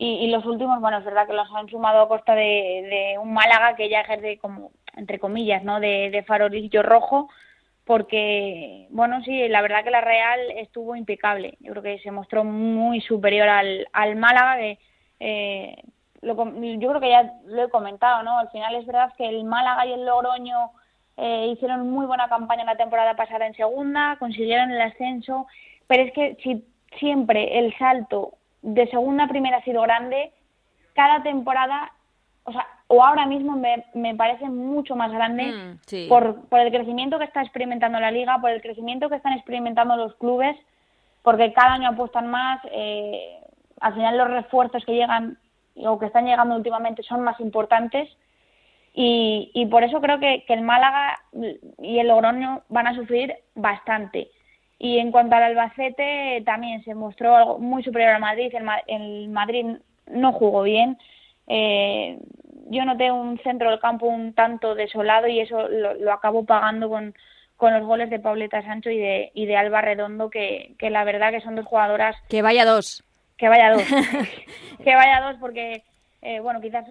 y, 0.01 0.27
los 0.27 0.45
últimos, 0.45 0.79
bueno, 0.79 0.99
es 0.99 1.03
verdad 1.03 1.27
que 1.27 1.33
los 1.33 1.49
han 1.53 1.67
sumado 1.67 2.03
a 2.03 2.07
costa 2.07 2.33
de, 2.33 2.41
de 2.41 3.17
un 3.21 3.33
Málaga 3.33 3.75
que 3.75 3.89
ya 3.89 3.99
ejerce 3.99 4.37
como, 4.37 4.71
entre 4.99 5.17
comillas, 5.17 5.63
¿no? 5.63 5.79
De, 5.79 6.11
de 6.11 6.23
farolillo 6.23 6.83
rojo, 6.83 7.29
porque, 7.89 8.85
bueno, 8.91 9.23
sí, 9.23 9.47
la 9.47 9.63
verdad 9.63 9.83
que 9.83 9.89
la 9.89 10.01
Real 10.01 10.39
estuvo 10.57 10.95
impecable. 10.95 11.57
Yo 11.59 11.71
creo 11.71 11.81
que 11.81 11.97
se 12.03 12.11
mostró 12.11 12.43
muy 12.43 13.01
superior 13.01 13.49
al, 13.49 14.15
Málaga, 14.15 14.57
que 14.57 14.77
eh, 15.19 15.83
yo 16.21 16.35
creo 16.35 16.99
que 16.99 17.09
ya 17.09 17.33
lo 17.45 17.63
he 17.63 17.69
comentado, 17.69 18.21
¿no? 18.21 18.37
Al 18.37 18.51
final 18.51 18.75
es 18.75 18.85
verdad 18.85 19.11
que 19.17 19.27
el 19.27 19.43
Málaga 19.43 19.87
y 19.87 19.93
el 19.93 20.05
Logroño 20.05 20.69
eh, 21.17 21.47
hicieron 21.51 21.89
muy 21.89 22.05
buena 22.05 22.29
campaña 22.29 22.63
la 22.63 22.77
temporada 22.77 23.15
pasada 23.15 23.47
en 23.47 23.55
segunda, 23.55 24.17
consiguieron 24.19 24.69
el 24.69 24.81
ascenso, 24.81 25.47
pero 25.87 26.03
es 26.03 26.13
que 26.13 26.37
si 26.43 26.63
siempre 26.99 27.57
el 27.57 27.75
salto 27.79 28.33
de 28.61 28.87
segunda 28.89 29.23
a 29.23 29.29
primera 29.29 29.57
ha 29.57 29.63
sido 29.63 29.81
grande, 29.81 30.31
cada 30.93 31.23
temporada, 31.23 31.91
o 32.43 32.51
sea, 32.51 32.67
o 32.87 33.03
ahora 33.03 33.25
mismo 33.25 33.55
me, 33.55 33.85
me 33.93 34.15
parece 34.15 34.49
mucho 34.49 34.95
más 34.95 35.11
grande 35.11 35.51
Mm, 35.51 36.09
por, 36.09 36.47
por 36.47 36.59
el 36.59 36.71
crecimiento 36.71 37.17
que 37.19 37.25
está 37.25 37.41
experimentando 37.41 37.99
la 37.99 38.11
liga, 38.11 38.39
por 38.39 38.49
el 38.49 38.61
crecimiento 38.61 39.09
que 39.09 39.15
están 39.15 39.33
experimentando 39.33 39.95
los 39.95 40.15
clubes, 40.15 40.55
porque 41.21 41.53
cada 41.53 41.73
año 41.73 41.89
apuestan 41.89 42.27
más, 42.27 42.59
eh, 42.71 43.37
al 43.79 43.93
final 43.93 44.17
los 44.17 44.29
refuerzos 44.29 44.83
que 44.85 44.93
llegan 44.93 45.37
o 45.75 45.99
que 45.99 46.07
están 46.07 46.25
llegando 46.25 46.55
últimamente 46.55 47.03
son 47.03 47.21
más 47.21 47.39
importantes 47.39 48.09
y, 48.93 49.51
y 49.53 49.65
por 49.67 49.83
eso 49.83 50.01
creo 50.01 50.19
que, 50.19 50.43
que 50.45 50.53
el 50.53 50.61
Málaga 50.61 51.19
y 51.81 51.99
el 51.99 52.07
Logroño 52.07 52.63
van 52.69 52.87
a 52.87 52.95
sufrir 52.95 53.35
bastante. 53.55 54.29
Y 54.77 54.97
en 54.97 55.11
cuanto 55.11 55.35
al 55.35 55.43
Albacete, 55.43 56.41
también 56.45 56.83
se 56.83 56.95
mostró 56.95 57.35
algo 57.35 57.59
muy 57.59 57.83
superior 57.83 58.13
al 58.13 58.21
Madrid. 58.21 58.51
El, 58.53 58.67
el 58.87 59.29
Madrid 59.29 59.77
no 60.07 60.33
jugó 60.33 60.63
bien. 60.63 60.97
Eh, 61.49 62.17
yo 62.69 62.85
noté 62.85 63.11
un 63.11 63.39
centro 63.39 63.71
del 63.71 63.79
campo 63.79 64.05
un 64.05 64.33
tanto 64.33 64.75
desolado 64.75 65.27
y 65.27 65.39
eso 65.39 65.67
lo, 65.67 65.95
lo 65.95 66.13
acabó 66.13 66.45
pagando 66.45 66.87
con, 66.87 67.15
con 67.57 67.73
los 67.73 67.85
goles 67.85 68.09
de 68.09 68.19
Pauleta 68.19 68.61
Sancho 68.61 68.91
y 68.91 68.99
de, 68.99 69.31
y 69.33 69.45
de 69.47 69.57
Alba 69.57 69.81
Redondo, 69.81 70.29
que, 70.29 70.75
que 70.77 70.89
la 70.89 71.03
verdad 71.03 71.31
que 71.31 71.41
son 71.41 71.55
dos 71.55 71.65
jugadoras. 71.65 72.15
Que 72.29 72.41
vaya 72.41 72.63
dos. 72.63 73.03
Que 73.37 73.49
vaya 73.49 73.71
dos. 73.71 73.83
que 74.83 74.95
vaya 74.95 75.21
dos 75.21 75.37
porque 75.39 75.83
eh, 76.21 76.39
bueno, 76.41 76.61
quizás 76.61 76.85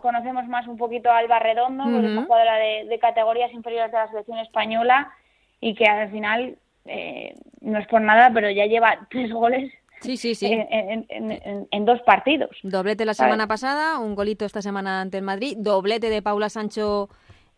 conocemos 0.00 0.46
más 0.48 0.66
un 0.66 0.76
poquito 0.76 1.10
a 1.10 1.18
Alba 1.18 1.38
Redondo, 1.38 1.84
uh 1.84 1.86
-huh. 1.86 2.04
es 2.04 2.10
una 2.10 2.24
jugadora 2.24 2.56
de, 2.56 2.84
de, 2.88 2.98
categorías 2.98 3.52
inferiores 3.52 3.92
de 3.92 3.98
la 3.98 4.08
selección 4.08 4.38
española 4.38 5.10
y 5.60 5.74
que 5.74 5.86
al 5.86 6.10
final, 6.10 6.56
eh, 6.84 7.34
no 7.60 7.78
es 7.78 7.86
por 7.86 8.00
nada, 8.00 8.30
pero 8.34 8.50
ya 8.50 8.66
lleva 8.66 9.06
tres 9.08 9.32
goles 9.32 9.72
Sí, 10.02 10.16
sí, 10.16 10.34
sí. 10.34 10.46
En, 10.46 11.06
en, 11.08 11.30
en, 11.32 11.68
en, 11.70 11.84
dos 11.84 12.00
partidos. 12.02 12.50
Doblete 12.62 13.04
la 13.04 13.14
semana 13.14 13.46
pasada, 13.46 13.98
un 13.98 14.14
golito 14.14 14.44
esta 14.44 14.62
semana 14.62 15.00
ante 15.00 15.18
el 15.18 15.22
Madrid, 15.22 15.54
doblete 15.56 16.10
de 16.10 16.22
Paula 16.22 16.48
Sancho 16.48 17.08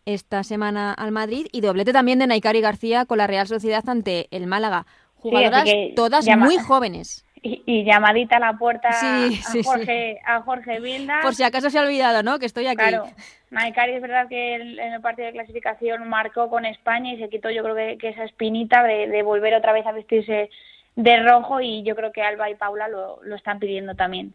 esta 0.05 0.43
semana 0.43 0.93
al 0.93 1.11
Madrid 1.11 1.47
y 1.51 1.61
doblete 1.61 1.91
también 1.91 2.19
de 2.19 2.27
Naikari 2.27 2.61
García 2.61 3.05
con 3.05 3.17
la 3.17 3.27
Real 3.27 3.47
Sociedad 3.47 3.83
ante 3.87 4.27
el 4.31 4.47
Málaga. 4.47 4.85
Jugadoras 5.15 5.67
sí, 5.67 5.93
todas 5.95 6.25
llama... 6.25 6.45
muy 6.45 6.57
jóvenes. 6.57 7.23
Y, 7.41 7.61
y, 7.67 7.83
llamadita 7.83 8.37
a 8.37 8.39
la 8.39 8.53
puerta 8.53 8.91
sí, 8.93 9.05
a, 9.05 9.51
sí, 9.51 9.61
Jorge, 9.63 10.19
a 10.25 10.41
Jorge 10.41 10.79
Vilda. 10.79 11.19
Por 11.21 11.35
si 11.35 11.43
acaso 11.43 11.69
se 11.69 11.77
ha 11.77 11.83
olvidado, 11.83 12.23
¿no? 12.23 12.39
Que 12.39 12.47
estoy 12.47 12.65
aquí. 12.65 12.77
Claro. 12.77 13.05
Naikari 13.51 13.93
es 13.93 14.01
verdad 14.01 14.27
que 14.27 14.55
en 14.55 14.93
el 14.93 15.01
partido 15.01 15.27
de 15.27 15.33
clasificación 15.33 16.09
marcó 16.09 16.49
con 16.49 16.65
España 16.65 17.13
y 17.13 17.19
se 17.19 17.29
quitó 17.29 17.51
yo 17.51 17.61
creo 17.61 17.75
que, 17.75 17.97
que 17.99 18.09
esa 18.09 18.23
espinita 18.23 18.83
de, 18.83 19.07
de 19.07 19.21
volver 19.21 19.53
otra 19.53 19.73
vez 19.73 19.85
a 19.85 19.91
vestirse 19.91 20.49
de 20.95 21.23
rojo 21.23 21.61
y 21.61 21.83
yo 21.83 21.95
creo 21.95 22.11
que 22.11 22.21
Alba 22.21 22.49
y 22.49 22.55
Paula 22.55 22.87
lo, 22.87 23.19
lo 23.23 23.35
están 23.35 23.59
pidiendo 23.59 23.95
también. 23.95 24.33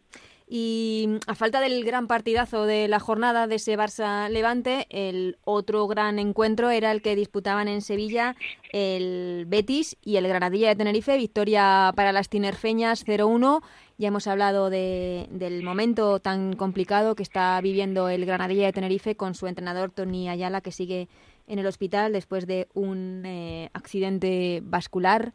Y 0.53 1.07
a 1.27 1.35
falta 1.35 1.61
del 1.61 1.85
gran 1.85 2.07
partidazo 2.07 2.65
de 2.65 2.89
la 2.89 2.99
jornada 2.99 3.47
de 3.47 3.55
ese 3.55 3.77
Barça 3.77 4.27
Levante, 4.27 4.85
el 4.89 5.37
otro 5.45 5.87
gran 5.87 6.19
encuentro 6.19 6.69
era 6.71 6.91
el 6.91 7.01
que 7.01 7.15
disputaban 7.15 7.69
en 7.69 7.79
Sevilla 7.79 8.35
el 8.73 9.45
Betis 9.47 9.95
y 10.03 10.17
el 10.17 10.27
Granadilla 10.27 10.67
de 10.67 10.75
Tenerife. 10.75 11.15
Victoria 11.15 11.93
para 11.95 12.11
las 12.11 12.27
tinerfeñas 12.27 13.07
0-1. 13.07 13.63
Ya 13.97 14.09
hemos 14.09 14.27
hablado 14.27 14.69
de, 14.69 15.27
del 15.31 15.63
momento 15.63 16.19
tan 16.19 16.57
complicado 16.57 17.15
que 17.15 17.23
está 17.23 17.61
viviendo 17.61 18.09
el 18.09 18.25
Granadilla 18.25 18.65
de 18.65 18.73
Tenerife 18.73 19.15
con 19.15 19.35
su 19.35 19.47
entrenador 19.47 19.91
Tony 19.91 20.27
Ayala, 20.27 20.59
que 20.59 20.73
sigue 20.73 21.07
en 21.47 21.59
el 21.59 21.65
hospital 21.65 22.11
después 22.11 22.45
de 22.45 22.67
un 22.73 23.23
eh, 23.25 23.69
accidente 23.71 24.59
vascular 24.65 25.31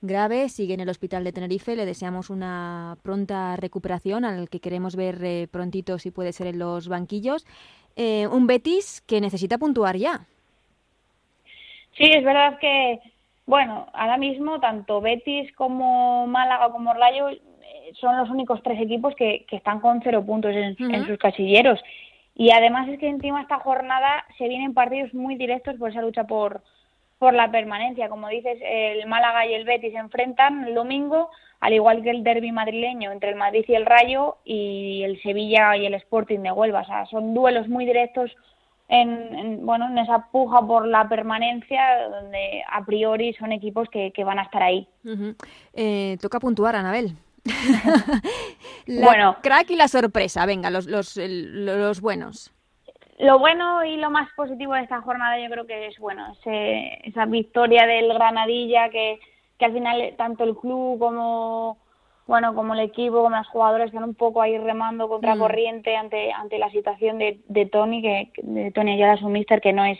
grave, 0.00 0.48
sigue 0.48 0.74
en 0.74 0.80
el 0.80 0.88
hospital 0.88 1.24
de 1.24 1.32
Tenerife, 1.32 1.76
le 1.76 1.86
deseamos 1.86 2.30
una 2.30 2.96
pronta 3.02 3.56
recuperación 3.56 4.24
al 4.24 4.48
que 4.48 4.60
queremos 4.60 4.96
ver 4.96 5.22
eh, 5.24 5.48
prontito 5.50 5.98
si 5.98 6.10
puede 6.10 6.32
ser 6.32 6.46
en 6.46 6.58
los 6.58 6.88
banquillos. 6.88 7.46
Eh, 7.96 8.26
un 8.28 8.46
Betis 8.46 9.02
que 9.06 9.20
necesita 9.20 9.58
puntuar 9.58 9.96
ya. 9.96 10.20
Sí, 11.96 12.04
es 12.04 12.24
verdad 12.24 12.58
que, 12.60 13.00
bueno, 13.46 13.86
ahora 13.92 14.16
mismo 14.16 14.60
tanto 14.60 15.00
Betis 15.00 15.52
como 15.56 16.26
Málaga 16.28 16.70
como 16.70 16.94
Rayo 16.94 17.28
eh, 17.28 17.40
son 18.00 18.16
los 18.16 18.30
únicos 18.30 18.62
tres 18.62 18.80
equipos 18.80 19.14
que, 19.16 19.44
que 19.48 19.56
están 19.56 19.80
con 19.80 20.00
cero 20.02 20.24
puntos 20.24 20.52
en, 20.54 20.72
uh 20.72 20.76
-huh. 20.76 20.94
en 20.94 21.06
sus 21.06 21.18
casilleros. 21.18 21.80
Y 22.36 22.52
además 22.52 22.88
es 22.88 23.00
que 23.00 23.08
encima 23.08 23.42
esta 23.42 23.58
jornada 23.58 24.24
se 24.38 24.46
vienen 24.46 24.74
partidos 24.74 25.12
muy 25.12 25.34
directos 25.34 25.74
por 25.76 25.90
esa 25.90 26.02
lucha 26.02 26.22
por, 26.22 26.62
por 27.18 27.34
la 27.34 27.50
permanencia. 27.50 28.08
Como 28.08 28.28
dices, 28.28 28.58
el 28.62 29.06
Málaga 29.06 29.46
y 29.46 29.54
el 29.54 29.64
Betis 29.64 29.92
se 29.92 29.98
enfrentan 29.98 30.64
el 30.64 30.74
domingo, 30.74 31.30
al 31.60 31.72
igual 31.72 32.02
que 32.02 32.10
el 32.10 32.22
derby 32.22 32.52
madrileño 32.52 33.10
entre 33.10 33.30
el 33.30 33.36
Madrid 33.36 33.64
y 33.66 33.74
el 33.74 33.86
Rayo 33.86 34.36
y 34.44 35.02
el 35.02 35.20
Sevilla 35.22 35.76
y 35.76 35.86
el 35.86 35.94
Sporting 35.94 36.40
de 36.40 36.52
Huelva. 36.52 36.82
O 36.82 36.86
sea, 36.86 37.06
son 37.06 37.34
duelos 37.34 37.68
muy 37.68 37.84
directos 37.84 38.30
en, 38.88 39.34
en, 39.34 39.66
bueno, 39.66 39.88
en 39.88 39.98
esa 39.98 40.28
puja 40.30 40.62
por 40.66 40.86
la 40.86 41.08
permanencia, 41.08 42.08
donde 42.08 42.62
a 42.70 42.84
priori 42.84 43.34
son 43.34 43.52
equipos 43.52 43.88
que, 43.90 44.12
que 44.12 44.24
van 44.24 44.38
a 44.38 44.42
estar 44.42 44.62
ahí. 44.62 44.88
Uh 45.04 45.08
-huh. 45.08 45.36
eh, 45.74 46.16
toca 46.20 46.40
puntuar, 46.40 46.74
Anabel. 46.76 47.12
la 48.86 49.06
bueno, 49.06 49.36
crack 49.42 49.70
y 49.70 49.76
la 49.76 49.88
sorpresa, 49.88 50.46
venga, 50.46 50.70
los, 50.70 50.86
los, 50.86 51.16
los 51.16 52.00
buenos. 52.00 52.52
Lo 53.18 53.40
bueno 53.40 53.84
y 53.84 53.96
lo 53.96 54.10
más 54.10 54.28
positivo 54.36 54.74
de 54.74 54.82
esta 54.82 55.00
jornada 55.02 55.40
yo 55.40 55.50
creo 55.50 55.66
que 55.66 55.88
es 55.88 55.98
bueno 55.98 56.24
ese, 56.32 57.00
esa 57.02 57.26
victoria 57.26 57.84
del 57.84 58.12
Granadilla 58.14 58.90
que, 58.90 59.18
que 59.58 59.64
al 59.64 59.72
final 59.72 60.14
tanto 60.16 60.44
el 60.44 60.56
club 60.56 61.00
como 61.00 61.78
bueno 62.28 62.54
como 62.54 62.74
el 62.74 62.80
equipo 62.80 63.22
como 63.22 63.30
las 63.30 63.48
jugadoras 63.48 63.88
están 63.88 64.04
un 64.04 64.14
poco 64.14 64.40
ahí 64.40 64.56
remando 64.56 65.08
contra 65.08 65.34
mm. 65.34 65.38
corriente 65.38 65.96
ante 65.96 66.32
ante 66.32 66.58
la 66.58 66.70
situación 66.70 67.18
de, 67.18 67.40
de 67.48 67.66
Tony 67.66 68.02
que 68.02 68.30
de 68.36 68.70
Tony 68.70 68.92
Ayala 68.92 69.16
su 69.16 69.28
mister 69.28 69.60
que 69.60 69.72
no 69.72 69.84
es 69.84 69.98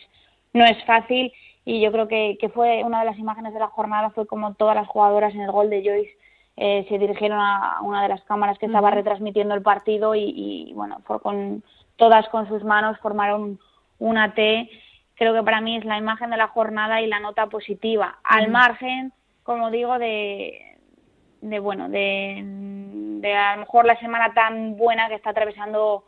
no 0.52 0.64
es 0.64 0.82
fácil 0.84 1.32
y 1.64 1.80
yo 1.80 1.90
creo 1.90 2.06
que, 2.06 2.38
que 2.40 2.48
fue 2.50 2.84
una 2.84 3.00
de 3.00 3.06
las 3.06 3.18
imágenes 3.18 3.52
de 3.52 3.58
la 3.58 3.66
jornada 3.66 4.10
fue 4.10 4.28
como 4.28 4.54
todas 4.54 4.76
las 4.76 4.86
jugadoras 4.86 5.34
en 5.34 5.40
el 5.40 5.50
gol 5.50 5.70
de 5.70 5.82
Joyce 5.82 6.16
eh, 6.56 6.86
se 6.88 6.98
dirigieron 6.98 7.38
a 7.40 7.78
una 7.82 8.02
de 8.02 8.08
las 8.08 8.22
cámaras 8.24 8.58
que 8.58 8.66
estaba 8.66 8.90
retransmitiendo 8.92 9.54
el 9.54 9.62
partido 9.62 10.14
y, 10.14 10.22
y 10.36 10.72
bueno 10.74 11.00
fue 11.04 11.20
con 11.20 11.64
todas 11.98 12.26
con 12.30 12.48
sus 12.48 12.64
manos 12.64 12.98
formaron 13.00 13.58
una 13.98 14.32
T. 14.32 14.70
Creo 15.16 15.34
que 15.34 15.42
para 15.42 15.60
mí 15.60 15.76
es 15.76 15.84
la 15.84 15.98
imagen 15.98 16.30
de 16.30 16.38
la 16.38 16.48
jornada 16.48 17.02
y 17.02 17.06
la 17.06 17.20
nota 17.20 17.48
positiva. 17.48 18.18
Al 18.24 18.48
margen, 18.48 19.12
como 19.42 19.70
digo, 19.70 19.98
de, 19.98 20.78
de 21.42 21.58
bueno, 21.58 21.90
de, 21.90 22.40
de 23.20 23.34
a 23.36 23.56
lo 23.56 23.60
mejor 23.60 23.84
la 23.84 23.98
semana 23.98 24.32
tan 24.32 24.76
buena 24.76 25.08
que 25.08 25.16
está 25.16 25.30
atravesando 25.30 26.04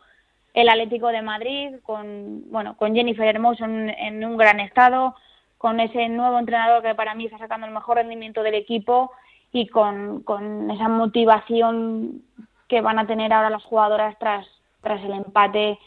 el 0.54 0.68
Atlético 0.68 1.08
de 1.08 1.22
Madrid, 1.22 1.76
con 1.82 2.50
bueno, 2.50 2.76
con 2.76 2.94
Jennifer 2.94 3.26
Hermoso 3.26 3.64
en, 3.64 3.90
en 3.90 4.24
un 4.24 4.36
gran 4.36 4.60
estado, 4.60 5.14
con 5.58 5.78
ese 5.80 6.08
nuevo 6.08 6.38
entrenador 6.38 6.82
que 6.82 6.94
para 6.94 7.14
mí 7.14 7.26
está 7.26 7.38
sacando 7.38 7.66
el 7.66 7.74
mejor 7.74 7.96
rendimiento 7.96 8.42
del 8.42 8.54
equipo 8.54 9.12
y 9.52 9.66
con, 9.66 10.22
con 10.22 10.70
esa 10.70 10.88
motivación 10.88 12.22
que 12.68 12.80
van 12.80 12.98
a 12.98 13.06
tener 13.06 13.32
ahora 13.32 13.50
las 13.50 13.64
jugadoras 13.64 14.16
tras 14.18 14.46
tras 14.82 15.02
el 15.04 15.12
empate 15.12 15.78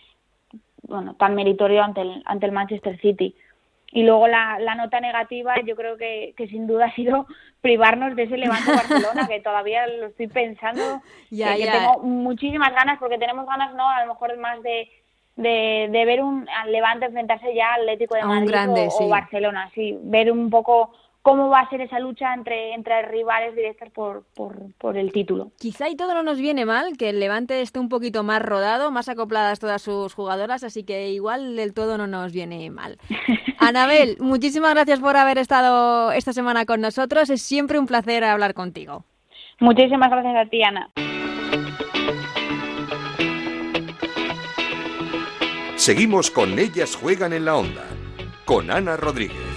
bueno 0.84 1.16
tan 1.16 1.36
meritorio 1.36 1.84
ante 1.84 2.02
el 2.02 2.22
ante 2.26 2.46
el 2.46 2.52
Manchester 2.52 3.00
City 3.00 3.36
y 3.94 4.04
luego 4.04 4.28
la, 4.28 4.58
la 4.60 4.76
nota 4.76 5.00
negativa 5.00 5.54
yo 5.66 5.76
creo 5.76 5.98
que, 5.98 6.34
que 6.36 6.48
sin 6.48 6.66
duda 6.66 6.86
ha 6.86 6.96
sido 6.96 7.28
privarnos 7.62 8.16
de 8.16 8.24
ese 8.24 8.38
Levante 8.38 8.72
Barcelona 8.76 9.28
que 9.28 9.40
todavía 9.40 9.86
lo 9.88 10.08
estoy 10.08 10.28
pensando 10.28 11.02
ya, 11.30 11.54
que, 11.54 11.60
ya. 11.60 11.72
que 11.72 11.78
tengo 11.78 12.00
muchísimas 12.00 12.74
ganas 12.74 12.98
porque 13.00 13.18
tenemos 13.18 13.46
ganas 13.46 13.74
no 13.76 13.88
a 13.88 14.04
lo 14.04 14.14
mejor 14.14 14.38
más 14.38 14.62
de 14.64 14.90
de, 15.36 15.90
de 15.92 16.06
ver 16.06 16.22
un 16.22 16.48
al 16.50 16.72
Levante 16.72 17.06
enfrentarse 17.06 17.56
ya 17.56 17.74
al 17.74 17.82
Atlético 17.82 18.16
de 18.16 18.24
Madrid 18.24 18.50
grande, 18.50 18.88
o, 18.88 18.92
sí. 18.92 19.04
o 19.04 19.10
Barcelona 19.10 19.72
sí 19.74 19.98
ver 20.02 20.32
un 20.32 20.50
poco 20.50 20.92
cómo 21.24 21.50
va 21.50 21.62
a 21.62 21.70
ser 21.70 21.82
esa 21.82 22.00
lucha 22.00 22.34
entre, 22.34 22.74
entre 22.74 23.02
rivales 23.04 23.56
directos 23.56 23.90
por, 23.92 24.26
por, 24.36 24.74
por, 24.78 24.98
el 24.98 25.12
título. 25.12 25.52
Quizá 25.58 25.90
y 25.90 25.96
todo 25.96 26.14
no 26.14 26.22
nos 26.22 26.38
viene 26.38 26.66
mal, 26.66 26.98
que 26.98 27.10
el 27.10 27.20
Levante 27.20 27.62
esté 27.62 27.80
un 27.80 27.90
poquito 27.90 28.24
más 28.24 28.42
rodado, 28.42 28.92
más 28.92 29.08
acopladas 29.08 29.60
todas 29.60 29.82
sus 29.82 30.14
jugadoras, 30.14 30.64
así 30.64 30.84
que 30.84 31.10
igual 31.12 31.56
del 31.56 31.74
todo 31.74 31.98
no 31.98 32.08
nos 32.08 32.34
viene 32.34 32.70
mal. 32.70 32.98
Anabel, 33.58 34.18
muchísimas 34.20 34.74
gracias 34.74 35.00
por 35.00 35.16
haber 35.16 35.38
estado 35.38 36.12
esta 36.12 36.34
semana 36.34 36.66
con 36.66 36.82
nosotros, 36.82 37.30
es 37.30 37.42
siempre 37.42 37.80
un 37.80 37.88
placer 37.88 38.26
hablar 38.26 38.54
contigo. 38.54 39.06
Muchísimas 39.62 40.12
gracias 40.12 40.36
a 40.36 40.50
ti, 40.50 40.62
Ana. 40.62 40.90
Seguimos 45.76 46.30
con 46.30 46.60
Ellas 46.60 46.98
Juegan 46.98 47.32
en 47.32 47.46
la 47.46 47.56
Onda, 47.56 47.86
con 48.46 48.70
Ana 48.70 48.98
Rodríguez. 48.98 49.53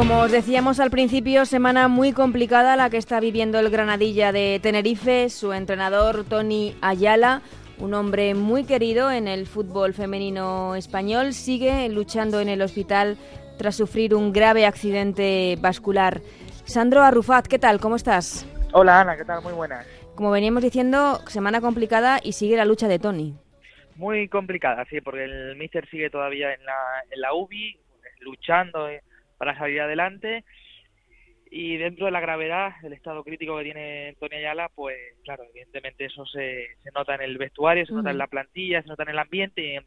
Como 0.00 0.20
os 0.20 0.32
decíamos 0.32 0.80
al 0.80 0.90
principio, 0.90 1.44
semana 1.44 1.86
muy 1.86 2.14
complicada 2.14 2.74
la 2.74 2.88
que 2.88 2.96
está 2.96 3.20
viviendo 3.20 3.58
el 3.58 3.68
Granadilla 3.68 4.32
de 4.32 4.58
Tenerife, 4.62 5.28
su 5.28 5.52
entrenador 5.52 6.24
Tony 6.24 6.74
Ayala, 6.80 7.42
un 7.78 7.92
hombre 7.92 8.34
muy 8.34 8.64
querido 8.64 9.10
en 9.10 9.28
el 9.28 9.46
fútbol 9.46 9.92
femenino 9.92 10.74
español, 10.74 11.34
sigue 11.34 11.86
luchando 11.90 12.40
en 12.40 12.48
el 12.48 12.62
hospital 12.62 13.18
tras 13.58 13.76
sufrir 13.76 14.14
un 14.14 14.32
grave 14.32 14.64
accidente 14.64 15.58
vascular. 15.60 16.22
Sandro 16.64 17.02
Arrufat, 17.02 17.46
¿qué 17.46 17.58
tal? 17.58 17.78
¿Cómo 17.78 17.96
estás? 17.96 18.46
Hola 18.72 19.02
Ana, 19.02 19.18
¿qué 19.18 19.26
tal? 19.26 19.42
Muy 19.42 19.52
buenas. 19.52 19.86
Como 20.14 20.30
veníamos 20.30 20.62
diciendo, 20.62 21.18
semana 21.26 21.60
complicada 21.60 22.20
y 22.24 22.32
sigue 22.32 22.56
la 22.56 22.64
lucha 22.64 22.88
de 22.88 22.98
Tony. 22.98 23.36
Muy 23.96 24.28
complicada, 24.28 24.82
sí, 24.88 25.02
porque 25.02 25.24
el 25.24 25.56
míster 25.56 25.86
sigue 25.90 26.08
todavía 26.08 26.54
en 26.54 26.64
la, 26.64 27.04
en 27.10 27.20
la 27.20 27.34
UBI, 27.34 27.76
luchando 28.22 28.88
eh, 28.88 29.02
para 29.40 29.56
salir 29.56 29.80
adelante. 29.80 30.44
Y 31.50 31.78
dentro 31.78 32.04
de 32.04 32.12
la 32.12 32.20
gravedad, 32.20 32.72
del 32.82 32.92
estado 32.92 33.24
crítico 33.24 33.56
que 33.56 33.64
tiene 33.64 34.16
Tony 34.20 34.36
Ayala, 34.36 34.68
pues 34.68 34.96
claro, 35.24 35.44
evidentemente 35.48 36.04
eso 36.04 36.26
se, 36.26 36.76
se 36.82 36.90
nota 36.94 37.14
en 37.14 37.22
el 37.22 37.38
vestuario, 37.38 37.86
se 37.86 37.94
nota 37.94 38.10
en 38.10 38.18
la 38.18 38.26
plantilla, 38.26 38.82
se 38.82 38.88
nota 38.88 39.02
en 39.04 39.08
el 39.08 39.18
ambiente 39.18 39.64
y 39.64 39.76
en, 39.76 39.84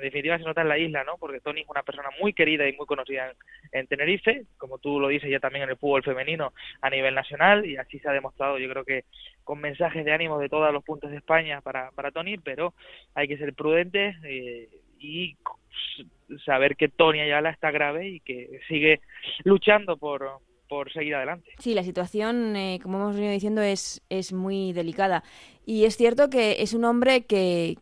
definitiva 0.00 0.38
se 0.38 0.44
nota 0.44 0.62
en 0.62 0.68
la 0.68 0.78
isla, 0.78 1.02
¿no? 1.02 1.16
Porque 1.18 1.40
Tony 1.40 1.62
es 1.62 1.68
una 1.68 1.82
persona 1.82 2.08
muy 2.20 2.32
querida 2.32 2.68
y 2.68 2.76
muy 2.76 2.86
conocida 2.86 3.34
en, 3.72 3.86
Tenerife, 3.88 4.44
como 4.56 4.78
tú 4.78 5.00
lo 5.00 5.08
dices 5.08 5.28
ya 5.28 5.40
también 5.40 5.64
en 5.64 5.70
el 5.70 5.76
fútbol 5.76 6.04
femenino 6.04 6.52
a 6.80 6.88
nivel 6.88 7.16
nacional 7.16 7.66
y 7.66 7.76
así 7.76 7.98
se 7.98 8.08
ha 8.08 8.12
demostrado, 8.12 8.58
yo 8.58 8.70
creo 8.70 8.84
que 8.84 9.04
con 9.42 9.60
mensajes 9.60 10.04
de 10.04 10.12
ánimo 10.12 10.38
de 10.38 10.48
todos 10.48 10.72
los 10.72 10.84
puntos 10.84 11.10
de 11.10 11.16
España 11.16 11.60
para, 11.60 11.90
para 11.90 12.12
Tony, 12.12 12.38
pero 12.38 12.74
hay 13.14 13.26
que 13.26 13.38
ser 13.38 13.54
prudentes 13.54 14.16
eh, 14.24 14.68
y 15.00 15.36
saber 16.44 16.76
que 16.76 16.88
Tony 16.88 17.20
Ayala 17.20 17.50
está 17.50 17.70
grave 17.70 18.08
y 18.08 18.20
que 18.20 18.60
sigue 18.68 19.00
luchando 19.44 19.96
por, 19.96 20.28
por 20.68 20.92
seguir 20.92 21.14
adelante. 21.14 21.50
Sí, 21.58 21.74
la 21.74 21.82
situación, 21.82 22.56
eh, 22.56 22.78
como 22.82 22.98
hemos 22.98 23.14
venido 23.14 23.32
diciendo, 23.32 23.60
es, 23.62 24.02
es 24.08 24.32
muy 24.32 24.72
delicada. 24.72 25.22
Y 25.66 25.84
es 25.84 25.96
cierto 25.96 26.30
que 26.30 26.62
es 26.62 26.72
un 26.74 26.84
hombre 26.84 27.26
que 27.26 27.76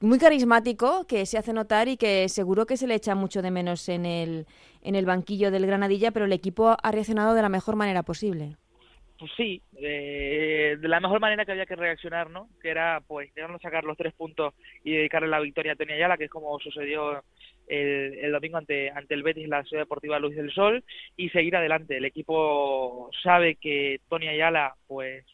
muy 0.00 0.18
carismático, 0.18 1.06
que 1.06 1.26
se 1.26 1.38
hace 1.38 1.52
notar 1.52 1.86
y 1.88 1.96
que 1.96 2.28
seguro 2.28 2.66
que 2.66 2.76
se 2.76 2.86
le 2.86 2.96
echa 2.96 3.14
mucho 3.14 3.42
de 3.42 3.52
menos 3.52 3.88
en 3.88 4.04
el, 4.04 4.46
en 4.82 4.96
el 4.96 5.06
banquillo 5.06 5.50
del 5.50 5.66
Granadilla, 5.66 6.10
pero 6.10 6.24
el 6.24 6.32
equipo 6.32 6.76
ha 6.82 6.90
reaccionado 6.90 7.34
de 7.34 7.42
la 7.42 7.48
mejor 7.48 7.76
manera 7.76 8.02
posible. 8.02 8.56
Pues 9.18 9.30
sí, 9.36 9.62
de 9.72 10.76
la 10.80 10.98
mejor 10.98 11.20
manera 11.20 11.44
que 11.44 11.52
había 11.52 11.66
que 11.66 11.76
reaccionar, 11.76 12.28
¿no? 12.28 12.48
Que 12.60 12.70
era, 12.70 13.00
pues, 13.06 13.30
sacar 13.62 13.84
los 13.84 13.96
tres 13.96 14.12
puntos 14.14 14.52
y 14.82 14.96
dedicarle 14.96 15.28
la 15.28 15.38
victoria 15.38 15.74
a 15.74 15.76
Tony 15.76 15.92
Ayala, 15.92 16.16
que 16.16 16.24
es 16.24 16.30
como 16.30 16.58
sucedió 16.58 17.22
el, 17.72 18.32
domingo 18.32 18.58
ante, 18.58 18.90
ante 18.90 19.14
el 19.14 19.22
Betis, 19.22 19.48
la 19.48 19.64
Ciudad 19.64 19.82
Deportiva 19.82 20.18
Luis 20.18 20.36
del 20.36 20.52
Sol, 20.52 20.84
y 21.16 21.30
seguir 21.30 21.56
adelante. 21.56 21.96
El 21.96 22.04
equipo 22.04 23.10
sabe 23.22 23.56
que 23.56 24.00
Tony 24.08 24.28
Ayala, 24.28 24.74
pues, 24.86 25.24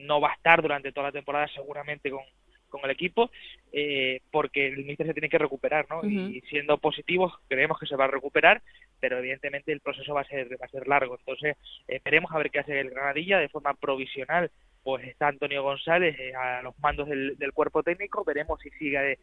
no 0.00 0.20
va 0.20 0.30
a 0.30 0.34
estar 0.34 0.60
durante 0.62 0.92
toda 0.92 1.08
la 1.08 1.12
temporada 1.12 1.48
seguramente 1.48 2.10
con, 2.10 2.22
con 2.68 2.84
el 2.84 2.90
equipo, 2.90 3.30
eh, 3.72 4.20
porque 4.30 4.66
el 4.66 4.84
míster 4.84 5.06
se 5.06 5.14
tiene 5.14 5.28
que 5.28 5.38
recuperar, 5.38 5.86
¿no? 5.88 6.04
Y 6.08 6.40
siendo 6.42 6.78
positivos, 6.78 7.32
creemos 7.48 7.78
que 7.78 7.86
se 7.86 7.96
va 7.96 8.04
a 8.04 8.08
recuperar, 8.08 8.62
pero 9.00 9.18
evidentemente 9.18 9.72
el 9.72 9.80
proceso 9.80 10.14
va 10.14 10.22
a 10.22 10.28
ser, 10.28 10.52
va 10.60 10.66
a 10.66 10.70
ser 10.70 10.86
largo. 10.86 11.16
Entonces, 11.18 11.56
esperemos 11.88 12.30
a 12.32 12.38
ver 12.38 12.50
qué 12.50 12.60
hace 12.60 12.78
el 12.80 12.90
Granadilla 12.90 13.38
de 13.38 13.48
forma 13.48 13.74
provisional. 13.74 14.50
Pues 14.82 15.04
está 15.08 15.28
Antonio 15.28 15.64
González 15.64 16.16
eh, 16.18 16.32
a 16.34 16.62
los 16.62 16.78
mandos 16.78 17.08
del, 17.08 17.52
cuerpo 17.52 17.82
técnico, 17.82 18.24
veremos 18.24 18.60
si 18.60 18.70
sigue 18.70 19.18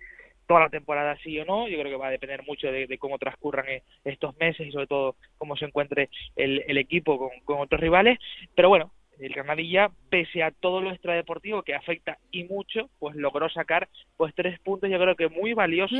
toda 0.47 0.61
la 0.61 0.69
temporada 0.69 1.17
sí 1.23 1.39
o 1.39 1.45
no. 1.45 1.67
Yo 1.67 1.77
creo 1.79 1.91
que 1.91 1.97
va 1.97 2.07
a 2.07 2.11
depender 2.11 2.43
mucho 2.43 2.71
de, 2.71 2.97
cómo 2.97 3.17
transcurran 3.17 3.67
eh, 3.69 3.83
estos 4.03 4.35
meses 4.37 4.67
y 4.67 4.71
sobre 4.71 4.87
todo 4.87 5.15
cómo 5.37 5.55
se 5.55 5.65
encuentre 5.65 6.09
el, 6.35 6.63
el 6.67 6.77
equipo 6.77 7.17
con, 7.17 7.29
con, 7.45 7.59
otros 7.59 7.79
rivales. 7.79 8.19
Pero 8.55 8.69
bueno, 8.69 8.91
el 9.19 9.33
Granadilla, 9.33 9.89
pese 10.09 10.43
a 10.43 10.51
todo 10.51 10.81
lo 10.81 10.91
extradeportivo 10.91 11.63
que 11.63 11.75
afecta 11.75 12.17
y 12.31 12.43
mucho, 12.45 12.89
pues 12.99 13.15
logró 13.15 13.49
sacar 13.49 13.87
pues 14.17 14.33
tres 14.35 14.59
puntos, 14.59 14.89
yo 14.89 14.99
creo 14.99 15.15
que 15.15 15.29
muy 15.29 15.53
valiosos 15.53 15.99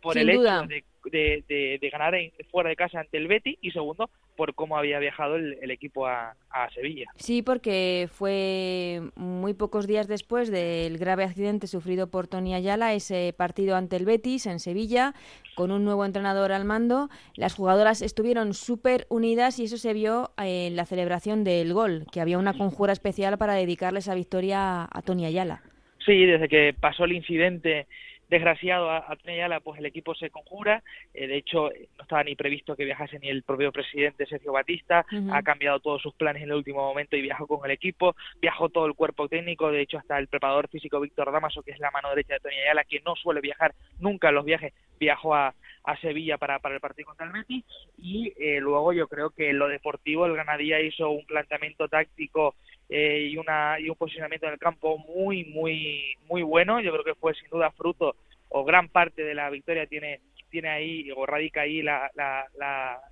por 0.00 0.16
el 0.16 0.30
hecho 0.30 0.62
de 0.66 0.84
de, 1.08 1.78
de, 1.80 1.90
ganar 1.90 2.14
fuera 2.50 2.68
de 2.68 2.76
casa 2.76 3.00
ante 3.00 3.16
el 3.16 3.28
Betty 3.28 3.58
y 3.60 3.70
segundo 3.70 4.10
por 4.36 4.54
cómo 4.54 4.76
había 4.76 4.98
viajado 4.98 5.36
el, 5.36 5.70
equipo 5.70 6.06
a, 6.06 6.34
Sevilla. 6.74 7.06
Sí, 7.16 7.42
porque 7.42 8.08
fue 8.10 9.00
muy 9.14 9.54
pocos 9.54 9.86
días 9.86 10.08
después 10.08 10.50
del 10.50 10.98
grave 10.98 11.24
accidente 11.24 11.66
sufrido 11.66 12.10
por 12.10 12.26
Tony 12.26 12.54
Ayala, 12.54 12.94
ese 12.94 13.34
partido 13.36 13.76
ante 13.76 13.96
el 13.96 14.04
Betis 14.04 14.46
en 14.46 14.58
Sevilla, 14.58 15.14
con 15.54 15.70
un 15.70 15.84
nuevo 15.84 16.04
entrenador 16.04 16.52
al 16.52 16.64
mando. 16.64 17.08
Las 17.34 17.54
jugadoras 17.54 18.02
estuvieron 18.02 18.54
súper 18.54 19.06
unidas 19.08 19.58
y 19.58 19.64
eso 19.64 19.76
se 19.76 19.92
vio 19.92 20.32
en 20.38 20.76
la 20.76 20.86
celebración 20.86 21.44
del 21.44 21.72
gol, 21.72 22.06
que 22.12 22.20
había 22.20 22.38
una 22.38 22.54
conjura 22.54 22.92
especial 22.92 23.38
para 23.38 23.54
dedicarle 23.54 24.00
esa 24.00 24.14
victoria 24.14 24.88
a 24.90 25.02
Tony 25.02 25.26
Ayala. 25.26 25.62
Sí, 26.04 26.24
desde 26.24 26.48
que 26.48 26.74
pasó 26.78 27.04
el 27.04 27.12
incidente 27.12 27.86
desgraciado 28.30 28.88
a, 28.88 28.98
a 28.98 29.60
pues 29.60 29.78
el 29.78 29.86
equipo 29.86 30.14
se 30.14 30.30
conjura. 30.30 30.82
Eh, 31.12 31.26
de 31.26 31.36
hecho, 31.36 31.68
no 31.98 32.02
estaba 32.02 32.24
ni 32.24 32.36
previsto 32.36 32.76
que 32.76 32.84
viajase 32.84 33.18
ni 33.18 33.28
el 33.28 33.42
propio 33.42 33.72
presidente 33.72 34.24
Sergio 34.26 34.52
Batista. 34.52 35.04
Ha 35.32 35.42
cambiado 35.42 35.80
todos 35.80 36.00
sus 36.00 36.14
planes 36.14 36.42
en 36.42 36.48
el 36.48 36.56
último 36.56 36.80
momento 36.80 37.16
y 37.16 37.22
viajó 37.22 37.46
con 37.46 37.64
el 37.64 37.72
equipo. 37.72 38.14
Viajó 38.40 38.68
todo 38.68 38.86
el 38.86 38.94
cuerpo 38.94 39.28
técnico. 39.28 39.70
De 39.70 39.82
hecho, 39.82 39.98
hasta 39.98 40.16
el 40.18 40.28
preparador 40.28 40.68
físico 40.68 41.00
Víctor 41.00 41.32
Damaso, 41.32 41.62
que 41.62 41.72
es 41.72 41.80
la 41.80 41.90
mano 41.90 42.08
derecha 42.10 42.34
de 42.34 42.40
Tony 42.40 42.56
Ayala, 42.56 42.84
que 42.84 43.00
no 43.00 43.16
suele 43.16 43.40
viajar 43.40 43.74
nunca 43.98 44.28
en 44.28 44.36
los 44.36 44.44
viajes, 44.44 44.72
viajó 44.98 45.34
a, 45.34 45.54
a 45.84 45.96
Sevilla 46.00 46.38
para, 46.38 46.60
para 46.60 46.76
el 46.76 46.80
partido 46.80 47.06
contra 47.06 47.26
el 47.26 47.32
Betis. 47.32 47.64
Y 47.98 48.32
eh, 48.38 48.60
luego 48.60 48.92
yo 48.92 49.08
creo 49.08 49.30
que 49.30 49.50
en 49.50 49.58
lo 49.58 49.66
deportivo 49.66 50.26
el 50.26 50.34
Granadilla 50.34 50.80
hizo 50.80 51.10
un 51.10 51.26
planteamiento 51.26 51.88
táctico 51.88 52.54
eh, 52.90 53.28
y, 53.30 53.36
una, 53.36 53.78
y 53.78 53.88
un 53.88 53.94
posicionamiento 53.94 54.46
en 54.46 54.54
el 54.54 54.58
campo 54.58 54.98
muy, 54.98 55.44
muy, 55.44 56.16
muy 56.28 56.42
bueno. 56.42 56.80
Yo 56.80 56.90
creo 56.92 57.04
que 57.04 57.14
fue 57.14 57.34
sin 57.34 57.48
duda 57.48 57.70
fruto 57.70 58.16
o 58.48 58.64
gran 58.64 58.88
parte 58.88 59.22
de 59.22 59.34
la 59.34 59.48
victoria 59.48 59.86
tiene, 59.86 60.20
tiene 60.50 60.68
ahí 60.68 61.10
o 61.12 61.24
radica 61.24 61.62
ahí 61.62 61.82
la, 61.82 62.10
la, 62.14 62.46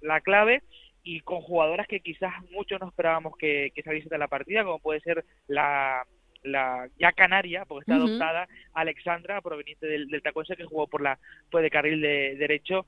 la, 0.03 0.21
clave 0.21 0.63
y 1.05 1.21
con 1.21 1.41
jugadoras 1.41 1.87
que 1.87 2.01
quizás 2.01 2.33
muchos 2.51 2.81
no 2.81 2.89
esperábamos 2.89 3.37
que, 3.39 3.71
que 3.73 3.83
saliesen 3.83 4.11
de 4.11 4.19
la 4.19 4.27
partida, 4.27 4.65
como 4.65 4.81
puede 4.81 5.01
ser 5.01 5.25
la, 5.47 6.05
la 6.43 6.89
ya 6.99 7.13
canaria, 7.13 7.65
porque 7.65 7.83
está 7.83 7.95
adoptada, 7.95 8.49
Alexandra, 8.75 9.41
proveniente 9.41 9.87
del, 9.87 10.09
del 10.09 10.23
Tacuense, 10.23 10.57
que 10.57 10.65
jugó 10.65 10.89
por 10.89 11.03
la 11.03 11.19
fue 11.51 11.63
de 11.63 11.71
carril 11.71 12.01
de 12.01 12.35
derecho 12.37 12.85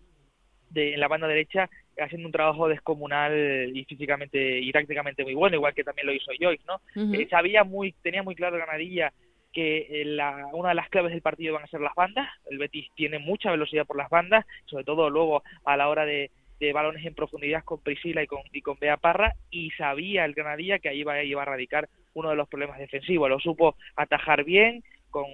de, 0.71 0.95
en 0.95 1.01
la 1.01 1.09
banda 1.09 1.29
derecha 1.29 1.71
haciendo 1.99 2.29
un 2.29 2.33
trabajo 2.33 2.69
descomunal 2.69 3.71
y 3.75 3.85
físicamente 3.85 4.59
y 4.59 4.73
tácticamente 4.73 5.25
muy 5.25 5.35
bueno, 5.35 5.57
igual 5.57 5.75
que 5.75 5.85
también 5.85 6.07
lo 6.07 6.13
hizo 6.13 6.33
Joyce, 6.39 6.65
¿no? 6.67 6.81
Eh, 7.15 7.27
sabía 7.29 7.65
muy, 7.65 7.93
tenía 8.03 8.23
muy 8.23 8.35
claro 8.35 8.59
Ganadilla 8.59 9.13
que 9.53 9.87
eh, 9.91 10.05
la, 10.05 10.47
una 10.53 10.71
de 10.71 10.75
las 10.77 10.89
claves 10.89 11.13
del 11.13 11.23
partido 11.23 11.55
van 11.55 11.65
a 11.65 11.69
ser 11.69 11.81
las 11.81 11.95
bandas. 11.95 12.29
El 12.49 12.59
Betis 12.59 12.89
tiene 12.95 13.19
mucha 13.19 13.51
velocidad 13.51 13.87
por 13.87 13.97
las 13.97 14.09
bandas, 14.09 14.47
sobre 14.67 14.85
todo 14.85 15.11
luego 15.11 15.43
a 15.65 15.77
la 15.77 15.89
hora 15.89 16.07
de, 16.07 16.31
de 16.61 16.73
balones 16.73 17.05
en 17.05 17.15
profundidad 17.15 17.65
con 17.65 17.83
Priscila 17.83 18.23
y 18.23 18.27
con, 18.27 18.41
y 18.53 18.63
con 18.63 18.79
Bea 18.79 18.97
Parra, 18.97 19.35
y 19.51 19.71
sabía 19.73 20.25
el 20.25 20.35
Granadilla 20.35 20.79
que 20.79 20.89
ahí 20.89 21.01
iba, 21.01 21.23
iba 21.23 21.43
a 21.43 21.47
radicar 21.47 21.89
uno 22.15 22.31
de 22.31 22.37
los 22.37 22.49
problemas 22.49 22.79
defensivos. 22.79 23.29
Lo 23.29 23.41
supo 23.41 23.77
atajar 23.97 24.45
bien, 24.45 24.85
con 25.11 25.25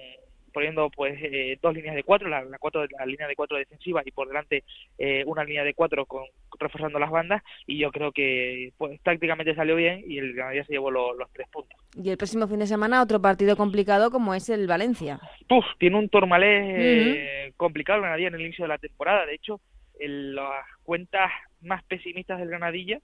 poniendo 0.53 0.89
pues 0.89 1.17
eh, 1.21 1.57
dos 1.61 1.73
líneas 1.73 1.95
de 1.95 2.03
cuatro, 2.03 2.29
la, 2.29 2.43
la, 2.43 2.57
cuatro, 2.57 2.85
la 2.85 3.05
línea 3.05 3.27
de 3.27 3.35
cuatro 3.35 3.57
defensiva 3.57 4.01
y 4.05 4.11
por 4.11 4.27
delante 4.27 4.63
eh, 4.97 5.23
una 5.25 5.43
línea 5.43 5.63
de 5.63 5.73
cuatro 5.73 6.05
con, 6.05 6.23
reforzando 6.59 6.99
las 6.99 7.11
bandas 7.11 7.43
y 7.65 7.77
yo 7.77 7.91
creo 7.91 8.11
que 8.11 8.71
pues 8.77 8.99
tácticamente 9.01 9.55
salió 9.55 9.75
bien 9.75 10.03
y 10.07 10.17
el 10.17 10.33
Granadilla 10.33 10.65
se 10.65 10.73
llevó 10.73 10.91
los 10.91 11.31
tres 11.33 11.47
puntos. 11.49 11.77
Y 11.95 12.09
el 12.09 12.17
próximo 12.17 12.47
fin 12.47 12.59
de 12.59 12.67
semana 12.67 13.01
otro 13.01 13.21
partido 13.21 13.55
complicado 13.55 14.11
como 14.11 14.33
es 14.33 14.49
el 14.49 14.67
Valencia. 14.67 15.19
Tiene 15.79 15.97
un 15.97 16.09
Tormalés 16.09 16.63
eh, 16.77 17.53
complicado 17.57 17.97
el 17.97 18.03
Granadilla 18.03 18.29
en 18.29 18.35
el 18.35 18.41
inicio 18.41 18.65
de 18.65 18.69
la 18.69 18.77
temporada, 18.77 19.25
de 19.25 19.35
hecho 19.35 19.59
en 19.99 20.35
las 20.35 20.65
cuentas 20.83 21.31
más 21.61 21.83
pesimistas 21.85 22.39
del 22.39 22.49
Granadilla, 22.49 22.99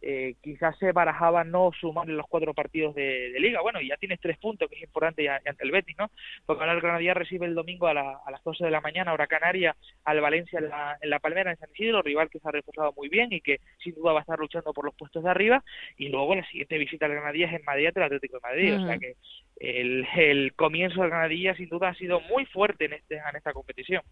eh, 0.00 0.34
quizás 0.42 0.78
se 0.78 0.92
barajaba 0.92 1.44
no 1.44 1.70
sumar 1.78 2.08
los 2.08 2.26
cuatro 2.28 2.54
partidos 2.54 2.94
de, 2.94 3.34
liga. 3.38 3.60
Bueno, 3.60 3.80
ya 3.80 3.96
tienes 3.96 4.20
tres 4.20 4.38
puntos, 4.38 4.68
que 4.68 4.76
es 4.76 4.82
importante 4.82 5.28
ante 5.28 5.64
el 5.64 5.70
Betis, 5.70 5.96
¿no? 5.98 6.10
Porque 6.46 6.62
ahora 6.62 6.74
el 6.74 6.80
Granadilla 6.80 7.14
recibe 7.14 7.46
el 7.46 7.54
domingo 7.54 7.86
a, 7.86 7.94
las 7.94 8.44
12 8.44 8.64
de 8.64 8.70
la 8.70 8.80
mañana, 8.80 9.12
hora 9.12 9.26
canaria, 9.26 9.76
al 10.04 10.20
Valencia 10.20 10.58
en 10.58 10.68
la, 10.68 10.98
en 11.00 11.10
la 11.10 11.18
Palmera, 11.18 11.50
en 11.50 11.58
San 11.58 11.70
Isidro, 11.70 12.02
rival 12.02 12.30
que 12.30 12.38
se 12.38 12.48
ha 12.48 12.52
reforzado 12.52 12.92
muy 12.96 13.08
bien 13.08 13.32
y 13.32 13.40
que 13.40 13.60
sin 13.82 13.94
duda 13.94 14.12
va 14.12 14.20
a 14.20 14.22
estar 14.22 14.38
luchando 14.38 14.72
por 14.72 14.84
los 14.84 14.94
puestos 14.94 15.22
de 15.22 15.30
arriba. 15.30 15.64
Y 15.96 16.08
luego 16.08 16.34
la 16.34 16.46
siguiente 16.46 16.78
visita 16.78 17.06
al 17.06 17.12
Granadilla 17.12 17.46
es 17.46 17.54
en 17.54 17.64
Madrid, 17.64 17.90
el 17.94 18.02
Atlético 18.02 18.36
de 18.36 18.48
Madrid. 18.48 18.76
O 18.76 18.86
sea 18.86 18.98
que 18.98 19.16
el, 19.60 20.06
el 20.16 20.52
comienzo 20.54 21.00
del 21.00 21.10
Granadilla 21.10 21.54
sin 21.56 21.68
duda 21.68 21.88
ha 21.88 21.94
sido 21.94 22.20
muy 22.20 22.46
fuerte 22.46 22.86
en, 22.86 22.94
este, 22.94 23.16
en 23.16 23.36
esta 23.36 23.52
competición. 23.52 24.02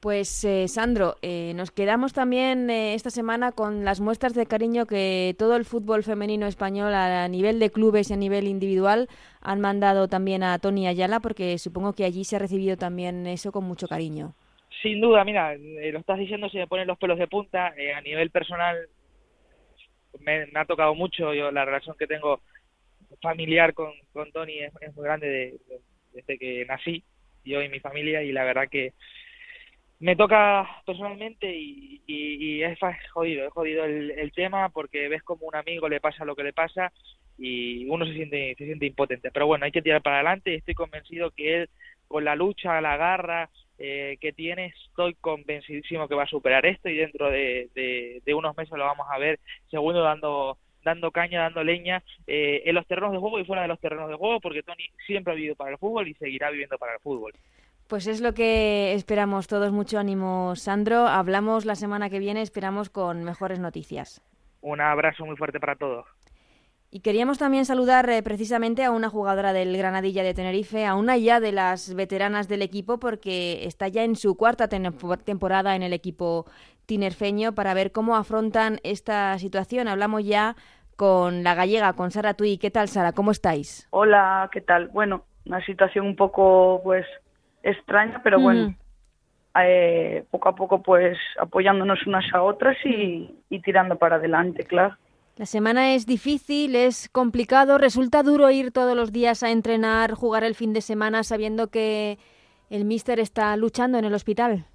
Pues 0.00 0.44
eh, 0.44 0.66
Sandro, 0.66 1.16
eh, 1.20 1.52
nos 1.54 1.70
quedamos 1.70 2.14
también 2.14 2.70
eh, 2.70 2.94
esta 2.94 3.10
semana 3.10 3.52
con 3.52 3.84
las 3.84 4.00
muestras 4.00 4.32
de 4.32 4.46
cariño 4.46 4.86
que 4.86 5.34
todo 5.38 5.56
el 5.56 5.66
fútbol 5.66 6.02
femenino 6.02 6.46
español 6.46 6.94
a 6.94 7.28
nivel 7.28 7.58
de 7.58 7.70
clubes 7.70 8.10
y 8.10 8.14
a 8.14 8.16
nivel 8.16 8.48
individual 8.48 9.08
han 9.42 9.60
mandado 9.60 10.08
también 10.08 10.42
a 10.42 10.58
Tony 10.58 10.88
Ayala, 10.88 11.20
porque 11.20 11.58
supongo 11.58 11.92
que 11.92 12.04
allí 12.04 12.24
se 12.24 12.36
ha 12.36 12.38
recibido 12.38 12.78
también 12.78 13.26
eso 13.26 13.52
con 13.52 13.64
mucho 13.64 13.88
cariño. 13.88 14.32
Sin 14.80 15.02
duda, 15.02 15.22
mira, 15.22 15.54
lo 15.56 15.98
estás 15.98 16.18
diciendo, 16.18 16.48
se 16.48 16.56
me 16.56 16.66
ponen 16.66 16.86
los 16.86 16.96
pelos 16.96 17.18
de 17.18 17.28
punta. 17.28 17.66
a 17.66 18.00
nivel 18.00 18.30
personal, 18.30 18.78
me, 20.20 20.48
ha 20.54 20.64
tocado 20.64 20.94
mucho, 20.94 21.34
yo 21.34 21.50
la 21.50 21.66
relación 21.66 21.94
que 21.98 22.06
tengo 22.06 22.40
familiar 23.20 23.74
con, 23.74 23.92
con 24.12 24.30
Tony 24.32 24.60
es, 24.60 24.72
muy 24.94 25.04
grande 25.04 25.54
desde 26.12 26.38
que 26.38 26.64
nací, 26.66 27.04
yo 27.44 27.62
y 27.62 27.68
mi 27.68 27.80
familia, 27.80 28.22
y 28.22 28.32
la 28.32 28.44
verdad 28.44 28.68
que 28.68 28.92
me 29.98 30.16
toca 30.16 30.66
personalmente 30.86 31.54
y, 31.54 32.02
y, 32.06 32.62
es 32.62 32.78
jodido, 33.12 33.46
es 33.46 33.52
jodido 33.52 33.84
el, 33.84 34.12
el, 34.12 34.32
tema 34.32 34.70
porque 34.70 35.08
ves 35.08 35.22
como 35.22 35.46
un 35.46 35.54
amigo 35.54 35.88
le 35.88 36.00
pasa 36.00 36.24
lo 36.24 36.34
que 36.34 36.42
le 36.42 36.54
pasa 36.54 36.90
y 37.40 37.88
uno 37.88 38.06
se 38.06 38.12
siente, 38.12 38.54
se 38.56 38.66
siente 38.66 38.86
impotente. 38.86 39.30
Pero 39.30 39.46
bueno, 39.46 39.64
hay 39.64 39.72
que 39.72 39.82
tirar 39.82 40.02
para 40.02 40.16
adelante 40.16 40.52
y 40.52 40.56
estoy 40.56 40.74
convencido 40.74 41.30
que 41.30 41.62
él, 41.62 41.70
con 42.06 42.24
la 42.24 42.36
lucha, 42.36 42.80
la 42.80 42.96
garra 42.96 43.48
eh, 43.78 44.18
que 44.20 44.32
tiene, 44.32 44.74
estoy 44.88 45.14
convencidísimo 45.14 46.06
que 46.06 46.14
va 46.14 46.24
a 46.24 46.28
superar 46.28 46.66
esto 46.66 46.90
y 46.90 46.96
dentro 46.96 47.30
de, 47.30 47.70
de, 47.74 48.34
unos 48.34 48.54
meses 48.56 48.76
lo 48.76 48.84
vamos 48.84 49.06
a 49.10 49.18
ver 49.18 49.40
segundo 49.70 50.02
dando 50.02 50.58
dando 50.84 51.10
caña, 51.10 51.42
dando 51.42 51.62
leña 51.64 52.02
eh, 52.26 52.62
en 52.64 52.74
los 52.74 52.86
terrenos 52.86 53.12
de 53.12 53.18
juego 53.18 53.38
y 53.38 53.44
fuera 53.44 53.62
de 53.62 53.68
los 53.68 53.80
terrenos 53.80 54.08
de 54.08 54.16
juego, 54.16 54.40
porque 54.40 54.62
Tony 54.62 54.90
siempre 55.06 55.32
ha 55.32 55.36
vivido 55.36 55.56
para 55.56 55.72
el 55.72 55.78
fútbol 55.78 56.08
y 56.08 56.14
seguirá 56.14 56.50
viviendo 56.50 56.78
para 56.78 56.94
el 56.94 57.00
fútbol. 57.00 57.32
Pues 57.88 58.06
es 58.06 58.20
lo 58.20 58.34
que 58.34 58.92
esperamos 58.94 59.48
todos. 59.48 59.72
Mucho 59.72 59.98
ánimo, 59.98 60.54
Sandro. 60.54 61.08
Hablamos 61.08 61.64
la 61.64 61.74
semana 61.74 62.08
que 62.08 62.20
viene, 62.20 62.40
esperamos 62.40 62.88
con 62.88 63.24
mejores 63.24 63.58
noticias. 63.58 64.22
Un 64.60 64.80
abrazo 64.80 65.26
muy 65.26 65.36
fuerte 65.36 65.58
para 65.58 65.74
todos. 65.74 66.06
Y 66.92 67.00
queríamos 67.00 67.38
también 67.38 67.64
saludar 67.64 68.10
eh, 68.10 68.20
precisamente 68.22 68.82
a 68.82 68.90
una 68.90 69.08
jugadora 69.08 69.52
del 69.52 69.76
Granadilla 69.76 70.24
de 70.24 70.34
Tenerife, 70.34 70.86
a 70.86 70.96
una 70.96 71.16
ya 71.16 71.38
de 71.38 71.52
las 71.52 71.94
veteranas 71.94 72.48
del 72.48 72.62
equipo, 72.62 72.98
porque 72.98 73.64
está 73.64 73.86
ya 73.86 74.02
en 74.02 74.16
su 74.16 74.36
cuarta 74.36 74.68
temporada 74.68 75.76
en 75.76 75.84
el 75.84 75.92
equipo 75.92 76.46
tinerfeño, 76.90 77.54
para 77.54 77.72
ver 77.72 77.92
cómo 77.92 78.16
afrontan 78.16 78.80
esta 78.82 79.38
situación. 79.38 79.86
Hablamos 79.86 80.24
ya 80.24 80.56
con 80.96 81.44
la 81.44 81.54
gallega, 81.54 81.92
con 81.92 82.10
Sara 82.10 82.34
Tui. 82.34 82.58
¿Qué 82.58 82.72
tal, 82.72 82.88
Sara? 82.88 83.12
¿Cómo 83.12 83.30
estáis? 83.30 83.86
Hola, 83.90 84.50
¿qué 84.50 84.60
tal? 84.60 84.88
Bueno, 84.88 85.22
una 85.46 85.64
situación 85.64 86.04
un 86.04 86.16
poco, 86.16 86.80
pues, 86.82 87.06
extraña, 87.62 88.20
pero 88.24 88.40
bueno, 88.40 88.74
eh, 89.62 90.24
poco 90.32 90.48
a 90.48 90.56
poco 90.56 90.82
pues 90.82 91.16
apoyándonos 91.40 92.04
unas 92.08 92.24
a 92.34 92.42
otras 92.42 92.76
y, 92.84 93.36
tirando 93.62 93.96
para 93.96 94.16
adelante, 94.16 94.64
claro. 94.64 94.96
La 95.36 95.46
semana 95.46 95.94
es 95.94 96.06
difícil, 96.06 96.74
es 96.74 97.08
complicado, 97.08 97.78
resulta 97.78 98.24
duro 98.24 98.50
ir 98.50 98.72
todos 98.72 98.96
los 98.96 99.12
días 99.12 99.44
a 99.44 99.52
entrenar, 99.52 100.14
jugar 100.14 100.42
el 100.42 100.56
fin 100.56 100.72
de 100.72 100.80
semana 100.80 101.22
sabiendo 101.22 101.68
que 101.68 102.18
el 102.68 102.84
míster 102.84 103.20
está 103.20 103.56
luchando 103.56 103.96
en 103.96 104.06
el 104.06 104.14
hospital. 104.14 104.66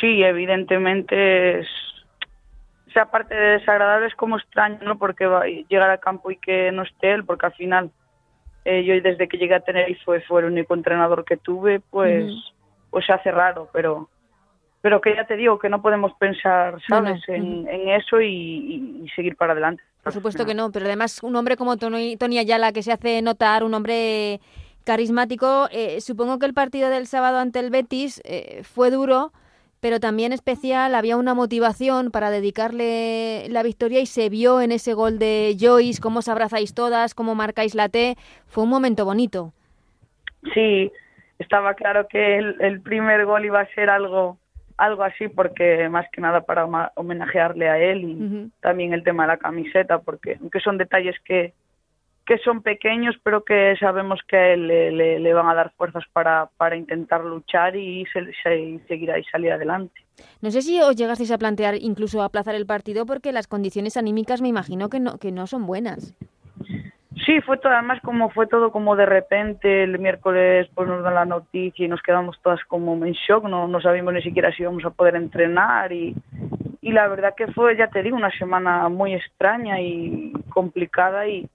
Sí, 0.00 0.22
evidentemente 0.22 1.60
es, 1.60 1.68
o 2.86 2.90
sea, 2.90 3.02
aparte 3.02 3.34
de 3.34 3.58
desagradable 3.58 4.06
es 4.06 4.14
como 4.14 4.38
extraño, 4.38 4.78
¿no? 4.82 4.98
Porque 4.98 5.26
va, 5.26 5.44
llegar 5.46 5.90
al 5.90 6.00
campo 6.00 6.30
y 6.30 6.36
que 6.36 6.72
no 6.72 6.82
esté 6.82 7.12
él, 7.12 7.24
porque 7.24 7.46
al 7.46 7.54
final 7.54 7.90
eh, 8.64 8.84
yo 8.84 9.00
desde 9.00 9.28
que 9.28 9.38
llegué 9.38 9.54
a 9.54 9.60
Tenerife 9.60 10.20
fue 10.22 10.40
el 10.40 10.46
único 10.46 10.74
entrenador 10.74 11.24
que 11.24 11.36
tuve, 11.36 11.80
pues, 11.80 12.32
pues 12.90 13.06
se 13.06 13.12
hace 13.12 13.30
raro, 13.30 13.68
pero 13.72 14.08
pero 14.80 15.00
que 15.00 15.14
ya 15.14 15.26
te 15.26 15.36
digo 15.36 15.58
que 15.58 15.68
no 15.68 15.82
podemos 15.82 16.12
pensar, 16.18 16.78
¿sabes?, 16.88 17.20
En, 17.28 17.66
eso 17.68 18.20
y, 18.20 19.06
seguir 19.14 19.36
para 19.36 19.52
adelante. 19.52 19.82
Por 20.04 20.12
supuesto 20.12 20.46
que 20.46 20.54
no, 20.54 20.70
pero 20.70 20.86
además 20.86 21.22
un 21.22 21.34
hombre 21.34 21.56
como 21.56 21.76
Tony, 21.76 22.16
Tony 22.16 22.38
Ayala 22.38 22.72
que 22.72 22.82
se 22.82 22.92
hace 22.92 23.20
notar, 23.20 23.64
un 23.64 23.74
hombre 23.74 24.40
carismático, 24.84 25.68
eh, 25.72 26.00
supongo 26.00 26.38
que 26.38 26.46
el 26.46 26.54
partido 26.54 26.88
del 26.88 27.06
sábado 27.06 27.38
ante 27.38 27.58
el 27.58 27.70
Betis 27.70 28.22
eh, 28.24 28.62
fue 28.62 28.90
duro, 28.90 29.32
pero 29.80 30.00
también 30.00 30.32
especial, 30.32 30.94
había 30.94 31.16
una 31.16 31.34
motivación 31.34 32.10
para 32.10 32.30
dedicarle 32.30 33.46
la 33.48 33.62
victoria 33.62 34.00
y 34.00 34.06
se 34.06 34.28
vio 34.28 34.60
en 34.60 34.72
ese 34.72 34.94
gol 34.94 35.18
de 35.18 35.56
Joyce, 35.58 36.00
cómo 36.00 36.18
os 36.20 36.28
abrazáis 36.28 36.74
todas, 36.74 37.14
cómo 37.14 37.34
marcáis 37.34 37.74
la 37.74 37.88
T, 37.88 38.16
fue 38.46 38.64
un 38.64 38.70
momento 38.70 39.04
bonito. 39.04 39.52
Sí, 40.54 40.90
estaba 41.38 41.74
claro 41.74 42.08
que 42.08 42.38
el, 42.38 42.80
primer 42.80 43.24
gol 43.24 43.44
iba 43.44 43.60
a 43.60 43.74
ser 43.74 43.90
algo 43.90 44.38
algo 44.76 45.02
así 45.02 45.26
porque 45.26 45.88
más 45.88 46.06
que 46.12 46.20
nada 46.20 46.42
para 46.42 46.64
homenajearle 46.94 47.68
a 47.68 47.78
él 47.78 48.04
y 48.04 48.50
también 48.60 48.92
el 48.92 49.02
tema 49.02 49.24
de 49.24 49.28
la 49.28 49.36
camiseta 49.36 49.98
porque 49.98 50.38
aunque 50.40 50.60
son 50.60 50.78
detalles 50.78 51.16
que 51.24 51.52
que 52.28 52.36
son 52.36 52.60
pequeños, 52.60 53.16
pero 53.22 53.42
que 53.42 53.74
sabemos 53.80 54.20
que 54.28 54.54
le, 54.54 55.18
le, 55.18 55.32
van 55.32 55.48
a 55.48 55.54
dar 55.54 55.72
fuerzas 55.78 56.04
para, 56.12 56.50
para 56.58 56.76
intentar 56.76 57.24
luchar 57.24 57.74
y, 57.74 58.04
seguir 58.86 59.10
ahí, 59.10 59.24
salir 59.32 59.50
adelante. 59.50 60.02
No 60.42 60.50
sé 60.50 60.60
si 60.60 60.78
os 60.78 60.94
llegasteis 60.94 61.30
a 61.30 61.38
plantear 61.38 61.76
incluso 61.76 62.22
aplazar 62.22 62.54
el 62.54 62.66
partido 62.66 63.06
porque 63.06 63.32
las 63.32 63.46
condiciones 63.46 63.96
anímicas 63.96 64.42
me 64.42 64.48
imagino 64.48 64.90
que 64.90 65.00
no, 65.00 65.16
que 65.16 65.32
no 65.32 65.46
son 65.46 65.66
buenas. 65.66 66.14
Sí, 67.24 67.40
fue 67.40 67.56
todo, 67.56 67.72
además 67.72 67.98
como 68.02 68.28
fue 68.28 68.46
todo 68.46 68.72
como 68.72 68.94
de 68.94 69.06
repente, 69.06 69.84
el 69.84 69.98
miércoles 69.98 70.68
pues 70.74 70.86
nos 70.86 71.02
dan 71.02 71.14
la 71.14 71.24
noticia 71.24 71.86
y 71.86 71.88
nos 71.88 72.02
quedamos 72.02 72.38
todas 72.42 72.62
como 72.64 72.92
en 73.06 73.12
shock, 73.12 73.44
no, 73.44 73.66
no 73.68 73.80
sabíamos 73.80 74.12
ni 74.12 74.20
siquiera 74.20 74.52
si 74.52 74.64
íbamos 74.64 74.84
a 74.84 74.90
poder 74.90 75.16
entrenar 75.16 75.92
y, 75.94 76.14
y 76.82 76.92
la 76.92 77.08
verdad 77.08 77.34
que 77.34 77.46
fue, 77.48 77.74
ya 77.74 77.88
te 77.88 78.02
digo, 78.02 78.18
una 78.18 78.30
semana 78.32 78.90
muy 78.90 79.14
extraña 79.14 79.80
y 79.80 80.32
complicada 80.50 81.26
y, 81.26 81.48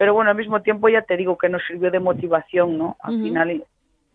pero 0.00 0.14
bueno, 0.14 0.30
al 0.30 0.36
mismo 0.38 0.62
tiempo 0.62 0.88
ya 0.88 1.02
te 1.02 1.14
digo 1.14 1.36
que 1.36 1.50
nos 1.50 1.60
sirvió 1.66 1.90
de 1.90 2.00
motivación, 2.00 2.78
¿no? 2.78 2.96
Al 3.00 3.22
final 3.22 3.64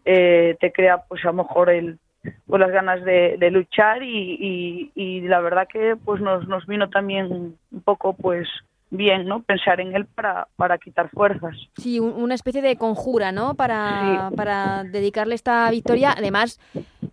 eh, 0.04 0.58
te 0.60 0.72
crea 0.72 1.04
pues 1.08 1.24
a 1.24 1.28
lo 1.28 1.34
mejor 1.34 1.70
el 1.70 2.00
pues 2.48 2.60
las 2.60 2.72
ganas 2.72 3.06
de, 3.06 3.38
luchar 3.52 4.02
y, 4.02 4.92
y, 4.96 5.22
la 5.22 5.42
verdad 5.42 5.68
que 5.72 5.96
pues 6.04 6.20
nos, 6.22 6.48
nos 6.48 6.66
vino 6.66 6.90
también 6.90 7.56
un 7.72 7.82
poco 7.84 8.14
pues 8.14 8.48
bien, 8.90 9.28
¿no? 9.28 9.44
Pensar 9.44 9.80
en 9.80 9.96
él 9.96 10.08
para, 10.08 10.48
para 10.56 10.80
quitar 10.80 11.12
fuerzas. 11.12 11.56
Sí, 11.78 12.00
una 12.00 12.34
especie 12.34 12.64
de 12.64 12.78
conjura, 12.78 13.32
¿no? 13.32 13.54
Para, 13.54 14.32
para 14.36 14.86
dedicarle 14.86 15.36
esta 15.36 15.70
victoria, 15.70 16.16
además 16.18 16.60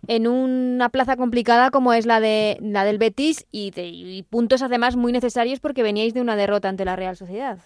en 0.07 0.25
una 0.25 0.89
plaza 0.89 1.15
complicada 1.15 1.69
como 1.69 1.93
es 1.93 2.07
la 2.07 2.19
de 2.19 2.57
la 2.59 2.85
del 2.85 2.97
Betis 2.97 3.45
y, 3.51 3.71
y 3.75 4.23
puntos 4.23 4.63
además 4.63 4.95
muy 4.95 5.11
necesarios 5.11 5.59
porque 5.59 5.83
veníais 5.83 6.15
de 6.15 6.21
una 6.21 6.35
derrota 6.35 6.69
ante 6.69 6.85
la 6.85 6.95
Real 6.95 7.15
Sociedad. 7.15 7.59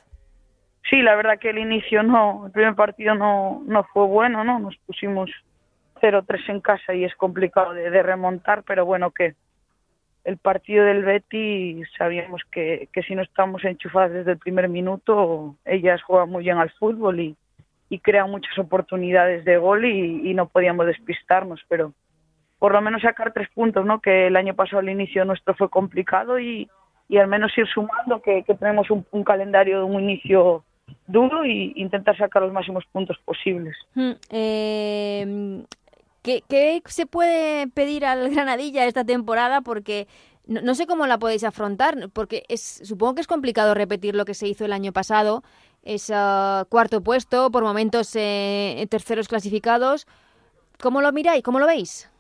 Sí, 0.89 1.01
la 1.01 1.15
verdad 1.15 1.37
que 1.39 1.49
el 1.49 1.57
inicio 1.57 2.01
no, 2.01 2.45
el 2.45 2.51
primer 2.51 2.75
partido 2.75 3.13
no, 3.13 3.61
no 3.65 3.83
fue 3.91 4.05
bueno, 4.05 4.43
¿no? 4.43 4.59
Nos 4.59 4.77
pusimos 4.85 5.29
0-3 6.01 6.49
en 6.49 6.61
casa 6.61 6.93
y 6.93 7.03
es 7.03 7.13
complicado 7.15 7.73
de, 7.73 8.03
remontar, 8.03 8.63
pero 8.63 8.85
bueno, 8.85 9.11
que 9.11 9.35
el 10.23 10.37
partido 10.37 10.85
del 10.85 11.03
Betty 11.03 11.83
sabíamos 11.97 12.41
que, 12.51 12.87
que 12.93 13.03
si 13.03 13.15
no 13.15 13.21
estamos 13.21 13.63
enchufadas 13.65 14.11
desde 14.11 14.31
el 14.31 14.37
primer 14.37 14.69
minuto, 14.69 15.55
ellas 15.65 16.01
juegan 16.03 16.29
muy 16.29 16.43
bien 16.43 16.57
al 16.57 16.69
fútbol 16.71 17.19
y, 17.19 17.35
y 17.89 17.99
crean 17.99 18.31
muchas 18.31 18.57
oportunidades 18.57 19.43
de 19.45 19.57
gol 19.57 19.85
y, 19.85 20.33
no 20.33 20.47
podíamos 20.47 20.85
despistarnos, 20.85 21.61
pero 21.67 21.93
por 22.59 22.73
lo 22.73 22.81
menos 22.81 23.01
sacar 23.01 23.33
tres 23.33 23.49
puntos, 23.49 23.85
¿no? 23.85 23.99
Que 23.99 24.27
el 24.27 24.35
año 24.35 24.53
pasado 24.53 24.81
el 24.81 24.89
inicio 24.89 25.25
nuestro 25.25 25.53
fue 25.53 25.69
complicado 25.69 26.39
y, 26.39 26.69
y 27.09 27.17
al 27.17 27.27
menos 27.27 27.57
ir 27.57 27.67
sumando 27.67 28.21
que, 28.21 28.43
que 28.43 28.55
tenemos 28.55 28.89
un, 28.89 29.05
un 29.11 29.23
calendario 29.23 29.79
de 29.79 29.83
un 29.83 30.01
inicio 30.01 30.63
duro 31.07 31.45
y 31.45 31.73
intentar 31.75 32.17
sacar 32.17 32.41
los 32.41 32.53
máximos 32.53 32.85
puntos 32.91 33.17
posibles. 33.25 33.75
Eh, 34.29 35.63
¿qué, 36.23 36.81
se 36.85 37.05
puede 37.05 37.67
pedir 37.67 38.05
al 38.05 38.29
Granadilla 38.33 38.85
esta 38.85 39.03
temporada? 39.03 39.61
Porque 39.61 40.07
no, 40.45 40.75
sé 40.75 40.87
cómo 40.87 41.07
la 41.07 41.17
podéis 41.17 41.43
afrontar, 41.43 41.95
porque 42.13 42.43
es, 42.49 42.81
supongo 42.83 43.15
que 43.15 43.21
es 43.21 43.27
complicado 43.27 43.73
repetir 43.73 44.15
lo 44.15 44.25
que 44.25 44.33
se 44.33 44.47
hizo 44.47 44.65
el 44.65 44.73
año 44.73 44.91
pasado, 44.91 45.43
ese 45.83 46.13
cuarto 46.69 47.01
puesto, 47.03 47.51
por 47.51 47.63
momentos 47.63 48.15
eh, 48.15 48.85
terceros 48.89 49.27
clasificados. 49.27 50.07
¿Cómo 50.81 51.01
lo 51.01 51.11
miráis? 51.11 51.43
¿Cómo 51.43 51.59
lo 51.59 51.67
veis? 51.67 52.11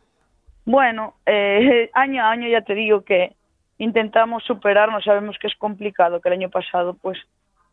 Bueno, 0.65 1.15
eh, 1.25 1.89
año 1.93 2.23
a 2.23 2.31
año 2.31 2.47
ya 2.49 2.61
te 2.61 2.75
digo 2.75 3.01
que 3.03 3.35
intentamos 3.77 4.43
superarnos, 4.43 5.03
sabemos 5.03 5.37
que 5.39 5.47
es 5.47 5.55
complicado, 5.55 6.19
que 6.19 6.29
el 6.29 6.33
año 6.33 6.49
pasado 6.49 6.95
pues 6.95 7.17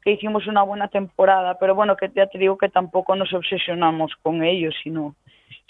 que 0.04 0.12
hicimos 0.12 0.46
una 0.46 0.62
buena 0.62 0.88
temporada, 0.88 1.58
pero 1.58 1.74
bueno, 1.74 1.96
que 1.96 2.10
ya 2.14 2.26
te 2.26 2.38
digo 2.38 2.58
que 2.58 2.68
tampoco 2.68 3.16
nos 3.16 3.32
obsesionamos 3.32 4.12
con 4.22 4.44
ellos, 4.44 4.74
sino 4.82 5.16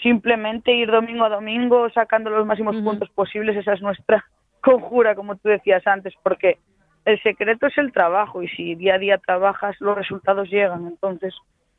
simplemente 0.01 0.73
ir 0.73 0.91
domingo 0.91 1.23
a 1.23 1.29
domingo 1.29 1.89
sacando 1.91 2.29
los 2.29 2.45
máximos 2.45 2.75
puntos 2.77 3.09
posibles, 3.11 3.55
esa 3.55 3.73
es 3.73 3.81
nuestra 3.81 4.25
conjura, 4.61 5.15
como 5.15 5.37
tú 5.37 5.47
decías 5.47 5.87
antes, 5.87 6.13
porque 6.21 6.57
el 7.05 7.21
secreto 7.23 7.67
es 7.67 7.77
el 7.77 7.93
trabajo 7.93 8.43
y 8.43 8.49
si 8.49 8.75
día 8.75 8.95
a 8.95 8.99
día 8.99 9.17
trabajas, 9.19 9.79
los 9.79 9.95
resultados 9.95 10.49
llegan. 10.49 10.85
Entonces, 10.87 11.33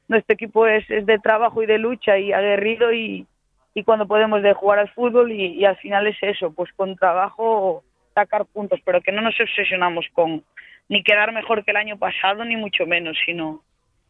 nuestro 0.08 0.32
equipo 0.32 0.66
es, 0.66 0.88
es 0.88 1.04
de 1.04 1.18
trabajo 1.18 1.62
y 1.62 1.66
de 1.66 1.78
lucha 1.78 2.16
y 2.18 2.32
aguerrido 2.32 2.92
y, 2.92 3.26
y 3.74 3.82
cuando 3.82 4.06
podemos 4.06 4.42
de 4.42 4.54
jugar 4.54 4.78
al 4.78 4.88
fútbol 4.90 5.30
y, 5.30 5.46
y 5.46 5.64
al 5.66 5.76
final 5.76 6.06
es 6.06 6.16
eso, 6.22 6.54
pues 6.54 6.72
con 6.72 6.96
trabajo 6.96 7.82
sacar 8.14 8.46
puntos, 8.46 8.80
pero 8.84 9.02
que 9.02 9.12
no 9.12 9.20
nos 9.20 9.38
obsesionamos 9.38 10.06
con 10.14 10.42
ni 10.88 11.02
quedar 11.02 11.32
mejor 11.32 11.64
que 11.64 11.72
el 11.72 11.76
año 11.76 11.98
pasado, 11.98 12.44
ni 12.44 12.56
mucho 12.56 12.86
menos, 12.86 13.16
sino 13.24 13.62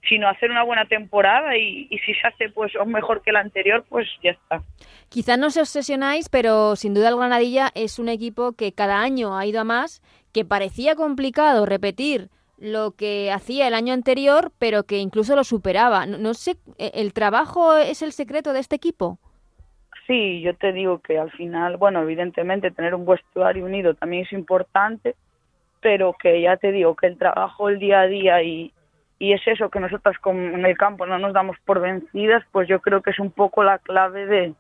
sino 0.08 0.28
hacer 0.28 0.50
una 0.50 0.62
buena 0.62 0.84
temporada 0.86 1.56
y, 1.56 1.88
si 1.88 2.14
se 2.14 2.26
hace 2.26 2.48
pues 2.50 2.72
mejor 2.86 3.22
que 3.22 3.30
el 3.30 3.36
anterior, 3.36 3.84
pues 3.88 4.06
ya 4.22 4.30
está. 4.30 4.62
Quizá 5.08 5.36
no 5.36 5.50
se 5.50 5.60
obsesionáis, 5.60 6.28
pero 6.28 6.76
sin 6.76 6.94
duda 6.94 7.08
el 7.08 7.16
Granadilla 7.16 7.70
es 7.74 7.98
un 7.98 8.08
equipo 8.08 8.52
que 8.52 8.72
cada 8.72 9.00
año 9.00 9.36
ha 9.36 9.46
ido 9.46 9.60
a 9.60 9.64
más, 9.64 10.02
que 10.32 10.44
parecía 10.44 10.94
complicado 10.94 11.66
repetir 11.66 12.28
lo 12.58 12.92
que 12.92 13.30
hacía 13.32 13.68
el 13.68 13.74
año 13.74 13.92
anterior, 13.92 14.52
pero 14.58 14.84
que 14.84 14.98
incluso 14.98 15.36
lo 15.36 15.44
superaba. 15.44 16.06
No, 16.06 16.34
sé, 16.34 16.56
¿e-, 16.78 16.92
¿el 16.94 17.12
trabajo 17.12 17.76
es 17.76 18.02
el 18.02 18.12
secreto 18.12 18.52
de 18.52 18.60
este 18.60 18.76
equipo? 18.76 19.18
Sí, 20.06 20.40
yo 20.40 20.54
te 20.54 20.72
digo 20.72 21.00
que 21.00 21.18
al 21.18 21.32
final, 21.32 21.76
bueno, 21.76 22.00
evidentemente 22.00 22.70
tener 22.70 22.94
un 22.94 23.04
vestuario 23.04 23.64
unido 23.64 23.94
también 23.94 24.24
es 24.24 24.32
importante, 24.32 25.16
pero 25.80 26.12
que 26.12 26.40
ya 26.40 26.56
te 26.56 26.72
digo 26.72 26.96
que 26.96 27.06
el 27.06 27.18
trabajo 27.18 27.68
el 27.68 27.78
día 27.78 28.00
a 28.00 28.06
día 28.06 28.42
y, 28.42 28.72
y 29.18 29.32
es 29.32 29.46
eso 29.46 29.70
que 29.70 29.80
nosotras 29.80 30.16
en 30.24 30.64
el 30.64 30.76
campo 30.76 31.06
no 31.06 31.18
nos 31.18 31.32
damos 31.32 31.56
por 31.64 31.80
vencidas, 31.80 32.42
pues 32.52 32.68
yo 32.68 32.80
creo 32.80 33.02
que 33.02 33.10
es 33.10 33.18
un 33.18 33.30
poco 33.30 33.62
la 33.62 33.78
clave 33.78 34.26
de, 34.26 34.54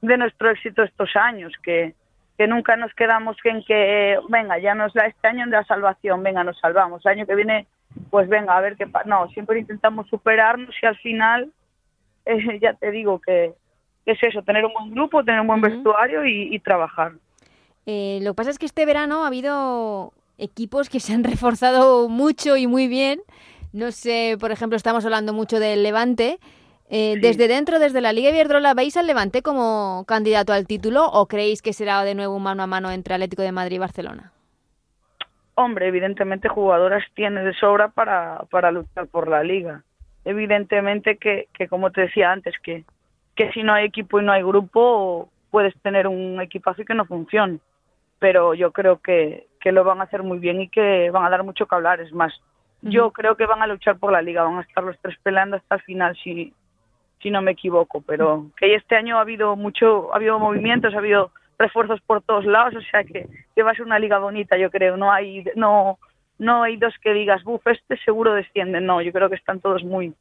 de 0.00 0.16
nuestro 0.16 0.50
éxito 0.50 0.82
estos 0.82 1.14
años, 1.16 1.52
que, 1.62 1.94
que 2.36 2.46
nunca 2.46 2.76
nos 2.76 2.94
quedamos 2.94 3.36
en 3.44 3.64
que, 3.64 4.16
venga, 4.28 4.58
ya 4.58 4.74
nos 4.74 4.94
da 4.94 5.06
este 5.06 5.26
año 5.26 5.44
de 5.46 5.52
la 5.52 5.64
salvación, 5.64 6.22
venga, 6.22 6.44
nos 6.44 6.58
salvamos. 6.58 7.04
El 7.04 7.12
año 7.12 7.26
que 7.26 7.34
viene, 7.34 7.66
pues 8.10 8.28
venga, 8.28 8.56
a 8.56 8.60
ver 8.60 8.76
qué 8.76 8.86
pasa. 8.86 9.08
No, 9.08 9.28
siempre 9.30 9.58
intentamos 9.58 10.08
superarnos 10.08 10.74
y 10.80 10.86
al 10.86 10.96
final, 10.98 11.52
eh, 12.26 12.58
ya 12.60 12.74
te 12.74 12.90
digo 12.90 13.20
que, 13.20 13.54
es 14.06 14.22
eso, 14.22 14.42
tener 14.42 14.64
un 14.64 14.72
buen 14.72 14.90
grupo, 14.92 15.22
tener 15.22 15.40
un 15.40 15.48
buen 15.48 15.60
vestuario 15.60 16.24
y, 16.24 16.58
trabajar. 16.60 17.12
Eh, 17.84 18.20
lo 18.22 18.30
que 18.30 18.36
pasa 18.36 18.50
es 18.50 18.58
que 18.58 18.64
este 18.64 18.86
verano 18.86 19.24
ha 19.24 19.26
habido 19.26 20.14
equipos 20.38 20.88
que 20.88 21.00
se 21.00 21.12
han 21.12 21.24
reforzado 21.32 22.08
mucho 22.08 22.56
y 22.56 22.66
muy 22.66 22.88
bien. 22.88 23.20
No 23.72 23.92
sé, 23.92 24.36
por 24.40 24.50
ejemplo, 24.50 24.76
estamos 24.76 25.04
hablando 25.04 25.32
mucho 25.32 25.60
del 25.60 25.82
Levante. 25.82 26.38
Eh, 26.90 27.18
desde 27.20 27.48
dentro, 27.48 27.78
desde 27.78 28.00
la 28.00 28.14
Liga 28.14 28.30
Iberdrola, 28.30 28.72
¿veis 28.72 28.96
al 28.96 29.06
Levante 29.06 29.42
como 29.42 30.04
candidato 30.08 30.54
al 30.54 30.66
título 30.66 31.06
o 31.06 31.26
creéis 31.26 31.60
que 31.60 31.74
será 31.74 32.02
de 32.02 32.14
nuevo 32.14 32.36
un 32.36 32.42
mano 32.42 32.62
a 32.62 32.66
mano 32.66 32.90
entre 32.90 33.12
Atlético 33.12 33.42
de 33.42 33.52
Madrid 33.52 33.76
y 33.76 33.80
Barcelona? 33.80 34.32
Hombre, 35.54 35.88
evidentemente 35.88 36.48
jugadoras 36.48 37.02
tiene 37.14 37.42
de 37.42 37.52
sobra 37.52 37.88
para, 37.88 38.44
para 38.50 38.70
luchar 38.70 39.08
por 39.08 39.28
la 39.28 39.42
Liga. 39.42 39.82
Evidentemente 40.24 41.16
que, 41.18 41.48
que, 41.52 41.66
como 41.66 41.90
te 41.90 42.02
decía 42.02 42.30
antes, 42.30 42.54
que, 42.62 42.84
que 43.34 43.50
si 43.50 43.64
no 43.64 43.74
hay 43.74 43.86
equipo 43.86 44.20
y 44.20 44.24
no 44.24 44.30
hay 44.30 44.42
grupo, 44.42 45.28
puedes 45.50 45.74
tener 45.82 46.06
un 46.06 46.40
equipazo 46.40 46.84
que 46.84 46.94
no 46.94 47.06
funcione. 47.06 47.58
Pero 48.20 48.54
yo 48.54 48.70
creo 48.70 49.00
que, 49.00 49.47
que 49.58 49.72
lo 49.72 49.84
van 49.84 50.00
a 50.00 50.04
hacer 50.04 50.22
muy 50.22 50.38
bien 50.38 50.60
y 50.60 50.68
que 50.68 51.10
van 51.10 51.24
a 51.24 51.30
dar 51.30 51.44
mucho 51.44 51.66
que 51.66 51.74
hablar. 51.74 52.00
Es 52.00 52.12
más, 52.12 52.32
yo 52.82 53.10
creo 53.10 53.36
que 53.36 53.46
van 53.46 53.62
a 53.62 53.66
luchar 53.66 53.98
por 53.98 54.12
la 54.12 54.22
liga, 54.22 54.44
van 54.44 54.58
a 54.58 54.62
estar 54.62 54.84
los 54.84 54.98
tres 55.00 55.16
peleando 55.22 55.56
hasta 55.56 55.76
el 55.76 55.82
final 55.82 56.16
si, 56.22 56.52
si 57.20 57.30
no 57.30 57.42
me 57.42 57.52
equivoco, 57.52 58.00
pero 58.00 58.46
que 58.56 58.74
este 58.74 58.96
año 58.96 59.18
ha 59.18 59.22
habido 59.22 59.56
mucho, 59.56 60.12
ha 60.12 60.16
habido 60.16 60.38
movimientos, 60.38 60.94
ha 60.94 60.98
habido 60.98 61.32
refuerzos 61.58 62.00
por 62.02 62.22
todos 62.22 62.44
lados, 62.44 62.74
o 62.76 62.80
sea 62.82 63.02
que, 63.04 63.26
que 63.54 63.62
va 63.62 63.72
a 63.72 63.74
ser 63.74 63.84
una 63.84 63.98
liga 63.98 64.18
bonita, 64.18 64.56
yo 64.56 64.70
creo, 64.70 64.96
no 64.96 65.10
hay, 65.10 65.44
no, 65.56 65.98
no 66.38 66.62
hay 66.62 66.76
dos 66.76 66.94
que 67.02 67.12
digas, 67.12 67.42
buf, 67.42 67.66
este 67.66 67.96
seguro 67.98 68.34
desciende, 68.34 68.80
no, 68.80 69.02
yo 69.02 69.12
creo 69.12 69.28
que 69.28 69.34
están 69.34 69.60
todos 69.60 69.82
muy, 69.82 70.14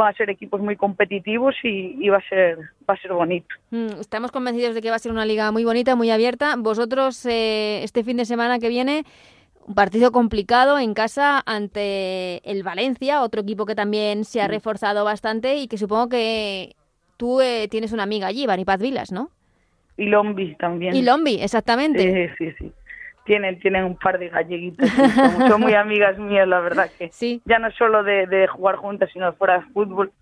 van 0.00 0.14
a 0.14 0.16
ser 0.16 0.30
equipos 0.30 0.60
muy 0.62 0.76
competitivos 0.76 1.54
y, 1.62 2.08
va 2.08 2.16
a 2.16 2.28
ser 2.28 2.58
va 2.88 2.94
a 2.94 2.96
ser 2.96 3.12
bonito. 3.12 3.54
Mm, 3.70 4.00
estamos 4.00 4.32
convencidos 4.32 4.74
de 4.74 4.80
que 4.80 4.88
va 4.88 4.96
a 4.96 4.98
ser 4.98 5.12
una 5.12 5.26
liga 5.26 5.52
muy 5.52 5.64
bonita, 5.64 5.94
muy 5.94 6.10
abierta. 6.10 6.56
Vosotros 6.56 7.26
eh, 7.26 7.82
este 7.84 8.02
fin 8.02 8.16
de 8.16 8.24
semana 8.24 8.58
que 8.58 8.70
viene 8.70 9.04
un 9.66 9.74
partido 9.74 10.10
complicado 10.10 10.78
en 10.78 10.94
casa 10.94 11.42
ante 11.44 12.40
el 12.50 12.62
Valencia, 12.62 13.22
otro 13.22 13.42
equipo 13.42 13.66
que 13.66 13.74
también 13.74 14.24
se 14.24 14.40
ha 14.40 14.48
reforzado 14.48 15.04
bastante 15.04 15.56
y 15.56 15.68
que 15.68 15.76
supongo 15.76 16.08
que 16.08 16.74
tú 17.18 17.42
eh, 17.42 17.68
tienes 17.70 17.92
una 17.92 18.04
amiga 18.04 18.26
allí, 18.26 18.46
Paz 18.64 18.80
Vilas, 18.80 19.12
¿no? 19.12 19.30
Y 19.98 20.06
Lombi 20.06 20.54
también. 20.54 20.96
Y 20.96 21.02
Lombi, 21.02 21.42
exactamente. 21.42 22.32
Sí, 22.38 22.46
sí, 22.46 22.54
sí. 22.58 22.72
Tienen, 23.24 23.60
tienen 23.60 23.84
un 23.84 23.96
par 23.96 24.18
de 24.18 24.28
galleguitas. 24.28 24.88
son, 25.48 25.60
muy 25.60 25.74
amigas 25.74 26.18
mías, 26.18 26.48
la 26.48 26.60
verdad 26.60 26.90
que 26.98 27.10
sí. 27.12 27.42
ya 27.44 27.58
no 27.58 27.70
solo 27.72 28.02
de, 28.02 28.46
jugar 28.48 28.76
juntas, 28.76 29.10
sino 29.12 29.32
fuera 29.34 29.58
de 29.58 29.66
fútbol. 29.72 30.12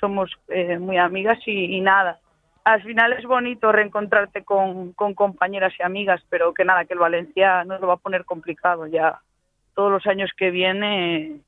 Somos 0.00 0.30
eh, 0.48 0.78
muy 0.78 0.98
amigas 0.98 1.38
y 1.46 1.80
nada 1.80 2.20
al 2.66 2.82
final 2.82 3.12
es 3.12 3.24
bonito 3.24 3.70
reencontrarte 3.70 4.42
con, 4.42 4.92
compañeras 4.92 5.72
y 5.78 5.84
amigas, 5.84 6.20
pero 6.28 6.52
que 6.52 6.64
nada, 6.64 6.84
que 6.84 6.94
el 6.94 6.98
Valencia 6.98 7.62
nos 7.62 7.80
lo 7.80 7.86
va 7.86 7.94
a 7.94 7.98
poner 7.98 8.24
complicado 8.24 8.88
ya. 8.88 9.20
Todos 9.76 9.92
los 9.92 10.04
años 10.08 10.32
que 10.36 10.50
viene 10.50 11.42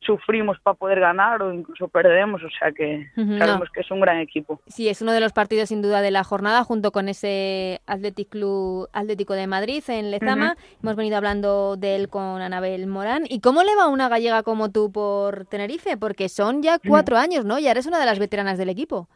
sufrimos 0.00 0.58
para 0.60 0.74
poder 0.74 1.00
ganar 1.00 1.42
o 1.42 1.52
incluso 1.52 1.88
perdemos, 1.88 2.42
o 2.42 2.50
sea 2.58 2.72
que 2.72 3.08
sabemos 3.14 3.68
que 3.70 3.80
es 3.80 3.90
un 3.90 4.00
gran 4.00 4.18
equipo. 4.18 4.60
Sí, 4.66 4.88
es 4.88 5.02
uno 5.02 5.12
de 5.12 5.20
los 5.20 5.32
partidos 5.32 5.68
sin 5.68 5.82
duda 5.82 6.00
de 6.00 6.10
la 6.10 6.24
jornada 6.24 6.64
junto 6.64 6.90
con 6.90 7.08
ese 7.08 7.80
Athletic 7.86 8.30
Club 8.30 8.88
Atlético 8.92 9.34
de 9.34 9.46
Madrid 9.46 9.82
en 9.88 10.10
Lezama. 10.10 10.56
Hemos 10.82 10.96
venido 10.96 11.16
hablando 11.16 11.76
de 11.76 11.96
él 11.96 12.08
con 12.08 12.40
Anabel 12.40 12.86
Morán. 12.86 13.24
¿Y 13.28 13.40
cómo 13.40 13.62
le 13.62 13.76
va 13.76 13.88
una 13.88 14.08
gallega 14.08 14.42
como 14.42 14.70
tú 14.70 14.90
por 14.90 15.44
Tenerife? 15.46 15.96
Porque 15.96 16.28
son 16.28 16.62
ya 16.62 16.78
cuatro 16.78 17.16
años, 17.16 17.44
¿no? 17.44 17.58
Ya 17.58 17.70
eres 17.70 17.86
una 17.86 18.00
de 18.00 18.06
las 18.06 18.18
veteranas 18.18 18.58
del 18.58 18.70
equipo. 18.70 19.08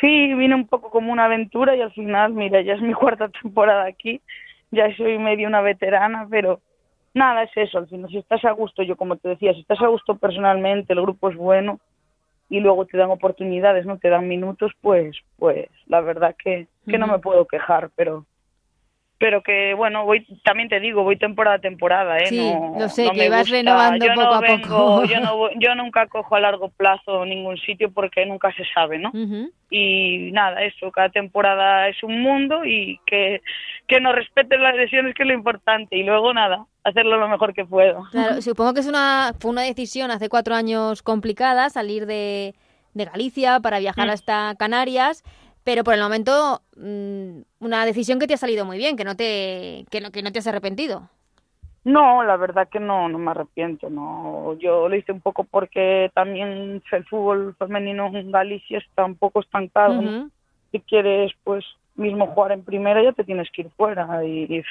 Sí, 0.00 0.34
vine 0.34 0.54
un 0.54 0.66
poco 0.66 0.90
como 0.90 1.12
una 1.12 1.24
aventura 1.24 1.76
y 1.76 1.82
al 1.82 1.92
final, 1.92 2.32
mira, 2.32 2.62
ya 2.62 2.74
es 2.74 2.80
mi 2.80 2.94
cuarta 2.94 3.28
temporada 3.28 3.84
aquí, 3.84 4.20
ya 4.70 4.94
soy 4.96 5.18
medio 5.18 5.48
una 5.48 5.60
veterana, 5.60 6.26
pero 6.30 6.60
nada, 7.16 7.42
es 7.42 7.50
eso, 7.56 7.78
al 7.78 7.88
final, 7.88 8.10
si 8.10 8.18
estás 8.18 8.44
a 8.44 8.52
gusto, 8.52 8.82
yo 8.82 8.96
como 8.96 9.16
te 9.16 9.30
decía, 9.30 9.52
si 9.54 9.60
estás 9.60 9.80
a 9.80 9.88
gusto 9.88 10.16
personalmente, 10.16 10.92
el 10.92 11.00
grupo 11.00 11.30
es 11.30 11.36
bueno 11.36 11.80
y 12.48 12.60
luego 12.60 12.86
te 12.86 12.96
dan 12.96 13.10
oportunidades, 13.10 13.86
no 13.86 13.98
te 13.98 14.08
dan 14.08 14.28
minutos, 14.28 14.72
pues, 14.80 15.16
pues 15.36 15.68
la 15.86 16.00
verdad 16.00 16.36
que, 16.42 16.68
que 16.86 16.98
no 16.98 17.08
me 17.08 17.18
puedo 17.18 17.46
quejar, 17.46 17.90
pero 17.96 18.24
pero 19.18 19.42
que 19.42 19.74
bueno 19.74 20.04
voy 20.04 20.26
también 20.44 20.68
te 20.68 20.78
digo 20.78 21.02
voy 21.02 21.16
temporada 21.16 21.56
a 21.56 21.60
temporada 21.60 22.18
eh 22.18 22.26
sí, 22.26 22.38
no, 22.38 22.76
lo 22.78 22.88
sé 22.88 23.10
que 23.10 23.30
vas 23.30 23.48
renovando 23.48 24.06
poco 24.14 24.34
a 24.34 24.40
poco. 24.42 25.04
yo 25.04 25.20
no 25.20 25.50
yo 25.58 25.74
nunca 25.74 26.06
cojo 26.06 26.36
a 26.36 26.40
largo 26.40 26.68
plazo 26.68 27.24
ningún 27.24 27.56
sitio 27.56 27.90
porque 27.90 28.26
nunca 28.26 28.52
se 28.54 28.64
sabe 28.74 28.98
no 28.98 29.12
y 29.70 30.30
nada 30.32 30.62
eso 30.62 30.90
cada 30.92 31.08
temporada 31.08 31.88
es 31.88 32.02
un 32.02 32.20
mundo 32.20 32.64
y 32.64 33.00
que 33.06 33.40
que 33.86 34.00
nos 34.00 34.14
respeten 34.14 34.62
las 34.62 34.74
lesiones 34.74 35.14
que 35.14 35.22
es 35.22 35.28
lo 35.28 35.34
importante 35.34 35.96
y 35.96 36.02
luego 36.02 36.32
nada 36.34 36.66
hacerlo 36.84 37.16
lo 37.16 37.28
mejor 37.28 37.52
que 37.52 37.64
puedo. 37.64 38.04
Claro 38.12 38.42
supongo 38.42 38.74
que 38.74 38.80
es 38.80 38.86
una 38.86 39.32
fue 39.40 39.50
una 39.50 39.62
decisión 39.62 40.10
hace 40.10 40.28
cuatro 40.28 40.54
años 40.54 41.02
complicada 41.02 41.70
salir 41.70 42.06
de 42.06 42.54
de 42.94 43.04
Galicia 43.04 43.60
para 43.60 43.78
viajar 43.78 44.08
mm. 44.08 44.10
hasta 44.10 44.54
Canarias 44.58 45.22
pero 45.66 45.82
por 45.82 45.94
el 45.94 46.00
momento 46.00 46.62
mm, 46.76 47.40
una 47.58 47.84
decisión 47.84 48.20
que 48.20 48.28
te 48.28 48.34
ha 48.34 48.36
salido 48.36 48.64
muy 48.64 48.78
bien, 48.78 48.96
que 48.96 49.02
no 49.02 49.16
te 49.16 49.84
que 49.90 50.00
no, 50.00 50.12
que 50.12 50.22
no 50.22 50.30
te 50.30 50.38
has 50.38 50.46
arrepentido. 50.46 51.10
No, 51.82 52.22
la 52.22 52.36
verdad 52.36 52.68
que 52.68 52.78
no, 52.78 53.08
no 53.08 53.18
me 53.18 53.32
arrepiento. 53.32 53.90
No, 53.90 54.54
yo 54.60 54.88
lo 54.88 54.94
hice 54.94 55.10
un 55.10 55.20
poco 55.20 55.42
porque 55.42 56.12
también 56.14 56.80
el 56.92 57.04
fútbol 57.06 57.56
femenino 57.58 58.06
en 58.14 58.30
Galicia 58.30 58.78
está 58.78 59.04
un 59.04 59.16
poco 59.16 59.40
estancado. 59.40 60.00
Si 60.70 60.78
quieres, 60.80 61.32
pues 61.42 61.64
mismo 61.96 62.28
jugar 62.28 62.52
en 62.52 62.62
primera, 62.62 63.02
ya 63.02 63.10
te 63.10 63.24
tienes 63.24 63.50
que 63.50 63.62
ir 63.62 63.70
fuera. 63.76 64.24
Y, 64.24 64.62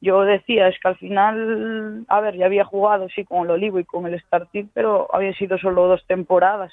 yo 0.00 0.22
decía 0.22 0.66
es 0.66 0.76
que 0.80 0.88
al 0.88 0.96
final, 0.96 2.04
a 2.08 2.20
ver, 2.20 2.36
ya 2.36 2.46
había 2.46 2.64
jugado 2.64 3.08
sí 3.14 3.24
con 3.24 3.44
el 3.44 3.52
Olivo 3.52 3.78
y 3.78 3.84
con 3.84 4.06
el 4.06 4.20
Starting, 4.20 4.70
pero 4.74 5.06
había 5.12 5.32
sido 5.34 5.58
solo 5.58 5.86
dos 5.86 6.04
temporadas 6.06 6.72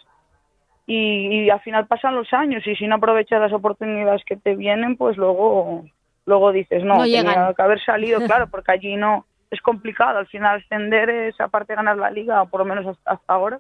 y, 0.88 1.50
al 1.50 1.62
final 1.62 1.88
pasan 1.88 2.16
los 2.16 2.32
años 2.34 2.66
y 2.66 2.76
si 2.76 2.88
no 2.88 2.96
aprovechas 2.96 3.42
las 3.42 3.54
oportunidades 3.54 4.24
que 4.26 4.36
te 4.36 4.56
vienen, 4.56 4.98
pues 4.98 5.18
luego 5.18 5.84
luego 6.26 6.52
dices, 6.52 6.84
no, 6.84 7.04
tenía 7.04 7.54
que 7.56 7.62
haber 7.62 7.84
salido, 7.84 8.20
claro, 8.26 8.48
porque 8.50 8.72
allí 8.72 8.96
no 8.96 9.26
es 9.52 9.62
complicado, 9.62 10.20
al 10.20 10.28
final 10.28 10.62
ascender 10.62 11.10
es 11.10 11.40
aparte 11.40 11.74
de 11.74 11.78
ganar 11.78 11.98
la 11.98 12.10
liga, 12.10 12.42
o 12.42 12.50
por 12.50 12.62
lo 12.62 12.66
menos 12.66 12.98
hasta, 13.06 13.34
ahora, 13.34 13.60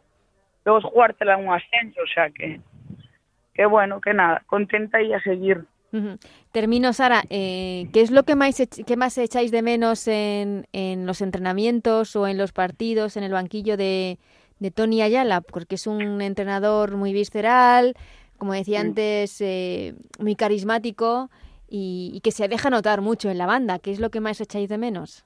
luego 0.65 0.79
es 0.79 0.85
jugártela 0.85 1.35
en 1.35 1.47
un 1.47 1.53
ascenso, 1.53 2.01
o 2.01 2.07
sea 2.07 2.29
que, 2.31 2.59
que 3.53 3.65
bueno, 3.65 4.01
que 4.01 4.13
nada, 4.13 4.43
contenta 4.47 5.01
y 5.01 5.13
a 5.13 5.21
seguir. 5.21 5.63
Termino, 6.51 6.91
Sara. 6.91 7.23
Eh, 7.29 7.87
¿Qué 7.93 8.01
es 8.01 8.11
lo 8.11 8.23
que 8.23 8.35
más, 8.35 8.61
que 8.85 8.97
más 8.97 9.17
echáis 9.17 9.49
de 9.51 9.61
menos 9.61 10.09
en, 10.09 10.67
en 10.73 11.05
los 11.05 11.21
entrenamientos 11.21 12.17
o 12.17 12.27
en 12.27 12.37
los 12.37 12.51
partidos, 12.51 13.15
en 13.15 13.23
el 13.23 13.31
banquillo 13.31 13.77
de, 13.77 14.17
de 14.59 14.71
Tony 14.71 15.01
Ayala, 15.01 15.41
porque 15.41 15.75
es 15.75 15.87
un 15.87 16.21
entrenador 16.21 16.95
muy 16.95 17.13
visceral, 17.13 17.95
como 18.37 18.53
decía 18.53 18.81
antes, 18.81 19.39
eh, 19.41 19.93
muy 20.19 20.35
carismático 20.35 21.29
y, 21.67 22.19
que 22.23 22.31
se 22.31 22.47
deja 22.47 22.69
notar 22.69 23.01
mucho 23.01 23.29
en 23.29 23.37
la 23.37 23.45
banda. 23.45 23.79
¿Qué 23.79 23.91
es 23.91 23.99
lo 23.99 24.09
que 24.09 24.19
más 24.19 24.41
echáis 24.41 24.69
de 24.69 24.77
menos? 24.77 25.25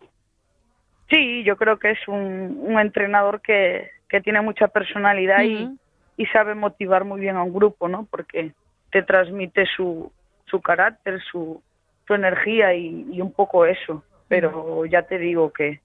Sí, 1.10 1.44
yo 1.44 1.58
creo 1.58 1.80
que 1.80 1.92
es 1.92 2.08
un, 2.08 2.60
un 2.62 2.80
entrenador 2.80 3.42
que, 3.42 3.90
que, 4.08 4.22
tiene 4.22 4.42
mucha 4.42 4.68
personalidad 4.68 5.42
y, 5.44 5.70
y, 6.18 6.26
sabe 6.28 6.54
motivar 6.54 7.04
muy 7.04 7.20
bien 7.20 7.36
a 7.36 7.44
un 7.44 7.54
grupo, 7.54 7.88
¿no? 7.88 8.08
Porque 8.10 8.54
te 8.92 9.02
transmite 9.02 9.66
su, 9.76 10.12
su 10.46 10.62
carácter, 10.62 11.20
su, 11.32 11.64
su 12.06 12.14
energía 12.14 12.76
y, 12.76 13.08
y 13.12 13.22
un 13.22 13.34
poco 13.34 13.66
eso. 13.66 14.04
Pero 14.28 14.86
ya 14.86 15.02
te 15.02 15.18
digo 15.18 15.52
que, 15.52 15.82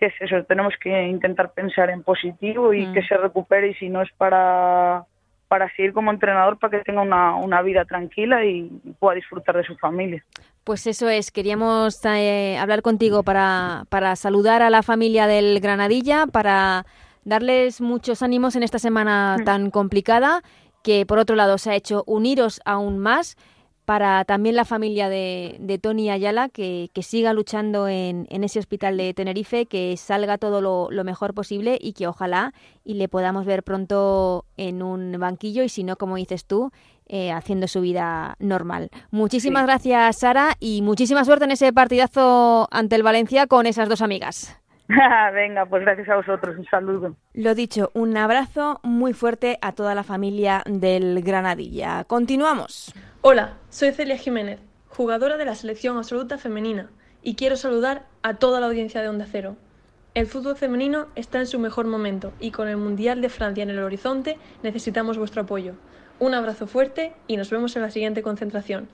que 0.00 0.06
es 0.06 0.14
eso, 0.18 0.42
tenemos 0.44 0.72
que 0.82 1.06
intentar 1.06 1.52
pensar 1.52 1.90
en 1.90 2.02
positivo 2.02 2.72
y 2.72 2.86
mm. 2.86 2.92
que 2.94 3.02
se 3.02 3.16
recupere 3.18 3.68
y 3.68 3.74
si 3.74 3.90
no 3.90 4.00
es 4.00 4.08
para, 4.16 5.04
para 5.46 5.70
seguir 5.76 5.92
como 5.92 6.10
entrenador, 6.10 6.58
para 6.58 6.78
que 6.78 6.84
tenga 6.84 7.02
una, 7.02 7.36
una 7.36 7.60
vida 7.60 7.84
tranquila 7.84 8.44
y 8.44 8.70
pueda 8.98 9.16
disfrutar 9.16 9.58
de 9.58 9.64
su 9.64 9.76
familia. 9.76 10.24
Pues 10.64 10.86
eso 10.86 11.10
es, 11.10 11.30
queríamos 11.30 12.02
eh, 12.06 12.56
hablar 12.58 12.80
contigo 12.80 13.22
para, 13.22 13.84
para 13.90 14.16
saludar 14.16 14.62
a 14.62 14.70
la 14.70 14.82
familia 14.82 15.26
del 15.26 15.60
Granadilla, 15.60 16.26
para 16.26 16.86
darles 17.24 17.82
muchos 17.82 18.22
ánimos 18.22 18.56
en 18.56 18.62
esta 18.62 18.78
semana 18.78 19.36
mm. 19.38 19.44
tan 19.44 19.70
complicada, 19.70 20.40
que 20.82 21.04
por 21.04 21.18
otro 21.18 21.36
lado 21.36 21.58
se 21.58 21.70
ha 21.70 21.74
hecho 21.74 22.04
uniros 22.06 22.62
aún 22.64 22.98
más 22.98 23.36
para 23.90 24.24
también 24.24 24.54
la 24.54 24.64
familia 24.64 25.08
de, 25.08 25.56
de 25.58 25.78
Tony 25.78 26.10
Ayala, 26.10 26.48
que, 26.48 26.90
que 26.92 27.02
siga 27.02 27.32
luchando 27.32 27.88
en, 27.88 28.28
en, 28.30 28.44
ese 28.44 28.60
hospital 28.60 28.96
de 28.96 29.12
Tenerife, 29.14 29.66
que 29.66 29.96
salga 29.96 30.38
todo 30.38 30.60
lo, 30.60 30.92
lo, 30.92 31.02
mejor 31.02 31.34
posible 31.34 31.76
y 31.80 31.92
que 31.92 32.06
ojalá 32.06 32.54
y 32.84 32.94
le 32.94 33.08
podamos 33.08 33.46
ver 33.46 33.64
pronto 33.64 34.44
en 34.56 34.84
un 34.84 35.18
banquillo 35.18 35.64
y 35.64 35.68
si 35.68 35.82
no, 35.82 35.96
como 35.96 36.14
dices 36.14 36.44
tú, 36.44 36.70
eh, 37.08 37.32
haciendo 37.32 37.66
su 37.66 37.80
vida 37.80 38.36
normal. 38.38 38.90
Muchísimas 39.10 39.64
gracias, 39.64 40.20
Sara, 40.20 40.56
y 40.60 40.82
muchísima 40.82 41.24
suerte 41.24 41.46
en 41.46 41.50
ese 41.50 41.72
partidazo 41.72 42.68
ante 42.70 42.94
el 42.94 43.02
Valencia 43.02 43.48
con 43.48 43.66
esas 43.66 43.88
dos 43.88 44.02
amigas. 44.02 44.56
Venga, 45.34 45.66
pues 45.66 45.82
gracias 45.82 46.08
a 46.08 46.16
vosotros, 46.16 46.56
un 46.58 46.66
saludo. 46.66 47.16
Lo 47.34 47.54
dicho, 47.54 47.90
un 47.94 48.16
abrazo 48.16 48.80
muy 48.82 49.12
fuerte 49.12 49.58
a 49.62 49.72
toda 49.72 49.94
la 49.94 50.02
familia 50.02 50.62
del 50.66 51.22
Granadilla. 51.22 52.04
Continuamos. 52.04 52.92
Hola, 53.20 53.54
soy 53.68 53.92
Celia 53.92 54.16
Jiménez, 54.16 54.60
jugadora 54.88 55.36
de 55.36 55.44
la 55.44 55.54
selección 55.54 55.96
absoluta 55.96 56.38
femenina, 56.38 56.90
y 57.22 57.36
quiero 57.36 57.56
saludar 57.56 58.06
a 58.22 58.34
toda 58.34 58.58
la 58.58 58.66
audiencia 58.66 59.00
de 59.00 59.08
Onda 59.08 59.26
Cero. 59.30 59.56
El 60.14 60.26
fútbol 60.26 60.56
femenino 60.56 61.06
está 61.14 61.38
en 61.38 61.46
su 61.46 61.60
mejor 61.60 61.86
momento 61.86 62.32
y 62.40 62.50
con 62.50 62.66
el 62.66 62.76
Mundial 62.76 63.20
de 63.20 63.28
Francia 63.28 63.62
en 63.62 63.70
el 63.70 63.78
horizonte 63.78 64.38
necesitamos 64.64 65.18
vuestro 65.18 65.42
apoyo. 65.42 65.74
Un 66.18 66.34
abrazo 66.34 66.66
fuerte 66.66 67.12
y 67.28 67.36
nos 67.36 67.50
vemos 67.50 67.76
en 67.76 67.82
la 67.82 67.90
siguiente 67.90 68.22
concentración. 68.22 68.88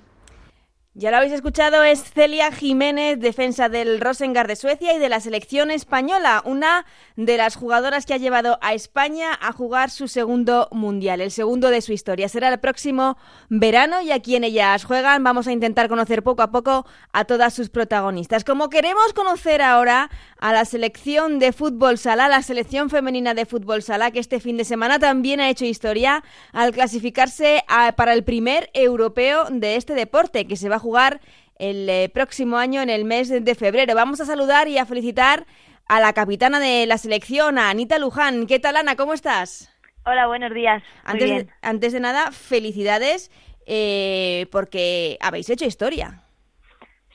Ya 0.99 1.11
lo 1.11 1.19
habéis 1.19 1.35
escuchado, 1.35 1.83
es 1.83 2.03
Celia 2.03 2.51
Jiménez, 2.51 3.21
defensa 3.21 3.69
del 3.69 4.01
Rosengard 4.01 4.49
de 4.49 4.57
Suecia 4.57 4.95
y 4.95 4.99
de 4.99 5.11
la 5.11 5.21
selección 5.21 5.71
española, 5.71 6.41
una 6.47 6.87
de 7.17 7.37
las 7.37 7.55
jugadoras 7.55 8.07
que 8.07 8.15
ha 8.15 8.17
llevado 8.17 8.59
a 8.63 8.73
España 8.73 9.39
a 9.43 9.53
jugar 9.53 9.91
su 9.91 10.09
segundo 10.09 10.69
mundial, 10.73 11.21
el 11.21 11.31
segundo 11.31 11.69
de 11.69 11.83
su 11.83 11.93
historia. 11.93 12.31
Será 12.31 12.49
el 12.49 12.61
próximo 12.61 13.19
verano 13.51 14.01
y 14.01 14.11
aquí 14.11 14.37
en 14.37 14.45
ellas 14.45 14.87
juegan 14.87 15.23
vamos 15.23 15.47
a 15.47 15.53
intentar 15.53 15.91
conocer 15.91 16.23
poco 16.23 16.41
a 16.41 16.51
poco 16.51 16.87
a 17.13 17.27
todas 17.27 17.53
sus 17.53 17.69
protagonistas. 17.69 18.43
Como 18.43 18.71
queremos 18.71 19.13
conocer 19.13 19.61
ahora 19.61 20.09
a 20.39 20.55
la 20.55 20.65
selección 20.65 21.39
de 21.39 21.53
fútbol 21.53 21.99
sala, 21.99 22.27
la 22.27 22.41
selección 22.41 22.89
femenina 22.89 23.35
de 23.35 23.45
fútbol 23.45 23.83
sala, 23.83 24.13
que 24.13 24.19
este 24.19 24.41
fin 24.41 24.57
de 24.57 24.65
semana 24.65 24.99
también 24.99 25.41
ha 25.41 25.51
hecho 25.51 25.67
historia 25.67 26.25
al 26.53 26.73
clasificarse 26.73 27.65
para 27.97 28.15
el 28.15 28.25
primer 28.25 28.71
europeo 28.73 29.45
de 29.51 29.77
este 29.77 29.93
deporte, 29.93 30.47
que 30.47 30.57
se 30.57 30.71
va 30.71 30.77
a 30.77 30.86
jugar 30.87 31.21
el 31.59 31.89
eh, 31.89 32.09
próximo 32.15 32.59
año 32.59 32.81
en 32.81 32.91
el 32.91 33.05
mes 33.05 33.29
de 33.29 33.55
febrero. 33.57 33.93
Vamos 33.97 34.21
a 34.21 34.25
saludar 34.25 34.69
y 34.69 34.79
a 34.79 34.87
felicitar 34.87 35.45
a 35.89 35.99
la 35.99 36.13
capitana 36.13 36.61
de 36.61 36.87
la 36.87 36.97
selección, 36.97 37.59
a 37.59 37.71
Anita 37.71 37.99
Luján. 37.99 38.47
¿Qué 38.47 38.61
tal, 38.61 38.77
Ana? 38.77 38.95
¿Cómo 38.95 39.13
estás? 39.13 39.73
Hola, 40.05 40.29
buenos 40.29 40.55
días. 40.55 40.85
Antes, 41.03 41.29
De, 41.29 41.49
antes 41.63 41.93
de 41.93 41.99
nada, 41.99 42.31
felicidades 42.31 43.33
eh, 43.67 44.47
porque 44.53 45.19
habéis 45.21 45.51
hecho 45.51 45.65
historia. 45.65 46.23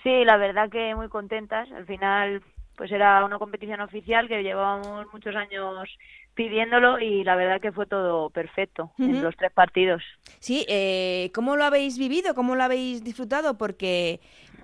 Sí, 0.03 0.25
la 0.25 0.35
verdad 0.35 0.69
que 0.69 0.95
muy 0.95 1.07
contentas. 1.07 1.71
Al 1.71 1.85
final, 1.85 2.43
pues 2.75 2.91
era 2.91 3.23
una 3.23 3.39
competición 3.39 3.79
oficial 3.79 4.27
que 4.27 4.43
llevábamos 4.43 5.07
muchos 5.13 5.33
años 5.33 5.87
pidiéndolo 6.33 6.99
y 6.99 7.23
la 7.23 7.35
verdad 7.35 7.61
que 7.61 7.71
fue 7.71 7.85
todo 7.85 8.29
perfecto 8.29 8.91
en 8.97 9.21
los 9.21 9.35
tres 9.35 9.51
partidos. 9.51 10.01
Sí, 10.39 10.65
eh, 10.69 11.31
¿cómo 11.33 11.55
lo 11.55 11.65
habéis 11.65 11.97
vivido? 11.97 12.33
¿Cómo 12.35 12.55
lo 12.55 12.63
habéis 12.63 13.03
disfrutado? 13.03 13.57
Porque 13.57 14.19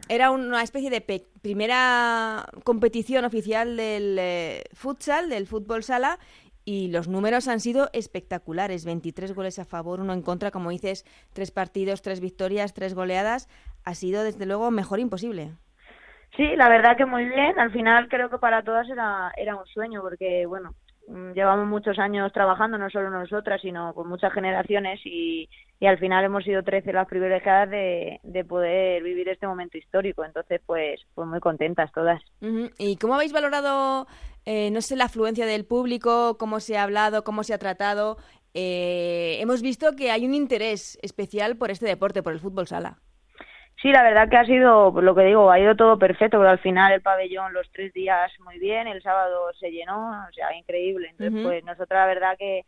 era 0.09 0.31
una 0.31 0.63
especie 0.63 0.89
de 0.89 1.01
primera 1.41 2.45
competición 2.63 3.25
oficial 3.25 3.75
del 3.75 4.17
eh, 4.19 4.63
futsal, 4.73 5.29
del 5.29 5.47
fútbol 5.47 5.83
sala, 5.83 6.19
y 6.63 6.89
los 6.89 7.07
números 7.07 7.47
han 7.47 7.59
sido 7.59 7.89
espectaculares. 7.93 8.85
23 8.85 9.33
goles 9.33 9.57
a 9.57 9.65
favor, 9.65 10.01
uno 10.01 10.13
en 10.13 10.21
contra, 10.21 10.51
como 10.51 10.69
dices, 10.69 11.05
tres 11.33 11.51
partidos, 11.51 12.01
tres 12.01 12.19
victorias, 12.19 12.73
tres 12.73 12.93
goleadas. 12.93 13.47
Ha 13.85 13.93
sido, 13.95 14.23
desde 14.23 14.45
luego, 14.45 14.69
mejor 14.69 14.99
imposible. 14.99 15.51
Sí, 16.35 16.55
la 16.57 16.67
verdad 16.67 16.97
que 16.97 17.05
muy 17.05 17.23
bien. 17.23 17.57
Al 17.57 17.71
final 17.71 18.09
creo 18.09 18.29
que 18.29 18.37
para 18.37 18.63
todas 18.63 18.89
era, 18.89 19.31
era 19.37 19.55
un 19.55 19.65
sueño, 19.67 20.01
porque, 20.01 20.45
bueno, 20.45 20.73
llevamos 21.33 21.67
muchos 21.67 21.97
años 21.99 22.31
trabajando, 22.33 22.77
no 22.77 22.89
solo 22.89 23.09
nosotras, 23.09 23.61
sino 23.61 23.93
con 23.93 24.09
muchas 24.09 24.33
generaciones 24.33 24.99
y, 25.05 25.49
al 25.81 25.99
final 25.99 26.25
hemos 26.25 26.43
sido 26.43 26.63
13 26.63 26.91
las 26.91 27.07
privilegiadas 27.07 27.69
de, 27.69 28.19
de 28.23 28.43
poder 28.43 29.03
vivir 29.03 29.29
este 29.29 29.45
momento 29.47 29.77
histórico. 29.77 30.25
Entonces, 30.25 30.59
pues, 30.65 31.01
pues 31.13 31.27
muy 31.27 31.39
contentas 31.39 31.91
todas. 31.93 32.21
¿Y 32.79 32.97
cómo 32.97 33.13
habéis 33.13 33.31
valorado, 33.31 34.07
eh, 34.45 34.71
no 34.71 34.81
sé, 34.81 34.95
la 34.95 35.05
afluencia 35.05 35.45
del 35.45 35.65
público, 35.65 36.37
cómo 36.39 36.59
se 36.59 36.77
ha 36.77 36.83
hablado, 36.83 37.23
cómo 37.23 37.43
se 37.43 37.53
ha 37.53 37.59
tratado? 37.59 38.17
Eh, 38.55 39.37
hemos 39.39 39.61
visto 39.61 39.95
que 39.95 40.09
hay 40.09 40.25
un 40.25 40.33
interés 40.33 40.97
especial 41.03 41.57
por 41.57 41.69
este 41.69 41.85
deporte, 41.85 42.23
por 42.23 42.33
el 42.33 42.39
fútbol 42.39 42.65
sala. 42.65 42.97
Sí, 43.81 43.91
la 43.91 44.01
verdad 44.01 44.27
que 44.27 44.37
ha 44.37 44.45
sido, 44.45 44.89
lo 45.01 45.13
que 45.13 45.23
digo, 45.23 45.51
ha 45.51 45.59
ido 45.59 45.75
todo 45.75 45.99
perfecto, 45.99 46.39
pero 46.39 46.49
al 46.49 46.59
final 46.59 46.93
el 46.93 47.01
pabellón 47.01 47.53
los 47.53 47.69
tres 47.71 47.93
días 47.93 48.31
muy 48.39 48.57
bien, 48.57 48.87
el 48.87 49.03
sábado 49.03 49.53
se 49.59 49.69
llenó, 49.69 50.09
o 50.09 50.33
sea, 50.33 50.55
increíble. 50.55 51.09
Entonces, 51.11 51.43
pues 51.43 51.63
nosotros 51.63 51.97
la 51.97 52.07
verdad 52.07 52.37
que 52.37 52.65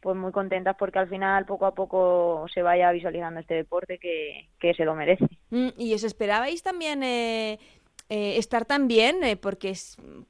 pues 0.00 0.16
muy 0.16 0.32
contentas 0.32 0.74
porque 0.76 0.98
al 0.98 1.08
final 1.08 1.46
poco 1.46 1.64
a 1.64 1.74
poco 1.74 2.46
se 2.52 2.60
vaya 2.60 2.90
visualizando 2.90 3.38
este 3.38 3.54
deporte 3.54 3.98
que, 3.98 4.48
que 4.58 4.74
se 4.74 4.84
lo 4.84 4.96
merece. 4.96 5.26
Mm, 5.50 5.68
¿Y 5.78 5.94
os 5.94 6.02
esperabais 6.02 6.62
también 6.62 7.04
eh, 7.04 7.60
eh, 8.08 8.36
estar 8.36 8.64
tan 8.64 8.88
bien, 8.88 9.22
eh, 9.24 9.36
porque 9.36 9.74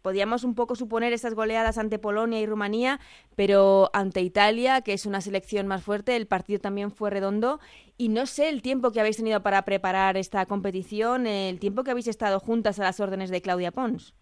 podíamos 0.03 0.45
un 0.45 0.55
poco 0.55 0.75
suponer 0.75 1.13
estas 1.13 1.35
goleadas 1.35 1.79
ante 1.79 1.99
Polonia 1.99 2.41
y 2.41 2.47
Rumanía, 2.47 3.01
pero 3.37 3.91
ante 3.93 4.21
Italia, 4.21 4.83
que 4.83 4.93
es 4.93 5.07
una 5.07 5.21
selección 5.21 5.67
más 5.67 5.83
fuerte, 5.83 6.17
el 6.17 6.27
partido 6.27 6.61
también 6.61 6.91
fue 6.91 7.11
redondo. 7.11 7.61
Y 7.99 8.09
no 8.09 8.27
sé 8.27 8.49
el 8.49 8.63
tiempo 8.63 8.93
que 8.93 9.01
habéis 9.01 9.17
tenido 9.17 9.43
para 9.43 9.63
preparar 9.63 10.17
esta 10.17 10.47
competición, 10.47 11.27
el 11.27 11.59
tiempo 11.59 11.85
que 11.85 11.91
habéis 11.91 12.09
estado 12.09 12.41
juntas 12.41 12.79
a 12.81 12.85
las 12.85 13.01
órdenes 13.01 13.31
de 13.31 13.43
Claudia 13.43 13.71
Pons. 13.73 14.15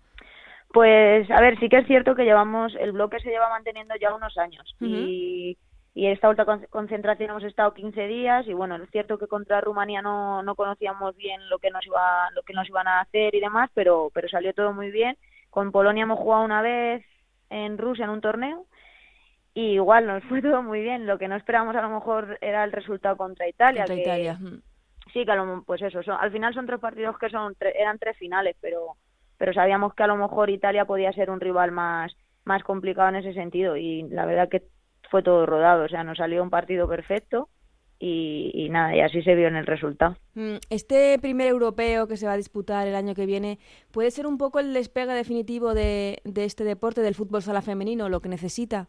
Pues, 0.72 1.28
a 1.30 1.40
ver, 1.40 1.58
sí 1.58 1.68
que 1.68 1.78
es 1.78 1.86
cierto 1.86 2.14
que 2.14 2.22
llevamos, 2.22 2.74
el 2.78 2.92
bloque 2.92 3.18
se 3.20 3.30
lleva 3.30 3.48
manteniendo 3.48 3.94
ya 4.00 4.14
unos 4.14 4.38
años. 4.38 4.74
Y 4.80 5.58
y 5.92 6.06
esta 6.06 6.28
última 6.28 6.60
concentración 6.68 7.30
hemos 7.30 7.42
estado 7.42 7.74
15 7.74 8.06
días 8.06 8.46
y 8.46 8.52
bueno, 8.52 8.76
es 8.76 8.88
cierto 8.90 9.18
que 9.18 9.26
contra 9.26 9.60
Rumanía 9.60 10.02
no, 10.02 10.42
no 10.42 10.54
conocíamos 10.54 11.16
bien 11.16 11.48
lo 11.48 11.58
que 11.58 11.70
nos 11.70 11.84
iba 11.84 12.30
lo 12.34 12.42
que 12.42 12.52
nos 12.52 12.68
iban 12.68 12.86
a 12.86 13.00
hacer 13.00 13.34
y 13.34 13.40
demás, 13.40 13.70
pero 13.74 14.10
pero 14.14 14.28
salió 14.28 14.54
todo 14.54 14.72
muy 14.72 14.90
bien. 14.90 15.16
Con 15.50 15.72
Polonia 15.72 16.04
hemos 16.04 16.20
jugado 16.20 16.44
una 16.44 16.62
vez 16.62 17.04
en 17.48 17.76
Rusia 17.76 18.04
en 18.04 18.10
un 18.10 18.20
torneo 18.20 18.66
y 19.52 19.72
igual 19.72 20.06
nos 20.06 20.22
fue 20.24 20.40
todo 20.40 20.62
muy 20.62 20.80
bien. 20.80 21.06
Lo 21.06 21.18
que 21.18 21.26
no 21.26 21.34
esperábamos 21.34 21.74
a 21.74 21.82
lo 21.82 21.90
mejor 21.90 22.38
era 22.40 22.62
el 22.62 22.70
resultado 22.70 23.16
contra 23.16 23.48
Italia. 23.48 23.84
Contra 23.84 24.00
Italia. 24.00 24.38
Sí, 25.12 25.26
que 25.26 25.32
pues 25.66 25.82
eso, 25.82 26.00
al 26.12 26.30
final 26.30 26.54
son 26.54 26.66
tres 26.66 26.78
partidos 26.78 27.18
que 27.18 27.30
son 27.30 27.56
eran 27.60 27.98
tres 27.98 28.16
finales, 28.16 28.56
pero 28.60 28.94
pero 29.38 29.52
sabíamos 29.52 29.94
que 29.94 30.04
a 30.04 30.06
lo 30.06 30.16
mejor 30.16 30.50
Italia 30.50 30.84
podía 30.84 31.12
ser 31.12 31.30
un 31.30 31.40
rival 31.40 31.72
más 31.72 32.14
más 32.44 32.62
complicado 32.62 33.08
en 33.08 33.16
ese 33.16 33.34
sentido 33.34 33.76
y 33.76 34.02
la 34.08 34.24
verdad 34.24 34.48
que 34.48 34.62
fue 35.10 35.22
todo 35.22 35.44
rodado, 35.46 35.84
o 35.84 35.88
sea, 35.88 36.04
nos 36.04 36.18
salió 36.18 36.42
un 36.42 36.50
partido 36.50 36.88
perfecto 36.88 37.48
y, 38.02 38.68
nada, 38.70 38.96
y 38.96 39.00
así 39.00 39.22
se 39.22 39.34
vio 39.34 39.48
en 39.48 39.56
el 39.56 39.66
resultado. 39.66 40.16
Mm, 40.34 40.56
este 40.70 41.18
primer 41.20 41.48
europeo 41.48 42.06
que 42.06 42.16
se 42.16 42.26
va 42.26 42.32
a 42.32 42.38
disputar 42.38 42.86
el 42.86 42.94
año 42.94 43.14
que 43.14 43.26
viene, 43.26 43.58
¿puede 43.92 44.10
ser 44.10 44.26
un 44.26 44.38
poco 44.38 44.58
el 44.58 44.72
despegue 44.72 45.12
definitivo 45.12 45.74
de, 45.74 46.20
de 46.24 46.44
este 46.44 46.64
deporte, 46.64 47.02
del 47.02 47.14
fútbol 47.14 47.42
sala 47.42 47.60
femenino, 47.60 48.08
lo 48.08 48.20
que 48.20 48.30
necesita? 48.30 48.88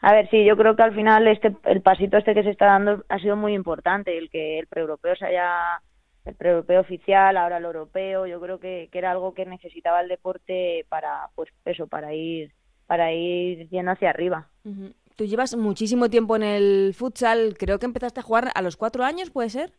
A 0.00 0.12
ver, 0.12 0.28
sí, 0.30 0.44
yo 0.44 0.56
creo 0.56 0.76
que 0.76 0.82
al 0.82 0.94
final 0.94 1.26
este, 1.28 1.54
el 1.64 1.82
pasito 1.82 2.16
este 2.16 2.34
que 2.34 2.42
se 2.42 2.50
está 2.50 2.66
dando 2.66 3.04
ha 3.08 3.18
sido 3.18 3.36
muy 3.36 3.54
importante, 3.54 4.16
el 4.16 4.30
que 4.30 4.58
el 4.58 4.66
preeuropeo 4.66 5.16
se 5.16 5.26
haya, 5.26 5.80
el 6.24 6.34
preeuropeo 6.34 6.80
oficial, 6.80 7.36
ahora 7.36 7.58
el 7.58 7.64
europeo, 7.64 8.26
yo 8.26 8.40
creo 8.40 8.58
que, 8.58 8.88
que 8.90 8.98
era 8.98 9.10
algo 9.10 9.34
que 9.34 9.46
necesitaba 9.46 10.00
el 10.00 10.08
deporte 10.08 10.84
para, 10.88 11.28
pues 11.34 11.50
eso, 11.64 11.86
para 11.86 12.14
ir, 12.14 12.52
para 12.86 13.12
ir 13.12 13.68
yendo 13.70 13.92
hacia 13.92 14.10
arriba. 14.10 14.48
Tú 15.16 15.24
llevas 15.24 15.56
muchísimo 15.56 16.10
tiempo 16.10 16.34
en 16.34 16.42
el 16.42 16.94
futsal, 16.94 17.54
creo 17.56 17.78
que 17.78 17.86
empezaste 17.86 18.20
a 18.20 18.24
jugar 18.24 18.50
a 18.54 18.62
los 18.62 18.76
cuatro 18.76 19.04
años, 19.04 19.30
¿puede 19.30 19.48
ser? 19.48 19.72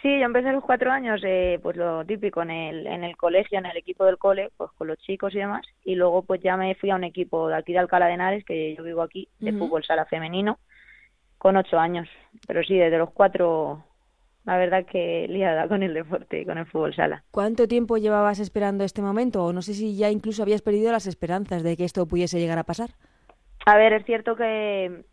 Sí, 0.00 0.08
yo 0.08 0.24
empecé 0.24 0.48
a 0.48 0.52
los 0.52 0.64
cuatro 0.64 0.90
años, 0.90 1.20
eh, 1.24 1.58
pues 1.62 1.76
lo 1.76 2.04
típico, 2.06 2.40
en 2.42 2.50
el, 2.50 2.86
en 2.86 3.04
el 3.04 3.16
colegio, 3.16 3.58
en 3.58 3.66
el 3.66 3.76
equipo 3.76 4.04
del 4.04 4.16
cole, 4.16 4.50
pues 4.56 4.70
con 4.78 4.86
los 4.86 4.98
chicos 4.98 5.34
y 5.34 5.38
demás, 5.38 5.66
y 5.84 5.94
luego 5.94 6.22
pues 6.22 6.40
ya 6.40 6.56
me 6.56 6.74
fui 6.76 6.90
a 6.90 6.94
un 6.94 7.04
equipo 7.04 7.48
de 7.48 7.56
aquí 7.56 7.72
de 7.72 7.80
Alcalá 7.80 8.06
de 8.06 8.14
Henares, 8.14 8.44
que 8.44 8.74
yo 8.76 8.84
vivo 8.84 9.02
aquí, 9.02 9.28
de 9.40 9.52
fútbol 9.52 9.84
sala 9.84 10.06
femenino, 10.06 10.58
con 11.36 11.56
ocho 11.56 11.78
años, 11.78 12.08
pero 12.46 12.62
sí, 12.62 12.76
desde 12.76 12.96
los 12.96 13.10
cuatro, 13.10 13.84
la 14.44 14.56
verdad 14.56 14.86
que 14.86 15.26
liada 15.28 15.68
con 15.68 15.82
el 15.82 15.92
deporte, 15.92 16.46
con 16.46 16.56
el 16.58 16.66
fútbol 16.66 16.94
sala. 16.94 17.24
¿Cuánto 17.30 17.66
tiempo 17.66 17.98
llevabas 17.98 18.38
esperando 18.38 18.84
este 18.84 19.02
momento? 19.02 19.44
O 19.44 19.52
no 19.52 19.60
sé 19.62 19.74
si 19.74 19.96
ya 19.96 20.10
incluso 20.10 20.42
habías 20.42 20.62
perdido 20.62 20.92
las 20.92 21.06
esperanzas 21.06 21.62
de 21.62 21.76
que 21.76 21.84
esto 21.84 22.06
pudiese 22.06 22.38
llegar 22.38 22.58
a 22.58 22.64
pasar. 22.64 22.90
A 23.66 23.76
ver, 23.76 23.92
es 23.92 24.04
cierto 24.04 24.36
que 24.36 25.04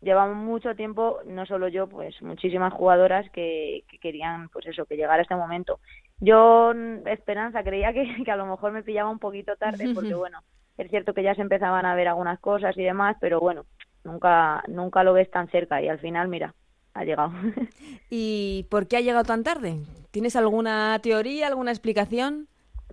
llevamos 0.00 0.36
mucho 0.36 0.74
tiempo, 0.74 1.20
no 1.26 1.46
solo 1.46 1.68
yo, 1.68 1.88
pues 1.88 2.20
muchísimas 2.22 2.72
jugadoras 2.72 3.30
que, 3.30 3.84
querían, 4.00 4.48
pues 4.48 4.66
eso, 4.66 4.84
que 4.84 4.96
llegara 4.96 5.22
este 5.22 5.36
momento. 5.36 5.78
Yo, 6.20 6.72
esperanza, 7.06 7.62
creía 7.62 7.92
que, 7.92 8.04
que 8.24 8.30
a 8.30 8.36
lo 8.36 8.46
mejor 8.46 8.72
me 8.72 8.82
pillaba 8.82 9.10
un 9.10 9.18
poquito 9.18 9.56
tarde, 9.56 9.92
porque 9.94 10.14
bueno, 10.14 10.40
es 10.78 10.90
cierto 10.90 11.14
que 11.14 11.22
ya 11.22 11.34
se 11.34 11.42
empezaban 11.42 11.86
a 11.86 11.94
ver 11.94 12.08
algunas 12.08 12.40
cosas 12.40 12.76
y 12.76 12.82
demás, 12.82 13.16
pero 13.20 13.40
bueno, 13.40 13.64
nunca, 14.04 14.62
nunca 14.68 15.04
lo 15.04 15.12
ves 15.12 15.30
tan 15.30 15.48
cerca 15.50 15.80
y 15.80 15.88
al 15.88 16.00
final, 16.00 16.28
mira, 16.28 16.54
ha 16.94 17.04
llegado. 17.04 17.32
¿Y 18.10 18.66
por 18.70 18.88
qué 18.88 18.96
ha 18.96 19.00
llegado 19.00 19.24
tan 19.24 19.44
tarde? 19.44 19.76
¿Tienes 20.10 20.36
alguna 20.36 20.98
teoría, 21.02 21.46
alguna 21.46 21.70
explicación? 21.70 22.48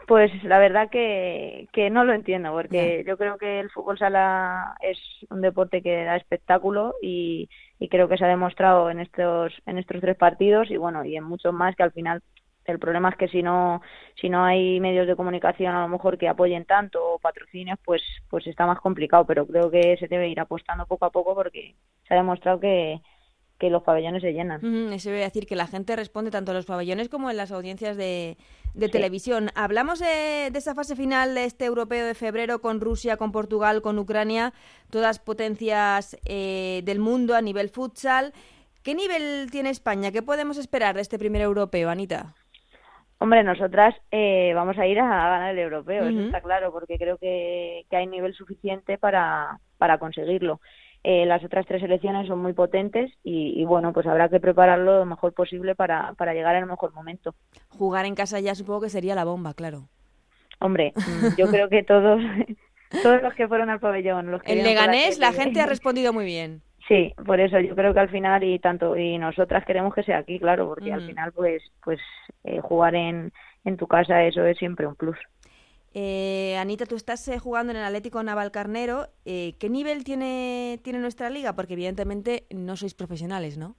Pues 0.08 0.32
la 0.44 0.60
verdad 0.60 0.90
que, 0.90 1.68
que 1.72 1.90
no 1.90 2.04
lo 2.04 2.14
entiendo, 2.14 2.52
porque 2.52 3.04
yo 3.08 3.18
creo 3.18 3.38
que 3.38 3.60
el 3.60 3.70
fútbol 3.70 3.98
sala 4.00 4.76
es 4.82 4.98
un 5.30 5.42
deporte 5.42 5.82
que 5.84 6.04
da 6.04 6.16
espectáculo 6.16 6.96
y, 7.02 7.50
y 7.78 7.90
creo 7.90 8.08
que 8.10 8.18
se 8.18 8.26
ha 8.26 8.28
demostrado 8.28 8.90
en 8.90 9.00
estos, 9.00 9.54
en 9.68 9.78
estos 9.78 10.02
tres 10.02 10.18
partidos 10.18 10.72
y 10.72 10.78
bueno, 10.78 11.06
y 11.06 11.16
en 11.16 11.24
muchos 11.24 11.54
más 11.54 11.76
que 11.76 11.84
al 11.84 11.92
final 11.92 12.24
el 12.66 12.80
problema 12.80 13.10
es 13.10 13.16
que 13.18 13.28
si 13.28 13.42
no 13.44 13.82
si 14.16 14.30
no 14.30 14.46
hay 14.46 14.80
medios 14.80 15.08
de 15.08 15.16
comunicación 15.16 15.76
a 15.76 15.82
lo 15.82 15.88
mejor 15.88 16.18
que 16.18 16.28
apoyen 16.28 16.66
tanto 16.66 17.00
o 17.16 17.20
patrocinios, 17.20 17.80
pues 17.86 18.02
pues 18.30 18.48
está 18.48 18.66
más 18.66 18.80
complicado, 18.80 19.26
pero 19.26 19.46
creo 19.48 19.70
que 19.72 19.98
se 19.98 20.08
debe 20.08 20.30
ir 20.30 20.40
apostando 20.40 20.86
poco 20.86 21.06
a 21.06 21.12
poco 21.12 21.36
porque 21.36 21.76
se 22.08 22.14
ha 22.14 22.18
demostrado 22.18 22.60
que, 22.60 23.02
que 23.60 23.70
los 23.70 23.84
pabellones 23.84 24.22
se 24.22 24.32
llenan. 24.32 24.62
eso 24.94 25.10
voy 25.10 25.20
a 25.20 25.26
decir 25.26 25.46
que 25.46 25.56
la 25.56 25.68
gente 25.68 25.96
responde 25.96 26.32
tanto 26.32 26.52
en 26.52 26.58
los 26.58 26.66
pabellones 26.66 27.10
como 27.10 27.30
en 27.30 27.38
las 27.38 27.52
audiencias 27.52 27.98
de, 27.98 28.38
televisión. 28.92 29.50
Hablamos 29.54 30.00
de, 30.00 30.48
esa 30.48 30.74
fase 30.74 30.96
final 30.96 31.36
de 31.36 31.44
este 31.44 31.66
europeo 31.66 32.06
de 32.06 32.16
febrero 32.16 32.62
con 32.62 32.80
Rusia, 32.80 33.18
con 33.18 33.34
Portugal, 33.34 33.82
con 33.82 34.00
Ucrania, 34.00 34.54
todas 34.90 35.20
potencias 35.20 36.18
eh, 36.26 36.82
del 36.86 37.00
mundo 37.00 37.36
a 37.36 37.42
nivel 37.42 37.70
futsal. 37.70 38.32
¿Qué 38.82 38.96
nivel 38.96 39.52
tiene 39.52 39.70
España? 39.70 40.12
¿Qué 40.12 40.22
podemos 40.22 40.58
esperar 40.58 40.96
de 40.96 41.02
este 41.02 41.20
primer 41.20 41.42
europeo, 41.42 41.90
Anita? 41.90 42.34
Hombre, 43.18 43.44
nosotras 43.44 43.94
eh, 44.12 44.54
vamos 44.56 44.78
a 44.78 44.88
ir 44.88 44.98
a 45.02 45.06
ganar 45.06 45.52
el 45.52 45.60
europeo, 45.60 46.06
eso 46.08 46.22
está 46.22 46.40
claro, 46.40 46.72
porque 46.72 46.98
creo 46.98 47.18
que, 47.18 47.86
que 47.90 47.98
hay 47.98 48.08
nivel 48.08 48.34
suficiente 48.34 48.98
para, 48.98 49.60
para 49.78 49.98
conseguirlo. 49.98 50.62
Eh, 51.04 51.26
las 51.26 51.44
otras 51.44 51.66
tres 51.66 51.82
selecciones 51.82 52.28
son 52.28 52.40
muy 52.40 52.54
potentes 52.54 53.12
y, 53.24 53.64
bueno, 53.64 53.94
pues 53.94 54.06
habrá 54.06 54.28
que 54.28 54.42
prepararlo 54.42 55.00
lo 55.00 55.06
mejor 55.06 55.34
posible 55.34 55.74
para, 55.74 56.14
para 56.14 56.34
llegar 56.34 56.56
el 56.56 56.66
mejor 56.66 56.94
momento. 56.94 57.36
Jugar 57.70 58.06
en 58.06 58.16
casa 58.16 58.40
ya 58.40 58.54
supongo 58.54 58.82
que 58.82 58.90
sería 58.90 59.16
la 59.16 59.24
bomba, 59.24 59.54
claro. 59.54 59.88
Hombre, 60.60 60.94
mm, 60.96 61.00
yo 61.38 61.48
creo 61.48 61.70
que 61.70 61.84
todos, 61.84 62.22
todos 63.04 63.22
los 63.22 63.34
que 63.34 63.48
fueron 63.48 63.70
al 63.70 63.80
pabellón, 63.80 64.30
los 64.30 64.44
que 64.44 64.52
en 64.52 64.64
Leganés 64.64 65.20
la 65.20 65.32
gente 65.32 65.62
ha 65.62 65.66
respondido 65.68 66.12
muy 66.12 66.26
bien. 66.26 66.62
Sí, 66.88 67.14
por 67.24 67.40
eso 67.40 67.60
yo 67.60 67.76
creo 67.76 67.94
que 67.94 68.00
al 68.00 68.10
final 68.10 68.44
y 68.44 68.58
tanto 68.58 68.98
y 68.98 69.20
nosotras 69.20 69.64
queremos 69.64 69.94
que 69.94 70.02
sea 70.02 70.18
aquí, 70.18 70.40
claro, 70.40 70.68
porque 70.68 70.92
al 70.92 71.06
final 71.06 71.32
pues 71.34 71.62
pues 71.84 72.00
eh, 72.44 72.62
jugar 72.62 72.96
en, 72.96 73.32
en 73.64 73.78
tu 73.78 73.86
casa 73.86 74.24
eso 74.24 74.44
es 74.44 74.58
siempre 74.58 74.88
un 74.88 74.96
plus. 74.96 75.18
Eh, 75.94 76.56
Anita, 76.58 76.86
tú 76.86 76.96
estás 76.96 77.28
eh, 77.28 77.40
jugando 77.40 77.72
en 77.72 77.78
el 77.78 77.84
Atlético 77.84 78.22
Naval 78.22 78.52
Carnero. 78.52 79.08
Eh, 79.26 79.56
¿Qué 79.60 79.70
nivel 79.70 80.04
tiene, 80.04 80.80
tiene 80.84 81.00
nuestra 81.00 81.30
liga? 81.30 81.54
Porque 81.54 81.74
evidentemente 81.74 82.46
no 82.52 82.76
sois 82.76 82.94
profesionales, 82.94 83.58
¿no? 83.58 83.76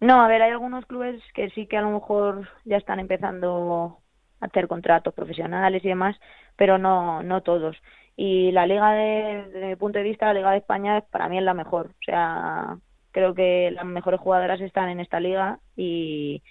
No, 0.00 0.20
a 0.20 0.28
ver, 0.28 0.42
hay 0.42 0.50
algunos 0.50 0.86
clubes 0.86 1.22
que 1.34 1.50
sí 1.50 1.66
que 1.66 1.76
a 1.76 1.82
lo 1.82 1.90
mejor 1.90 2.48
ya 2.64 2.76
están 2.76 2.98
empezando 2.98 4.00
a 4.40 4.46
hacer 4.46 4.66
contratos 4.66 5.14
profesionales 5.14 5.84
y 5.84 5.88
demás, 5.88 6.16
pero 6.56 6.78
no, 6.78 7.22
no 7.22 7.42
todos. 7.42 7.76
Y 8.16 8.50
la 8.52 8.66
liga, 8.66 8.92
de, 8.92 9.44
desde 9.52 9.66
mi 9.68 9.76
punto 9.76 9.98
de 9.98 10.04
vista, 10.04 10.26
la 10.26 10.34
liga 10.34 10.50
de 10.50 10.58
España 10.58 11.00
para 11.10 11.28
mí 11.28 11.38
es 11.38 11.44
la 11.44 11.54
mejor. 11.54 11.86
O 11.86 12.04
sea, 12.04 12.76
creo 13.12 13.34
que 13.34 13.70
las 13.70 13.84
mejores 13.84 14.20
jugadoras 14.20 14.60
están 14.60 14.88
en 14.88 15.00
esta 15.00 15.20
liga 15.20 15.60
y, 15.76 16.42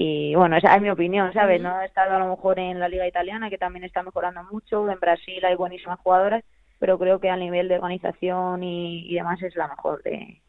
y 0.00 0.34
bueno, 0.36 0.56
esa 0.56 0.76
es 0.76 0.80
mi 0.80 0.90
opinión, 0.90 1.32
¿sabes? 1.32 1.60
No 1.60 1.80
he 1.80 1.86
estado 1.86 2.14
a 2.14 2.18
lo 2.20 2.28
mejor 2.28 2.60
en 2.60 2.78
la 2.78 2.88
liga 2.88 3.08
italiana, 3.08 3.50
que 3.50 3.58
también 3.58 3.84
está 3.84 4.04
mejorando 4.04 4.44
mucho, 4.44 4.88
en 4.88 5.00
Brasil 5.00 5.44
hay 5.44 5.56
buenísimas 5.56 5.98
jugadoras, 5.98 6.44
pero 6.78 6.96
creo 7.00 7.18
que 7.18 7.28
a 7.28 7.36
nivel 7.36 7.66
de 7.66 7.74
organización 7.74 8.62
y, 8.62 9.12
demás 9.12 9.42
es 9.42 9.56
la 9.56 9.66
mejor 9.66 10.00
de... 10.04 10.40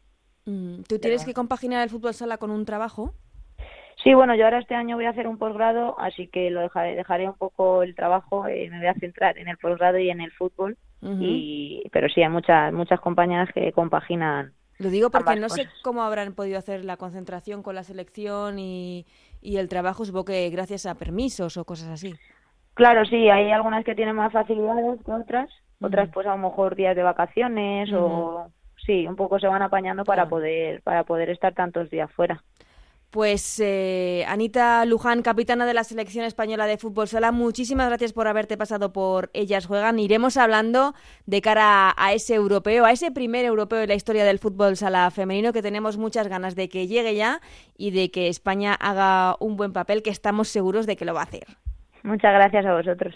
Mm, 0.44 0.82
¿Tú 0.88 1.00
tienes 1.00 1.24
que 1.24 1.34
compaginar 1.34 1.82
el 1.82 1.90
fútbol 1.90 2.14
sala 2.14 2.38
con 2.38 2.52
un 2.52 2.64
trabajo? 2.64 3.12
Sí, 4.04 4.14
bueno, 4.14 4.36
yo 4.36 4.44
ahora 4.44 4.60
este 4.60 4.76
año 4.76 4.94
voy 4.94 5.06
a 5.06 5.10
hacer 5.10 5.26
un 5.26 5.36
posgrado, 5.36 5.98
así 5.98 6.28
que 6.28 6.50
lo 6.50 6.60
dejaré, 6.60 6.94
dejaré 6.94 7.28
un 7.28 7.34
poco 7.34 7.82
el 7.82 7.96
trabajo, 7.96 8.46
eh, 8.46 8.70
me 8.70 8.78
voy 8.78 8.86
a 8.86 8.94
centrar 8.94 9.36
en 9.36 9.48
el 9.48 9.58
posgrado 9.58 9.98
y 9.98 10.10
en 10.10 10.20
el 10.20 10.30
fútbol, 10.30 10.78
y 11.02 11.82
pero 11.92 12.08
sí, 12.08 12.22
hay 12.22 12.28
muchas, 12.28 12.72
muchas 12.72 13.00
compañeras 13.00 13.48
que 13.52 13.72
compaginan 13.72 14.52
lo 14.80 14.88
digo 14.88 15.10
porque 15.10 15.36
no 15.36 15.50
sé 15.50 15.68
cómo 15.82 16.02
habrán 16.02 16.32
podido 16.32 16.58
hacer 16.58 16.86
la 16.86 16.96
concentración 16.96 17.62
con 17.62 17.74
la 17.74 17.84
selección 17.84 18.58
y, 18.58 19.04
y 19.40 19.56
el 19.56 19.68
trabajo, 19.68 20.04
supongo 20.04 20.26
que 20.26 20.50
gracias 20.50 20.86
a 20.86 20.94
permisos 20.94 21.56
o 21.56 21.64
cosas 21.64 21.88
así. 21.88 22.14
Claro, 22.74 23.04
sí, 23.04 23.28
hay 23.28 23.50
algunas 23.50 23.84
que 23.84 23.94
tienen 23.94 24.16
más 24.16 24.32
facilidades 24.32 25.00
que 25.04 25.12
otras, 25.12 25.50
otras 25.80 26.08
pues 26.12 26.26
a 26.26 26.36
lo 26.36 26.38
mejor 26.38 26.76
días 26.76 26.96
de 26.96 27.02
vacaciones 27.02 27.90
o 27.92 28.46
sí, 28.84 29.06
un 29.06 29.16
poco 29.16 29.38
se 29.38 29.46
van 29.46 29.62
apañando 29.62 30.04
para 30.04 30.28
poder 30.28 30.82
para 30.82 31.04
poder 31.04 31.30
estar 31.30 31.54
tantos 31.54 31.90
días 31.90 32.10
fuera. 32.12 32.42
Pues 33.10 33.60
eh, 33.60 34.24
Anita 34.28 34.84
Luján, 34.84 35.22
capitana 35.22 35.66
de 35.66 35.74
la 35.74 35.82
selección 35.82 36.24
española 36.24 36.66
de 36.66 36.78
fútbol 36.78 37.08
sala, 37.08 37.32
muchísimas 37.32 37.88
gracias 37.88 38.12
por 38.12 38.28
haberte 38.28 38.56
pasado 38.56 38.92
por 38.92 39.30
Ellas 39.34 39.66
Juegan. 39.66 39.98
Iremos 39.98 40.36
hablando 40.36 40.94
de 41.26 41.40
cara 41.40 41.92
a 41.96 42.12
ese 42.12 42.36
europeo, 42.36 42.84
a 42.84 42.92
ese 42.92 43.10
primer 43.10 43.44
europeo 43.44 43.80
de 43.80 43.88
la 43.88 43.94
historia 43.94 44.24
del 44.24 44.38
fútbol 44.38 44.76
sala 44.76 45.10
femenino, 45.10 45.52
que 45.52 45.60
tenemos 45.60 45.96
muchas 45.96 46.28
ganas 46.28 46.54
de 46.54 46.68
que 46.68 46.86
llegue 46.86 47.16
ya 47.16 47.40
y 47.76 47.90
de 47.90 48.12
que 48.12 48.28
España 48.28 48.74
haga 48.74 49.34
un 49.40 49.56
buen 49.56 49.72
papel, 49.72 50.04
que 50.04 50.10
estamos 50.10 50.46
seguros 50.46 50.86
de 50.86 50.94
que 50.94 51.04
lo 51.04 51.12
va 51.12 51.22
a 51.22 51.24
hacer. 51.24 51.46
Muchas 52.04 52.32
gracias 52.32 52.64
a 52.64 52.74
vosotros. 52.74 53.14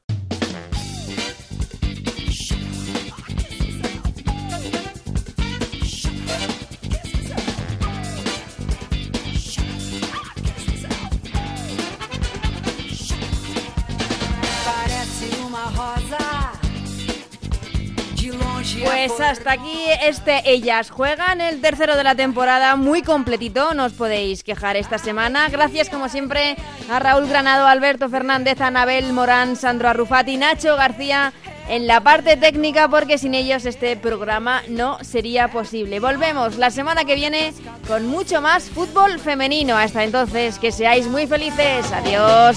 Pues 19.06 19.20
hasta 19.20 19.52
aquí 19.52 19.84
este 20.02 20.50
Ellas 20.50 20.88
Juegan, 20.88 21.42
el 21.42 21.60
tercero 21.60 21.94
de 21.94 22.04
la 22.04 22.14
temporada, 22.14 22.74
muy 22.76 23.02
completito, 23.02 23.74
no 23.74 23.84
os 23.84 23.92
podéis 23.92 24.42
quejar 24.42 24.78
esta 24.78 24.96
semana. 24.96 25.50
Gracias 25.50 25.90
como 25.90 26.08
siempre 26.08 26.56
a 26.90 27.00
Raúl 27.00 27.28
Granado, 27.28 27.66
Alberto 27.66 28.08
Fernández, 28.08 28.62
Anabel 28.62 29.12
Morán, 29.12 29.56
Sandro 29.56 29.90
Arrufati, 29.90 30.38
Nacho 30.38 30.76
García 30.76 31.34
en 31.68 31.86
la 31.86 32.00
parte 32.00 32.38
técnica 32.38 32.88
porque 32.88 33.18
sin 33.18 33.34
ellos 33.34 33.66
este 33.66 33.94
programa 33.98 34.62
no 34.68 34.96
sería 35.04 35.48
posible. 35.48 36.00
Volvemos 36.00 36.56
la 36.56 36.70
semana 36.70 37.04
que 37.04 37.14
viene 37.14 37.52
con 37.86 38.06
mucho 38.06 38.40
más 38.40 38.70
fútbol 38.70 39.18
femenino. 39.18 39.76
Hasta 39.76 40.02
entonces, 40.02 40.58
que 40.58 40.72
seáis 40.72 41.06
muy 41.08 41.26
felices. 41.26 41.92
Adiós. 41.92 42.56